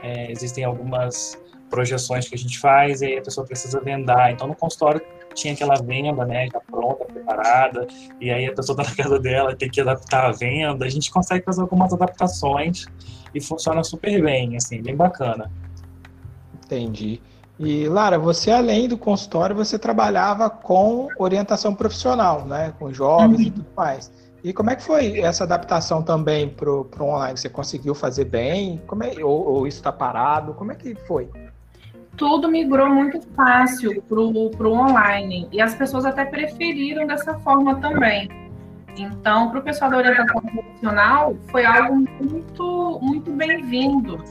é, 0.03 0.31
existem 0.31 0.65
algumas 0.65 1.41
projeções 1.71 2.29
que 2.29 2.35
a 2.35 2.39
gente 2.39 2.59
faz 2.59 3.03
e 3.03 3.07
aí 3.07 3.19
a 3.19 3.23
pessoa 3.23 3.47
precisa 3.47 3.81
vendar. 3.81 4.33
Então 4.33 4.49
no 4.49 4.55
consultório 4.55 5.01
tinha 5.37 5.55
aquela 5.55 5.77
venda, 5.77 6.25
né, 6.25 6.49
já 6.51 6.61
pronta, 6.61 7.05
preparada, 7.05 7.87
e 8.21 8.31
aí 8.31 8.47
a 8.47 8.55
pessoa 8.55 8.81
está 8.81 8.91
na 8.91 8.97
casa 8.97 9.21
dela 9.21 9.55
tem 9.55 9.71
que 9.71 9.81
adaptar 9.81 10.27
a 10.27 10.33
venda. 10.33 10.85
A 10.85 10.89
gente 10.89 11.11
consegue 11.11 11.45
fazer 11.45 11.61
algumas 11.61 11.93
adaptações 11.93 12.87
e 13.35 13.41
funciona 13.41 13.85
super 13.85 14.23
bem, 14.23 14.57
assim, 14.57 14.83
bem 14.83 14.97
bacana. 14.97 15.51
Entendi. 16.65 17.21
E 17.59 17.89
Lara, 17.89 18.19
você 18.19 18.51
além 18.51 18.89
do 18.89 18.99
consultório, 18.99 19.55
você 19.55 19.79
trabalhava 19.79 20.51
com 20.51 21.09
orientação 21.19 21.75
profissional, 21.75 22.45
né, 22.45 22.73
com 22.79 22.93
jovens 22.93 23.39
uhum. 23.39 23.47
e 23.47 23.51
tudo 23.51 23.67
mais. 23.77 24.11
E 24.43 24.53
como 24.53 24.71
é 24.71 24.77
que 24.77 24.83
foi 24.83 25.21
essa 25.21 25.45
adaptação 25.45 26.03
também 26.03 26.49
para 26.49 26.71
o 26.71 26.89
online? 27.01 27.37
Você 27.37 27.49
conseguiu 27.49 27.95
fazer 27.95 28.27
bem? 28.27 28.81
Como 28.87 29.03
é, 29.03 29.13
ou, 29.25 29.49
ou 29.49 29.67
isso 29.67 29.79
está 29.79 29.91
parado? 29.91 30.55
Como 30.55 30.71
é 30.71 30.75
que 30.75 30.95
foi? 31.07 31.29
Tudo 32.17 32.49
migrou 32.49 32.89
muito 32.89 33.21
fácil 33.35 34.03
para 34.03 34.19
o 34.19 34.73
online. 34.73 35.49
E 35.53 35.61
as 35.61 35.75
pessoas 35.75 36.05
até 36.05 36.25
preferiram 36.25 37.07
dessa 37.07 37.39
forma 37.41 37.77
também. 37.77 38.29
Então, 38.99 39.51
para 39.51 39.61
o 39.61 39.63
pessoal 39.63 39.91
da 39.91 39.99
orientação 39.99 40.41
profissional, 40.41 41.37
foi 41.51 41.65
algo 41.65 42.05
muito, 42.21 42.99
muito 43.03 43.31
bem-vindo. 43.33 44.23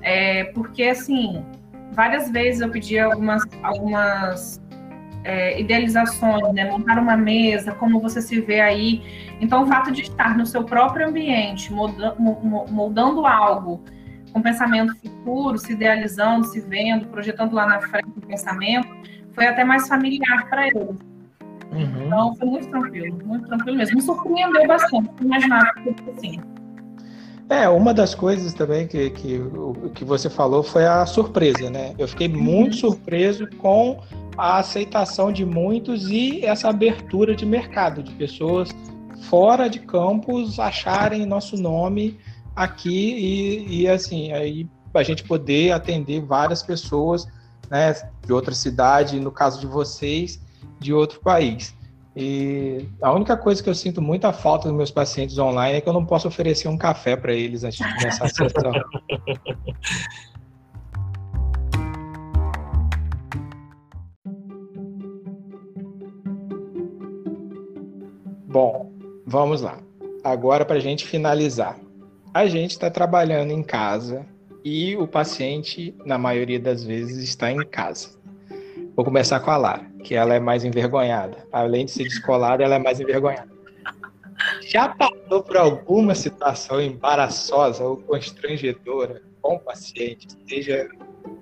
É, 0.00 0.44
porque, 0.44 0.84
assim, 0.84 1.44
várias 1.92 2.30
vezes 2.30 2.60
eu 2.60 2.70
pedi 2.70 2.98
algumas, 2.98 3.42
algumas 3.62 4.62
é, 5.24 5.60
idealizações, 5.60 6.52
né? 6.54 6.70
Montar 6.70 6.98
uma 7.00 7.16
mesa, 7.16 7.72
como 7.72 8.00
você 8.00 8.22
se 8.22 8.40
vê 8.40 8.60
aí. 8.60 9.02
Então, 9.40 9.64
o 9.64 9.66
fato 9.66 9.90
de 9.90 10.02
estar 10.02 10.36
no 10.36 10.46
seu 10.46 10.62
próprio 10.62 11.08
ambiente, 11.08 11.72
moldando, 11.72 12.16
moldando 12.70 13.26
algo 13.26 13.82
com 14.36 14.42
pensamento 14.42 14.94
futuro, 14.96 15.56
se 15.56 15.72
idealizando, 15.72 16.44
se 16.44 16.60
vendo, 16.60 17.06
projetando 17.06 17.54
lá 17.54 17.66
na 17.66 17.80
frente 17.80 18.10
o 18.14 18.20
pensamento, 18.20 18.86
foi 19.32 19.46
até 19.46 19.64
mais 19.64 19.88
familiar 19.88 20.46
para 20.50 20.66
ele. 20.66 20.90
Uhum. 21.72 22.06
Então 22.06 22.36
foi 22.36 22.46
muito 22.46 22.68
tranquilo, 22.68 23.18
muito 23.24 23.48
tranquilo 23.48 23.78
mesmo. 23.78 23.96
Me 23.96 24.02
surpreendeu 24.02 24.66
bastante, 24.66 25.10
não 25.18 25.26
imaginava 25.26 25.72
que 25.72 26.02
fosse 26.02 26.10
assim. 26.18 26.40
É, 27.48 27.66
uma 27.66 27.94
das 27.94 28.14
coisas 28.14 28.52
também 28.52 28.86
que, 28.86 29.08
que, 29.08 29.40
que 29.94 30.04
você 30.04 30.28
falou 30.28 30.62
foi 30.62 30.84
a 30.84 31.06
surpresa, 31.06 31.70
né? 31.70 31.94
Eu 31.96 32.06
fiquei 32.06 32.28
uhum. 32.28 32.38
muito 32.38 32.76
surpreso 32.76 33.48
com 33.56 34.02
a 34.36 34.58
aceitação 34.58 35.32
de 35.32 35.46
muitos 35.46 36.10
e 36.10 36.44
essa 36.44 36.68
abertura 36.68 37.34
de 37.34 37.46
mercado, 37.46 38.02
de 38.02 38.12
pessoas 38.12 38.68
fora 39.30 39.66
de 39.68 39.78
campus 39.78 40.58
acharem 40.58 41.24
nosso 41.24 41.56
nome 41.56 42.18
aqui 42.56 43.14
e, 43.68 43.82
e 43.82 43.88
assim, 43.88 44.32
aí 44.32 44.66
a 44.94 45.02
gente 45.02 45.22
poder 45.22 45.72
atender 45.72 46.20
várias 46.22 46.62
pessoas 46.62 47.28
né, 47.70 47.92
de 48.24 48.32
outra 48.32 48.54
cidade, 48.54 49.20
no 49.20 49.30
caso 49.30 49.60
de 49.60 49.66
vocês, 49.66 50.40
de 50.80 50.94
outro 50.94 51.20
país. 51.20 51.76
E 52.16 52.88
a 53.02 53.12
única 53.12 53.36
coisa 53.36 53.62
que 53.62 53.68
eu 53.68 53.74
sinto 53.74 54.00
muita 54.00 54.32
falta 54.32 54.68
dos 54.68 54.76
meus 54.76 54.90
pacientes 54.90 55.36
online 55.38 55.76
é 55.76 55.80
que 55.82 55.88
eu 55.88 55.92
não 55.92 56.06
posso 56.06 56.26
oferecer 56.26 56.66
um 56.66 56.78
café 56.78 57.14
para 57.14 57.34
eles 57.34 57.62
antes 57.62 57.78
de 57.78 57.94
começar 57.94 58.24
a 58.24 58.28
sessão. 58.28 58.72
Bom, 68.48 68.90
vamos 69.26 69.60
lá. 69.60 69.78
agora 70.24 70.64
para 70.64 70.76
a 70.76 70.80
gente 70.80 71.06
finalizar. 71.06 71.78
A 72.36 72.44
gente 72.44 72.72
está 72.72 72.90
trabalhando 72.90 73.50
em 73.50 73.62
casa 73.62 74.26
e 74.62 74.94
o 74.94 75.08
paciente, 75.08 75.94
na 76.04 76.18
maioria 76.18 76.60
das 76.60 76.84
vezes, 76.84 77.24
está 77.24 77.50
em 77.50 77.64
casa. 77.66 78.10
Vou 78.94 79.06
começar 79.06 79.40
com 79.40 79.50
a 79.50 79.56
Lara, 79.56 79.86
que 80.04 80.14
ela 80.14 80.34
é 80.34 80.38
mais 80.38 80.62
envergonhada. 80.62 81.48
Além 81.50 81.86
de 81.86 81.92
ser 81.92 82.04
descolada, 82.04 82.62
ela 82.62 82.74
é 82.74 82.78
mais 82.78 83.00
envergonhada. 83.00 83.48
Já 84.68 84.90
passou 84.90 85.42
por 85.44 85.56
alguma 85.56 86.14
situação 86.14 86.78
embaraçosa 86.78 87.82
ou 87.82 87.96
constrangedora 88.02 89.22
com 89.40 89.54
o 89.54 89.58
paciente, 89.58 90.28
seja 90.46 90.90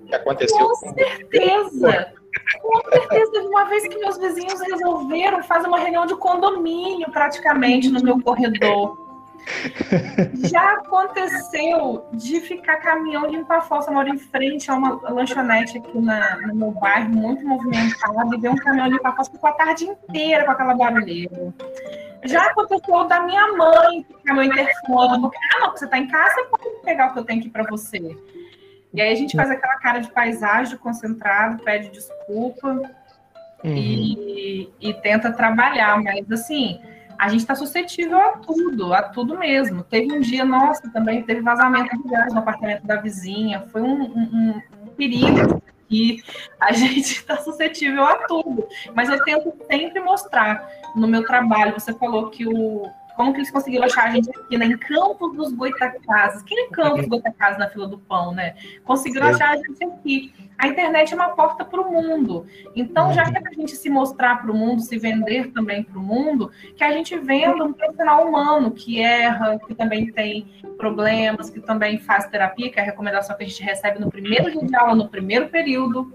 que 0.07 0.15
aconteceu 0.15 0.57
com, 0.57 0.79
com 0.79 0.93
certeza. 0.93 2.13
Com 2.61 2.89
certeza, 2.89 3.41
uma 3.41 3.65
vez 3.65 3.85
que 3.85 3.97
meus 3.97 4.17
vizinhos 4.17 4.61
resolveram 4.61 5.43
fazer 5.43 5.67
uma 5.67 5.77
reunião 5.77 6.05
de 6.05 6.15
condomínio 6.15 7.11
praticamente 7.11 7.89
no 7.89 8.01
meu 8.01 8.21
corredor. 8.21 9.04
Já 10.49 10.73
aconteceu 10.73 12.07
de 12.13 12.39
ficar 12.41 12.77
caminhão 12.77 13.25
limpar 13.27 13.57
a 13.57 13.61
fossa. 13.61 13.91
Moro 13.91 14.09
em 14.09 14.17
frente 14.17 14.69
a 14.69 14.75
uma 14.75 14.99
lanchonete 15.09 15.77
aqui 15.77 15.97
na, 15.97 16.37
no 16.47 16.55
meu 16.55 16.71
bairro, 16.71 17.09
muito 17.09 17.45
movimentado, 17.45 18.35
e 18.35 18.39
ver 18.39 18.49
um 18.49 18.55
caminhão 18.55 18.87
limpar 18.87 19.15
fossa 19.15 19.31
ficou 19.31 19.49
a 19.49 19.53
tarde 19.53 19.85
inteira 19.85 20.45
com 20.45 20.51
aquela 20.51 20.73
barulheira. 20.73 21.53
Já 22.23 22.47
aconteceu 22.47 23.03
da 23.05 23.21
minha 23.21 23.53
mãe 23.53 24.03
ficar 24.03 24.33
meu 24.33 24.43
interfone, 24.43 25.21
porque, 25.21 25.37
ah, 25.55 25.59
não, 25.59 25.71
você 25.71 25.85
está 25.85 25.97
em 25.97 26.07
casa, 26.07 26.39
eu 26.39 26.45
posso 26.47 26.69
pegar 26.83 27.09
o 27.09 27.13
que 27.13 27.19
eu 27.19 27.23
tenho 27.23 27.39
aqui 27.39 27.49
para 27.49 27.63
você. 27.63 28.17
E 28.93 29.01
aí 29.01 29.11
a 29.11 29.15
gente 29.15 29.35
faz 29.35 29.51
aquela 29.51 29.75
cara 29.75 29.99
de 29.99 30.09
paisagem 30.09 30.77
concentrado, 30.77 31.61
pede 31.63 31.89
desculpa 31.89 32.67
uhum. 33.63 33.75
e, 33.75 34.73
e 34.79 34.93
tenta 34.95 35.31
trabalhar, 35.31 36.01
mas 36.01 36.31
assim 36.31 36.79
a 37.17 37.29
gente 37.29 37.41
está 37.41 37.55
suscetível 37.55 38.19
a 38.19 38.33
tudo, 38.33 38.93
a 38.93 39.03
tudo 39.03 39.37
mesmo. 39.37 39.83
Teve 39.83 40.11
um 40.13 40.19
dia, 40.19 40.45
nossa, 40.45 40.89
também 40.91 41.23
teve 41.23 41.41
vazamento 41.41 41.97
de 42.01 42.09
gás 42.09 42.33
no 42.33 42.39
apartamento 42.39 42.85
da 42.85 42.97
vizinha, 42.97 43.61
foi 43.71 43.81
um, 43.81 44.03
um, 44.03 44.61
um 44.83 44.87
perigo 44.95 45.61
e 45.89 46.21
a 46.59 46.71
gente 46.73 47.11
está 47.11 47.37
suscetível 47.37 48.03
a 48.05 48.27
tudo. 48.27 48.67
Mas 48.93 49.09
eu 49.09 49.23
tento 49.23 49.53
sempre 49.69 49.99
mostrar 49.99 50.67
no 50.95 51.07
meu 51.07 51.25
trabalho. 51.25 51.73
Você 51.73 51.93
falou 51.93 52.29
que 52.29 52.47
o 52.47 52.89
como 53.15 53.31
que 53.31 53.39
eles 53.39 53.51
conseguiram 53.51 53.85
achar 53.85 54.07
a 54.07 54.11
gente 54.11 54.29
aqui, 54.29 54.57
né? 54.57 54.65
Em 54.65 54.77
Campos 54.77 55.35
dos 55.35 55.53
Goitacazes. 55.53 56.43
Quem 56.43 56.65
é 56.65 56.69
Campos 56.69 57.01
dos 57.01 57.07
Goitacazes 57.07 57.57
na 57.57 57.69
fila 57.69 57.87
do 57.87 57.97
pão, 57.97 58.33
né? 58.33 58.55
Conseguiram 58.83 59.27
achar 59.27 59.51
a 59.51 59.57
gente 59.57 59.83
aqui. 59.83 60.33
A 60.57 60.67
internet 60.67 61.13
é 61.13 61.15
uma 61.15 61.29
porta 61.29 61.65
para 61.65 61.81
o 61.81 61.91
mundo. 61.91 62.45
Então, 62.75 63.13
já 63.13 63.29
que 63.29 63.37
a 63.37 63.53
gente 63.53 63.75
se 63.75 63.89
mostrar 63.89 64.41
para 64.41 64.51
o 64.51 64.55
mundo, 64.55 64.81
se 64.81 64.97
vender 64.97 65.51
também 65.51 65.83
para 65.83 65.97
o 65.97 66.01
mundo, 66.01 66.51
que 66.75 66.83
a 66.83 66.91
gente 66.91 67.17
venda 67.17 67.63
um 67.63 67.73
profissional 67.73 68.27
humano 68.27 68.71
que 68.71 69.01
erra, 69.01 69.59
que 69.59 69.73
também 69.73 70.11
tem 70.11 70.47
problemas, 70.77 71.49
que 71.49 71.59
também 71.59 71.97
faz 71.97 72.27
terapia, 72.27 72.69
que 72.69 72.79
é 72.79 72.81
a 72.81 72.85
recomendação 72.85 73.35
que 73.35 73.43
a 73.43 73.47
gente 73.47 73.63
recebe 73.63 73.99
no 73.99 74.09
primeiro 74.09 74.51
dia 74.51 74.65
de 74.65 74.75
aula, 74.75 74.95
no 74.95 75.09
primeiro 75.09 75.47
período 75.49 76.13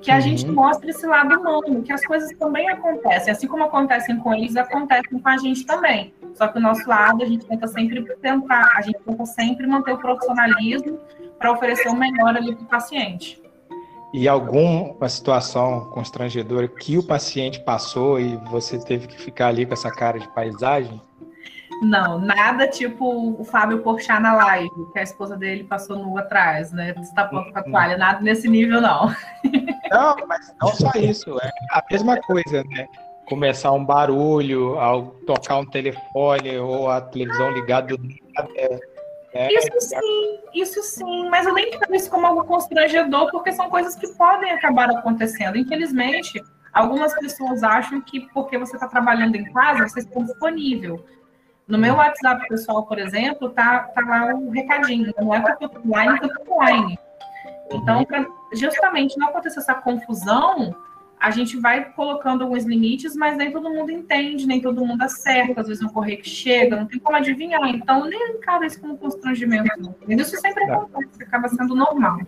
que 0.00 0.10
a 0.10 0.16
uhum. 0.16 0.20
gente 0.20 0.46
mostre 0.46 0.90
esse 0.90 1.06
lado 1.06 1.38
humano, 1.38 1.82
que 1.82 1.92
as 1.92 2.04
coisas 2.04 2.30
também 2.38 2.68
acontecem, 2.68 3.32
assim 3.32 3.46
como 3.46 3.64
acontecem 3.64 4.16
com 4.18 4.34
eles, 4.34 4.56
acontecem 4.56 5.18
com 5.18 5.28
a 5.28 5.36
gente 5.38 5.66
também. 5.66 6.12
Só 6.34 6.48
que 6.48 6.58
o 6.58 6.60
nosso 6.60 6.88
lado, 6.88 7.22
a 7.22 7.26
gente 7.26 7.46
tenta 7.46 7.66
sempre 7.66 8.02
tentar, 8.16 8.72
a 8.76 8.82
gente 8.82 8.98
tenta 9.00 9.26
sempre 9.26 9.66
manter 9.66 9.92
o 9.92 9.98
profissionalismo 9.98 10.98
para 11.38 11.52
oferecer 11.52 11.88
o 11.88 11.96
melhor 11.96 12.36
ali 12.36 12.54
para 12.54 12.64
o 12.64 12.68
paciente. 12.68 13.42
E 14.12 14.26
alguma 14.26 15.08
situação 15.08 15.90
constrangedora 15.90 16.66
que 16.66 16.96
o 16.96 17.02
paciente 17.02 17.60
passou 17.60 18.18
e 18.18 18.36
você 18.50 18.78
teve 18.78 19.06
que 19.06 19.20
ficar 19.20 19.48
ali 19.48 19.66
com 19.66 19.74
essa 19.74 19.90
cara 19.90 20.18
de 20.18 20.28
paisagem? 20.28 21.00
Não, 21.82 22.18
nada 22.18 22.66
tipo 22.66 23.40
o 23.40 23.44
Fábio 23.44 23.82
Porchat 23.82 24.20
na 24.20 24.34
live, 24.34 24.70
que 24.92 24.98
a 24.98 25.02
esposa 25.02 25.36
dele 25.36 25.64
passou 25.64 25.96
nu 25.96 26.18
atrás, 26.18 26.72
né? 26.72 26.92
Destapando 26.92 27.52
com 27.52 27.58
a 27.58 27.62
toalha, 27.62 27.96
nada 27.96 28.20
nesse 28.20 28.48
nível, 28.48 28.80
não. 28.80 29.14
Não, 29.90 30.16
mas 30.26 30.54
não 30.60 30.68
só 30.68 30.90
isso, 30.96 31.38
é 31.40 31.50
a 31.70 31.82
mesma 31.90 32.20
coisa, 32.20 32.64
né? 32.64 32.86
Começar 33.26 33.72
um 33.72 33.84
barulho 33.84 34.78
ao 34.78 35.06
tocar 35.26 35.58
um 35.58 35.66
telefone 35.66 36.58
ou 36.58 36.90
a 36.90 37.00
televisão 37.00 37.50
ligada 37.50 37.94
nada. 38.34 38.80
É, 39.34 39.52
isso 39.52 39.80
sim, 39.80 40.38
isso 40.54 40.82
sim, 40.82 41.28
mas 41.28 41.46
eu 41.46 41.52
nem 41.52 41.70
quero 41.70 41.94
isso 41.94 42.10
como 42.10 42.26
algo 42.26 42.44
constrangedor, 42.44 43.30
porque 43.30 43.52
são 43.52 43.68
coisas 43.68 43.94
que 43.94 44.08
podem 44.14 44.50
acabar 44.52 44.90
acontecendo. 44.90 45.58
Infelizmente, 45.58 46.42
algumas 46.72 47.14
pessoas 47.14 47.62
acham 47.62 48.00
que 48.00 48.20
porque 48.32 48.56
você 48.56 48.76
está 48.76 48.88
trabalhando 48.88 49.36
em 49.36 49.44
casa, 49.52 49.86
você 49.86 50.00
está 50.00 50.20
disponível. 50.20 51.04
No 51.68 51.76
meu 51.76 51.96
WhatsApp 51.96 52.48
pessoal, 52.48 52.86
por 52.86 52.98
exemplo, 52.98 53.50
tá, 53.50 53.80
tá 53.94 54.00
lá 54.00 54.34
o 54.34 54.48
um 54.48 54.50
recadinho. 54.50 55.12
Não 55.20 55.34
é 55.34 55.40
porque 55.40 55.66
eu 55.66 55.68
tô 55.68 55.80
online, 55.80 56.18
que 56.18 56.24
eu 56.24 56.44
tô 56.44 56.54
online. 56.54 56.98
Então, 57.70 58.04
para 58.06 58.26
justamente 58.54 59.18
não 59.18 59.28
acontecer 59.28 59.58
essa 59.58 59.74
confusão, 59.74 60.74
a 61.20 61.30
gente 61.30 61.58
vai 61.58 61.92
colocando 61.92 62.42
alguns 62.42 62.64
limites, 62.64 63.14
mas 63.14 63.36
nem 63.36 63.52
todo 63.52 63.68
mundo 63.68 63.90
entende, 63.90 64.46
nem 64.46 64.62
todo 64.62 64.84
mundo 64.84 65.02
acerta. 65.02 65.60
Às 65.60 65.68
vezes 65.68 65.82
um 65.82 65.88
correio 65.88 66.22
que 66.22 66.28
chega, 66.30 66.74
não 66.76 66.86
tem 66.86 66.98
como 66.98 67.18
adivinhar. 67.18 67.68
Então, 67.68 68.06
nem 68.06 68.36
encaro 68.36 68.64
isso 68.64 68.80
como 68.80 68.96
constrangimento. 68.96 69.68
Não. 69.78 69.94
Isso 70.08 70.40
sempre 70.40 70.64
acontece, 70.64 71.22
acaba 71.22 71.48
sendo 71.50 71.74
normal. 71.74 72.18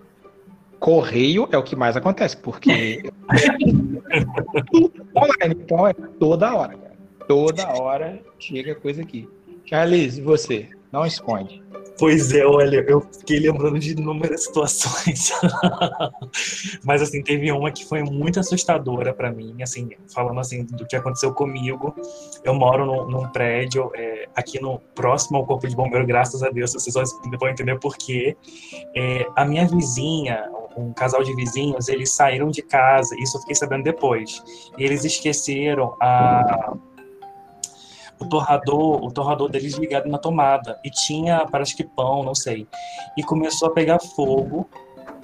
Correio 0.78 1.48
é 1.50 1.56
o 1.56 1.62
que 1.62 1.76
mais 1.76 1.96
acontece, 1.96 2.36
porque 2.36 3.10
online, 5.14 5.54
então 5.62 5.86
é 5.86 5.92
toda 5.92 6.54
hora, 6.54 6.76
cara. 6.76 6.89
Toda 7.30 7.80
hora 7.80 8.20
chega 8.40 8.74
coisa 8.74 9.02
aqui. 9.02 9.28
Charles, 9.64 10.18
você? 10.18 10.68
Não 10.90 11.06
esconde. 11.06 11.62
Pois 11.96 12.32
é, 12.32 12.44
olha, 12.44 12.84
eu 12.88 13.00
fiquei 13.00 13.38
lembrando 13.38 13.78
de 13.78 13.92
inúmeras 13.92 14.46
situações. 14.46 15.30
Mas 16.82 17.02
assim, 17.02 17.22
teve 17.22 17.52
uma 17.52 17.70
que 17.70 17.86
foi 17.86 18.02
muito 18.02 18.40
assustadora 18.40 19.14
para 19.14 19.30
mim, 19.30 19.62
assim, 19.62 19.90
falando 20.12 20.40
assim 20.40 20.64
do 20.64 20.84
que 20.84 20.96
aconteceu 20.96 21.32
comigo. 21.32 21.94
Eu 22.42 22.52
moro 22.52 22.84
num, 22.84 23.08
num 23.08 23.28
prédio 23.28 23.92
é, 23.94 24.28
aqui 24.34 24.60
no 24.60 24.80
próximo 24.96 25.38
ao 25.38 25.46
corpo 25.46 25.68
de 25.68 25.76
bombeiro, 25.76 26.04
graças 26.04 26.42
a 26.42 26.50
Deus, 26.50 26.72
vocês 26.72 26.96
vão 27.38 27.48
entender 27.48 27.78
por 27.78 27.96
quê. 27.96 28.36
É, 28.96 29.24
a 29.36 29.44
minha 29.44 29.68
vizinha, 29.68 30.50
um 30.76 30.92
casal 30.92 31.22
de 31.22 31.32
vizinhos, 31.36 31.88
eles 31.88 32.10
saíram 32.10 32.50
de 32.50 32.62
casa, 32.62 33.14
isso 33.20 33.36
eu 33.36 33.40
fiquei 33.42 33.54
sabendo 33.54 33.84
depois. 33.84 34.42
E 34.76 34.82
eles 34.82 35.04
esqueceram 35.04 35.94
a 36.00 36.74
o 38.20 38.28
torrador, 38.28 39.04
o 39.04 39.10
torrador 39.10 39.48
deles 39.48 39.74
ligado 39.74 40.08
na 40.08 40.18
tomada. 40.18 40.78
E 40.84 40.90
tinha, 40.90 41.46
parece 41.50 41.74
que 41.74 41.84
pão, 41.84 42.22
não 42.22 42.34
sei. 42.34 42.68
E 43.16 43.22
começou 43.22 43.68
a 43.68 43.72
pegar 43.72 43.98
fogo. 43.98 44.68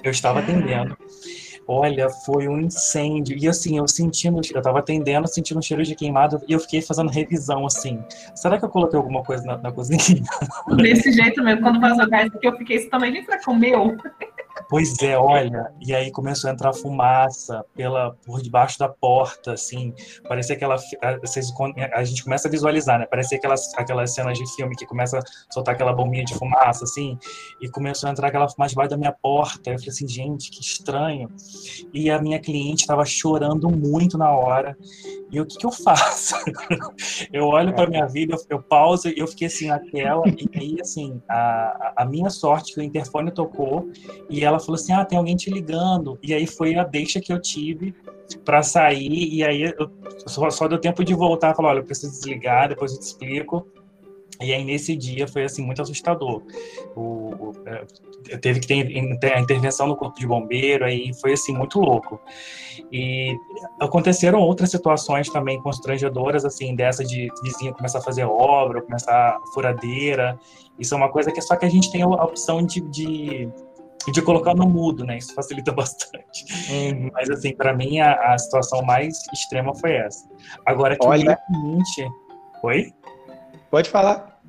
Eu 0.03 0.11
estava 0.11 0.39
atendendo. 0.39 0.97
Olha, 1.67 2.09
foi 2.09 2.47
um 2.47 2.61
incêndio. 2.61 3.37
E 3.37 3.47
assim, 3.47 3.77
eu 3.77 3.87
sentindo, 3.87 4.37
eu 4.37 4.57
estava 4.57 4.79
atendendo, 4.79 5.27
sentindo 5.27 5.59
um 5.59 5.61
cheiro 5.61 5.83
de 5.83 5.95
queimado, 5.95 6.41
e 6.47 6.53
eu 6.53 6.59
fiquei 6.59 6.81
fazendo 6.81 7.09
revisão, 7.09 7.65
assim. 7.65 8.01
Será 8.33 8.57
que 8.57 8.63
eu 8.63 8.69
coloquei 8.69 8.97
alguma 8.97 9.21
coisa 9.21 9.43
na, 9.43 9.57
na 9.57 9.71
cozinha? 9.71 10.23
Desse 10.77 11.11
jeito 11.11 11.43
mesmo, 11.43 11.61
quando 11.61 11.81
vazou 11.81 12.09
gás, 12.09 12.31
porque 12.31 12.47
eu 12.47 12.57
fiquei, 12.57 12.77
isso 12.77 12.89
também 12.89 13.11
nem 13.11 13.25
pra 13.25 13.43
comer. 13.43 13.75
Pois 14.69 15.01
é, 15.01 15.17
olha, 15.17 15.71
e 15.85 15.93
aí 15.93 16.11
começou 16.11 16.49
a 16.49 16.53
entrar 16.53 16.73
fumaça 16.73 17.63
pela 17.75 18.11
por 18.25 18.41
debaixo 18.41 18.77
da 18.79 18.89
porta, 18.89 19.53
assim, 19.53 19.93
parecia 20.27 20.55
aquela 20.55 20.77
vocês, 21.21 21.51
a 21.93 22.03
gente 22.03 22.23
começa 22.23 22.47
a 22.47 22.51
visualizar, 22.51 22.99
né? 22.99 23.05
Parecia 23.05 23.37
aquelas 23.37 23.73
aquelas 23.75 24.13
cenas 24.13 24.37
de 24.37 24.55
filme 24.55 24.75
que 24.75 24.85
começa 24.85 25.19
a 25.19 25.21
soltar 25.51 25.75
aquela 25.75 25.93
bombinha 25.93 26.25
de 26.25 26.33
fumaça, 26.33 26.83
assim, 26.83 27.17
e 27.61 27.69
começou 27.69 28.09
a 28.09 28.11
entrar 28.11 28.27
aquela 28.27 28.49
fumaça 28.49 28.69
debaixo 28.69 28.89
da 28.89 28.97
minha 28.97 29.11
porta. 29.11 29.69
Eu 29.69 29.77
falei 29.77 29.89
assim, 29.89 30.07
gente, 30.07 30.49
que 30.49 30.61
estranho. 30.61 31.29
E 31.93 32.09
a 32.09 32.21
minha 32.21 32.39
cliente 32.39 32.81
estava 32.81 33.05
chorando 33.05 33.69
muito 33.69 34.17
na 34.17 34.31
hora. 34.31 34.77
E 35.29 35.41
o 35.41 35.45
que, 35.45 35.57
que 35.57 35.65
eu 35.65 35.71
faço? 35.71 36.35
eu 37.33 37.45
olho 37.47 37.73
para 37.73 37.89
minha 37.89 38.05
vida, 38.05 38.33
eu, 38.33 38.57
eu 38.57 38.63
pauso, 38.63 39.09
eu 39.15 39.27
fiquei 39.27 39.47
assim 39.47 39.67
na 39.67 39.79
tela, 39.79 40.23
e 40.25 40.49
aí, 40.57 40.77
assim, 40.79 41.21
a, 41.29 41.93
a 41.97 42.05
minha 42.05 42.29
sorte 42.29 42.73
que 42.73 42.79
o 42.79 42.83
interfone 42.83 43.31
tocou 43.31 43.89
e 44.29 44.45
ela 44.47 44.59
falou 44.59 44.75
assim: 44.75 44.93
ah, 44.93 45.05
tem 45.05 45.17
alguém 45.17 45.35
te 45.35 45.49
ligando. 45.49 46.17
E 46.23 46.33
aí 46.33 46.47
foi 46.47 46.75
a 46.75 46.83
deixa 46.83 47.19
que 47.19 47.31
eu 47.31 47.41
tive 47.41 47.93
para 48.43 48.61
sair, 48.61 49.33
e 49.33 49.43
aí 49.43 49.61
eu, 49.77 49.89
só, 50.25 50.49
só 50.49 50.67
deu 50.67 50.79
tempo 50.79 51.03
de 51.03 51.13
voltar 51.13 51.53
e 51.53 51.55
falar: 51.55 51.69
olha, 51.69 51.79
eu 51.79 51.85
preciso 51.85 52.11
desligar, 52.11 52.69
depois 52.69 52.93
eu 52.93 52.99
te 52.99 53.03
explico. 53.03 53.67
E 54.39 54.53
aí, 54.53 54.63
nesse 54.63 54.95
dia, 54.95 55.27
foi, 55.27 55.43
assim, 55.43 55.65
muito 55.65 55.81
assustador. 55.81 56.43
O, 56.95 57.01
o, 57.01 57.53
é, 57.65 58.37
teve 58.37 58.59
que 58.59 58.67
ter 58.67 59.33
a 59.33 59.39
intervenção 59.39 59.87
no 59.87 59.95
corpo 59.95 60.19
de 60.19 60.27
bombeiro, 60.27 60.85
aí 60.85 61.11
foi, 61.19 61.33
assim, 61.33 61.53
muito 61.53 61.79
louco. 61.79 62.19
E 62.91 63.35
aconteceram 63.79 64.39
outras 64.39 64.69
situações 64.69 65.27
também 65.29 65.59
constrangedoras, 65.61 66.45
assim, 66.45 66.75
dessa 66.75 67.03
de 67.03 67.29
vizinho 67.41 67.73
começar 67.73 67.97
a 67.97 68.01
fazer 68.01 68.25
obra, 68.25 68.81
começar 68.81 69.39
furadeira. 69.53 70.39
Isso 70.77 70.93
é 70.93 70.97
uma 70.97 71.09
coisa 71.09 71.31
que 71.31 71.41
só 71.41 71.55
que 71.55 71.65
a 71.65 71.69
gente 71.69 71.91
tem 71.91 72.03
a 72.03 72.07
opção 72.07 72.63
de, 72.63 72.81
de 72.81 73.49
de 74.11 74.21
colocar 74.21 74.55
no 74.55 74.67
mudo, 74.67 75.03
né? 75.03 75.17
Isso 75.17 75.33
facilita 75.33 75.71
bastante. 75.73 76.45
Uhum. 76.69 77.09
Mas, 77.13 77.29
assim, 77.29 77.55
para 77.55 77.73
mim, 77.73 77.99
a, 77.99 78.33
a, 78.33 78.37
situação 78.37 78.81
mais 78.81 79.17
extrema 79.33 79.73
foi 79.75 79.93
essa. 79.93 80.27
Agora, 80.65 80.97
que 80.97 81.05
Olha... 81.05 81.37
realmente... 81.51 82.07
Oi? 82.63 82.93
Pode 83.69 83.89
falar. 83.89 84.39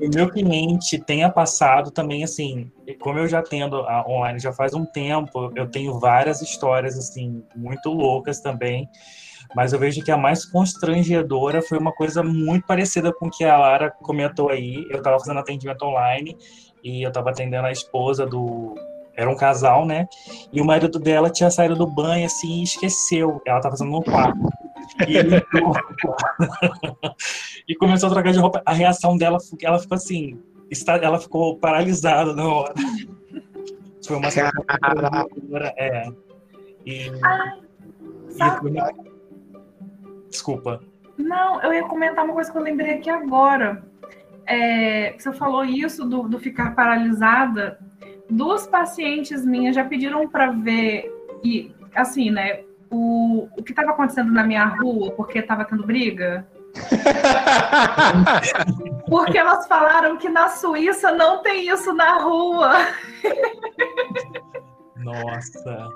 o 0.00 0.08
meu 0.14 0.28
cliente 0.30 0.98
tenha 0.98 1.30
passado 1.30 1.90
também, 1.90 2.24
assim, 2.24 2.70
como 3.00 3.18
eu 3.18 3.28
já 3.28 3.42
tendo 3.42 3.76
a 3.76 4.04
online 4.08 4.38
já 4.38 4.52
faz 4.52 4.74
um 4.74 4.84
tempo, 4.84 5.52
eu 5.54 5.70
tenho 5.70 6.00
várias 6.00 6.40
histórias, 6.42 6.98
assim, 6.98 7.44
muito 7.54 7.90
loucas 7.90 8.40
também, 8.40 8.88
mas 9.54 9.72
eu 9.72 9.78
vejo 9.78 10.02
que 10.02 10.10
a 10.10 10.16
mais 10.16 10.44
constrangedora 10.44 11.62
foi 11.62 11.78
uma 11.78 11.92
coisa 11.92 12.22
muito 12.22 12.66
parecida 12.66 13.12
com 13.12 13.26
o 13.26 13.30
que 13.30 13.44
a 13.44 13.56
Lara 13.56 13.90
comentou 13.90 14.50
aí. 14.50 14.86
Eu 14.90 14.98
estava 14.98 15.18
fazendo 15.18 15.38
atendimento 15.38 15.84
online 15.84 16.36
e 16.84 17.02
eu 17.02 17.08
estava 17.08 17.30
atendendo 17.30 17.66
a 17.66 17.72
esposa 17.72 18.26
do. 18.26 18.74
Era 19.16 19.30
um 19.30 19.36
casal, 19.36 19.86
né? 19.86 20.06
E 20.52 20.60
o 20.60 20.64
marido 20.64 20.98
dela 20.98 21.30
tinha 21.30 21.50
saído 21.50 21.74
do 21.74 21.86
banho 21.86 22.26
assim 22.26 22.60
e 22.60 22.64
esqueceu. 22.64 23.40
Ela 23.46 23.58
estava 23.58 23.76
fazendo 23.76 23.92
no 23.92 24.02
quarto. 24.02 24.38
E, 25.08 25.16
ele 25.16 25.36
e 27.66 27.74
começou 27.76 28.08
a 28.08 28.12
trocar 28.12 28.32
de 28.32 28.38
roupa. 28.38 28.60
A 28.66 28.74
reação 28.74 29.16
dela, 29.16 29.38
ela 29.62 29.78
ficou 29.78 29.94
assim, 29.94 30.38
ela 31.00 31.18
ficou 31.18 31.56
paralisada 31.56 32.34
na 32.34 32.46
hora. 32.46 32.74
Foi 34.06 34.16
uma 34.16 34.28
é. 35.78 36.12
E, 36.84 37.10
Ai, 37.22 37.58
e 38.28 38.34
Desculpa. 40.28 40.80
Não, 41.16 41.62
eu 41.62 41.72
ia 41.72 41.84
comentar 41.84 42.24
uma 42.24 42.34
coisa 42.34 42.52
que 42.52 42.58
eu 42.58 42.62
lembrei 42.62 42.94
aqui 42.94 43.08
agora. 43.08 43.82
É, 44.46 45.14
você 45.18 45.32
falou 45.32 45.64
isso 45.64 46.04
do, 46.04 46.28
do 46.28 46.38
ficar 46.38 46.74
paralisada. 46.74 47.78
Duas 48.28 48.66
pacientes 48.66 49.44
minhas 49.44 49.74
já 49.74 49.84
pediram 49.84 50.28
para 50.28 50.50
ver 50.50 51.10
e 51.42 51.72
assim, 51.94 52.30
né? 52.30 52.60
O, 52.90 53.48
o 53.56 53.62
que 53.62 53.72
estava 53.72 53.90
acontecendo 53.90 54.32
na 54.32 54.44
minha 54.44 54.64
rua, 54.64 55.10
porque 55.12 55.38
estava 55.38 55.64
tendo 55.64 55.84
briga. 55.84 56.46
porque 59.08 59.38
elas 59.38 59.66
falaram 59.66 60.16
que 60.16 60.28
na 60.28 60.48
Suíça 60.48 61.12
não 61.12 61.42
tem 61.42 61.68
isso 61.68 61.92
na 61.92 62.18
rua. 62.18 62.72
Nossa. 65.04 65.88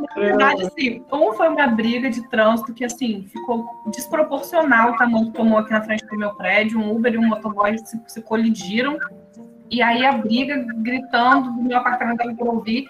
Na 0.00 0.14
verdade, 0.14 0.66
assim, 0.66 1.04
um 1.12 1.32
foi 1.32 1.48
uma 1.48 1.66
briga 1.68 2.10
de 2.10 2.28
trânsito 2.28 2.74
que, 2.74 2.84
assim, 2.84 3.26
ficou 3.32 3.66
desproporcional 3.86 4.92
o 4.92 4.96
tamanho 4.96 5.26
que 5.26 5.32
tomou 5.32 5.58
aqui 5.58 5.70
na 5.70 5.82
frente 5.82 6.06
do 6.06 6.16
meu 6.16 6.34
prédio. 6.34 6.78
Um 6.78 6.94
Uber 6.94 7.14
e 7.14 7.18
um 7.18 7.26
motoboy 7.26 7.76
se, 7.78 8.00
se 8.06 8.22
colidiram. 8.22 8.98
E 9.70 9.80
aí 9.82 10.04
a 10.04 10.12
briga, 10.12 10.64
gritando 10.76 11.52
do 11.52 11.62
meu 11.62 11.78
apartamento 11.78 12.36
para 12.36 12.50
ouvir. 12.50 12.88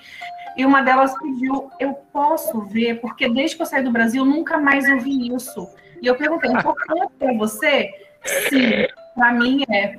E 0.56 0.64
uma 0.64 0.82
delas 0.82 1.16
pediu, 1.18 1.70
eu 1.78 1.94
posso 2.12 2.62
ver, 2.62 3.00
porque 3.00 3.28
desde 3.28 3.56
que 3.56 3.62
eu 3.62 3.66
saí 3.66 3.82
do 3.82 3.92
Brasil, 3.92 4.24
nunca 4.24 4.58
mais 4.58 4.88
ouvi 4.90 5.32
isso. 5.34 5.68
E 6.02 6.06
eu 6.06 6.16
perguntei, 6.16 6.50
importante 6.50 7.12
para 7.18 7.32
você? 7.34 7.90
Sim, 8.24 8.86
para 9.14 9.32
mim 9.32 9.64
é. 9.70 9.96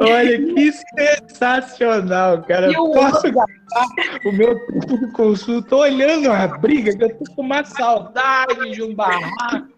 Olha 0.00 0.38
que 0.38 0.72
sensacional, 0.72 2.42
cara. 2.42 2.72
Eu 2.72 2.90
posso 2.90 3.30
gastar 3.30 3.86
o 4.24 4.32
meu 4.32 4.58
tempo 4.66 4.98
de 4.98 5.12
consulta 5.12 5.76
olhando 5.76 6.30
a 6.30 6.46
briga, 6.46 6.96
que 6.96 7.04
eu 7.04 7.18
tô 7.18 7.34
com 7.34 7.42
uma 7.42 7.64
saudade 7.64 8.70
de 8.72 8.82
um 8.82 8.94
barraco. 8.94 9.72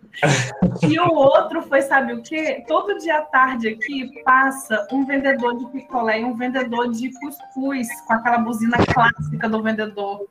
E 0.89 0.99
o 1.01 1.13
outro 1.13 1.63
foi, 1.63 1.83
sabe 1.83 2.13
o 2.13 2.23
quê? 2.23 2.63
Todo 2.69 2.99
dia 2.99 3.19
à 3.19 3.23
tarde 3.23 3.69
aqui 3.69 4.23
passa 4.23 4.87
um 4.93 5.05
vendedor 5.05 5.59
de 5.59 5.67
picolé 5.67 6.21
e 6.21 6.25
um 6.25 6.35
vendedor 6.35 6.91
de 6.91 7.11
cuscuz, 7.19 7.89
com 8.07 8.13
aquela 8.13 8.39
buzina 8.39 8.77
clássica 8.87 9.49
do 9.49 9.63
vendedor. 9.63 10.27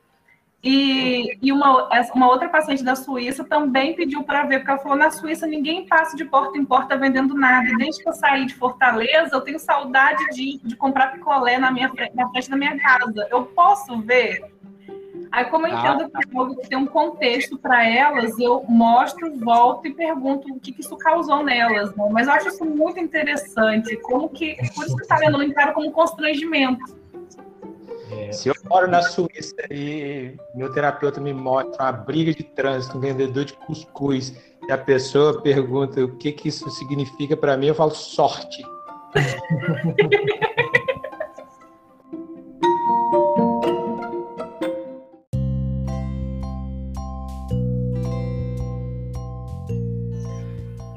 E, 0.64 1.38
e 1.42 1.52
uma, 1.52 1.90
uma 2.16 2.28
outra 2.30 2.48
paciente 2.48 2.86
da 2.86 2.96
Suíça 2.96 3.44
também 3.44 3.94
pediu 3.96 4.24
para 4.24 4.44
ver, 4.44 4.60
porque 4.60 4.72
ela 4.72 4.80
falou: 4.80 4.98
na 4.98 5.12
Suíça 5.12 5.46
ninguém 5.46 5.86
passa 5.86 6.16
de 6.16 6.24
porta 6.24 6.58
em 6.58 6.64
porta 6.64 6.98
vendendo 6.98 7.36
nada. 7.36 7.68
E 7.68 7.76
desde 7.76 8.02
que 8.02 8.08
eu 8.08 8.14
saí 8.14 8.46
de 8.46 8.56
Fortaleza, 8.56 9.30
eu 9.34 9.42
tenho 9.42 9.60
saudade 9.60 10.24
de, 10.30 10.60
de 10.64 10.76
comprar 10.78 11.12
picolé 11.12 11.58
na, 11.58 11.70
minha, 11.70 11.92
na 12.14 12.30
frente 12.30 12.50
da 12.50 12.56
minha 12.56 12.80
casa. 12.80 13.28
Eu 13.30 13.46
posso 13.48 14.00
ver? 14.02 14.54
Aí, 15.34 15.46
como 15.46 15.68
eu 15.68 15.78
entendo 15.78 16.10
que 16.10 16.18
é 16.18 16.38
algo 16.38 16.56
que 16.56 16.70
tem 16.70 16.78
um 16.78 16.86
contexto 16.86 17.58
para 17.58 17.84
elas, 17.86 18.40
eu 18.40 18.64
mostro, 18.70 19.36
volto 19.40 19.88
e 19.88 19.94
pergunto 19.94 20.48
o 20.48 20.60
que, 20.60 20.72
que 20.72 20.80
isso 20.80 20.96
causou 20.96 21.44
nelas. 21.44 21.94
Né? 21.94 22.08
Mas 22.10 22.28
eu 22.28 22.34
acho 22.34 22.48
isso 22.48 22.64
muito 22.64 23.00
interessante. 23.00 23.98
Como 23.98 24.30
que. 24.30 24.56
Por 24.74 24.86
isso 24.86 24.96
que 24.96 25.02
está 25.02 25.18
vendo, 25.18 25.42
eu 25.42 25.44
encaro 25.44 25.74
como 25.74 25.92
constrangimento 25.92 27.03
é. 28.14 28.32
Se 28.32 28.50
eu 28.50 28.56
moro 28.70 28.88
na 28.88 29.02
Suíça 29.02 29.56
e 29.70 30.36
meu 30.56 30.72
terapeuta 30.72 31.20
me 31.20 31.34
mostra 31.34 31.84
uma 31.84 31.92
briga 31.92 32.34
de 32.34 32.44
trânsito, 32.44 32.98
um 32.98 33.02
vendedor 33.02 33.46
de 33.46 33.54
cuscuz, 33.54 34.34
e 34.68 34.72
a 34.72 34.78
pessoa 34.78 35.42
pergunta 35.42 36.04
o 36.04 36.18
que, 36.18 36.32
que 36.32 36.48
isso 36.48 36.70
significa 36.72 37.36
para 37.36 37.58
mim, 37.58 37.68
eu 37.68 37.76
falo 37.76 37.92
sorte. 37.92 38.64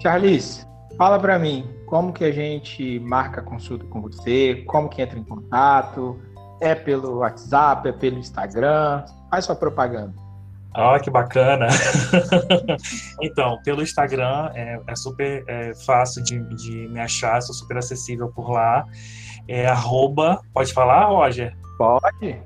Charlize, 0.07 0.65
fala 0.97 1.19
para 1.19 1.37
mim, 1.37 1.69
como 1.85 2.13
que 2.13 2.25
a 2.25 2.31
gente 2.31 3.01
marca 3.01 3.43
consulta 3.43 3.85
com 3.87 4.01
você, 4.01 4.63
como 4.65 4.89
que 4.89 5.03
entra 5.03 5.19
em 5.19 5.25
contato, 5.25 6.17
é 6.61 6.75
pelo 6.75 7.19
WhatsApp, 7.19 7.89
é 7.89 7.93
pelo 7.93 8.19
Instagram? 8.19 9.05
Faz 9.31 9.45
sua 9.45 9.57
propaganda. 9.57 10.15
Ah, 10.75 11.01
que 11.01 11.09
bacana! 11.09 11.69
então, 13.23 13.59
pelo 13.65 13.83
Instagram 13.83 14.51
é, 14.55 14.79
é 14.87 14.95
super 14.95 15.43
é, 15.49 15.75
fácil 15.87 16.23
de, 16.23 16.39
de, 16.55 16.89
me 16.89 17.01
achar, 17.01 17.41
sou 17.41 17.55
super 17.55 17.79
acessível 17.79 18.29
por 18.29 18.51
lá. 18.51 18.85
É 19.49 19.67
arroba, 19.67 20.39
pode 20.53 20.75
falar, 20.75 21.07
Roger? 21.07 21.57
Pode. 21.79 22.43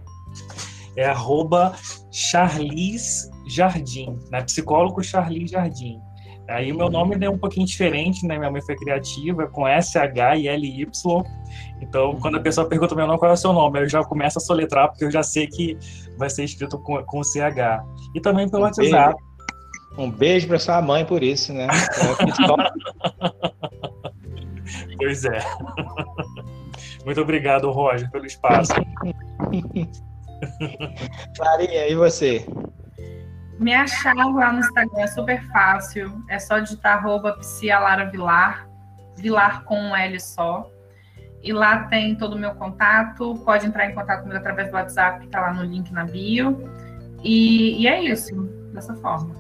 É 0.97 1.07
arroba 1.07 1.73
Charlize 2.13 3.29
Jardim, 3.49 4.17
né? 4.31 4.43
Psicólogo 4.43 5.03
Charlize 5.03 5.53
Jardim. 5.53 5.99
Aí 6.51 6.73
o 6.73 6.77
meu 6.77 6.91
nome 6.91 7.17
é 7.25 7.31
um 7.31 7.39
pouquinho 7.39 7.65
diferente, 7.65 8.27
né? 8.27 8.37
Minha 8.37 8.51
mãe 8.51 8.61
foi 8.61 8.75
criativa, 8.75 9.47
com 9.47 9.69
S-H 9.69 10.37
e 10.37 10.49
L-Y. 10.49 11.23
Então, 11.81 12.19
quando 12.21 12.39
a 12.39 12.41
pessoa 12.41 12.69
pergunta 12.69 12.93
meu 12.95 13.07
nome, 13.07 13.21
qual 13.21 13.31
é 13.31 13.35
o 13.35 13.37
seu 13.37 13.53
nome? 13.53 13.81
Eu 13.81 13.89
já 13.89 14.03
começo 14.03 14.39
a 14.39 14.41
soletrar, 14.41 14.89
porque 14.89 15.05
eu 15.05 15.11
já 15.11 15.23
sei 15.23 15.47
que 15.47 15.79
vai 16.19 16.29
ser 16.29 16.43
escrito 16.45 16.77
com, 16.79 17.03
com 17.05 17.23
CH. 17.23 17.85
E 18.15 18.21
também 18.21 18.49
pelo 18.49 18.65
um 18.65 18.67
WhatsApp. 18.67 18.91
Beijo. 18.91 19.17
Um 19.97 20.11
beijo 20.11 20.49
para 20.49 20.59
sua 20.59 20.83
mãe 20.83 21.05
por 21.05 21.23
isso, 21.23 21.53
né? 21.53 21.67
pois 24.99 25.25
é. 25.25 25.39
Muito 27.05 27.21
obrigado, 27.21 27.71
Roger, 27.71 28.11
pelo 28.11 28.27
espaço. 28.27 28.73
Clarinha, 31.37 31.87
e 31.89 31.95
você? 31.95 32.45
Me 33.61 33.75
achar 33.75 34.15
lá 34.15 34.53
no 34.55 34.61
Instagram 34.61 35.03
é 35.03 35.07
super 35.07 35.43
fácil. 35.49 36.11
É 36.31 36.39
só 36.39 36.59
digitar 36.59 36.97
arroba 36.97 37.39
Vilar, 38.11 38.67
Vilar 39.19 39.65
com 39.65 39.79
um 39.79 39.95
L 39.95 40.19
só. 40.19 40.67
E 41.43 41.53
lá 41.53 41.85
tem 41.85 42.17
todo 42.17 42.37
o 42.37 42.39
meu 42.39 42.55
contato. 42.55 43.35
Pode 43.45 43.67
entrar 43.67 43.85
em 43.85 43.95
contato 43.95 44.23
comigo 44.23 44.39
através 44.39 44.71
do 44.71 44.75
WhatsApp, 44.75 45.21
que 45.21 45.27
está 45.27 45.43
lá 45.43 45.53
no 45.53 45.63
link 45.63 45.93
na 45.93 46.07
bio. 46.07 46.59
E, 47.23 47.83
e 47.83 47.87
é 47.87 48.03
isso, 48.03 48.35
dessa 48.73 48.95
forma. 48.97 49.35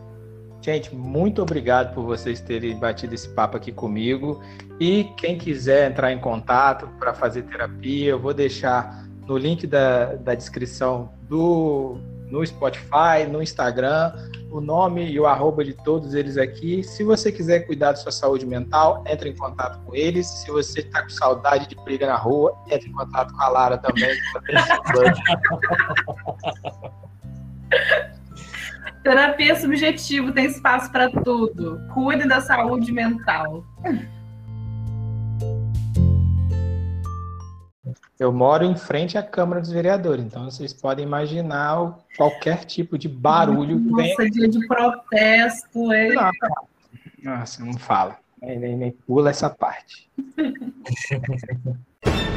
Gente, 0.60 0.94
muito 0.94 1.40
obrigado 1.40 1.94
por 1.94 2.04
vocês 2.04 2.42
terem 2.42 2.78
batido 2.78 3.14
esse 3.14 3.28
papo 3.30 3.56
aqui 3.56 3.72
comigo. 3.72 4.42
E 4.78 5.04
quem 5.16 5.38
quiser 5.38 5.90
entrar 5.90 6.12
em 6.12 6.18
contato 6.18 6.86
para 6.98 7.14
fazer 7.14 7.44
terapia, 7.44 8.10
eu 8.10 8.20
vou 8.20 8.34
deixar 8.34 9.02
no 9.26 9.38
link 9.38 9.66
da, 9.66 10.16
da 10.16 10.34
descrição 10.34 11.10
do 11.22 11.98
no 12.30 12.46
Spotify, 12.46 13.26
no 13.28 13.42
Instagram, 13.42 14.12
o 14.50 14.60
nome 14.60 15.10
e 15.10 15.18
o 15.18 15.26
arroba 15.26 15.64
de 15.64 15.72
todos 15.74 16.14
eles 16.14 16.36
aqui. 16.36 16.82
Se 16.82 17.02
você 17.04 17.30
quiser 17.30 17.66
cuidar 17.66 17.92
da 17.92 17.96
sua 17.96 18.12
saúde 18.12 18.46
mental, 18.46 19.04
entre 19.06 19.30
em 19.30 19.36
contato 19.36 19.78
com 19.84 19.94
eles. 19.94 20.26
Se 20.26 20.50
você 20.50 20.80
está 20.80 21.02
com 21.02 21.10
saudade 21.10 21.68
de 21.68 21.76
briga 21.76 22.06
na 22.06 22.16
rua, 22.16 22.56
entre 22.68 22.88
em 22.88 22.92
contato 22.92 23.32
com 23.32 23.42
a 23.42 23.48
Lara 23.48 23.78
também. 23.78 24.10
Terapia 29.02 29.56
subjetivo 29.56 30.30
tem 30.32 30.44
espaço 30.46 30.92
para 30.92 31.10
tudo. 31.10 31.80
Cuide 31.94 32.28
da 32.28 32.40
saúde 32.40 32.92
mental. 32.92 33.64
Eu 38.20 38.30
moro 38.30 38.64
em 38.66 38.76
frente 38.76 39.16
à 39.16 39.22
Câmara 39.22 39.62
dos 39.62 39.72
Vereadores, 39.72 40.22
então 40.22 40.44
vocês 40.44 40.74
podem 40.74 41.06
imaginar 41.06 41.98
qualquer 42.18 42.66
tipo 42.66 42.98
de 42.98 43.08
barulho 43.08 43.78
Nossa, 43.78 44.16
vem. 44.18 44.30
dia 44.30 44.46
de 44.46 44.66
protesto, 44.66 45.90
é. 45.90 46.10
Nossa, 47.22 47.64
não 47.64 47.78
fala. 47.78 48.18
Nem, 48.42 48.58
nem, 48.58 48.76
nem 48.76 48.90
pula 48.92 49.30
essa 49.30 49.48
parte. 49.48 50.06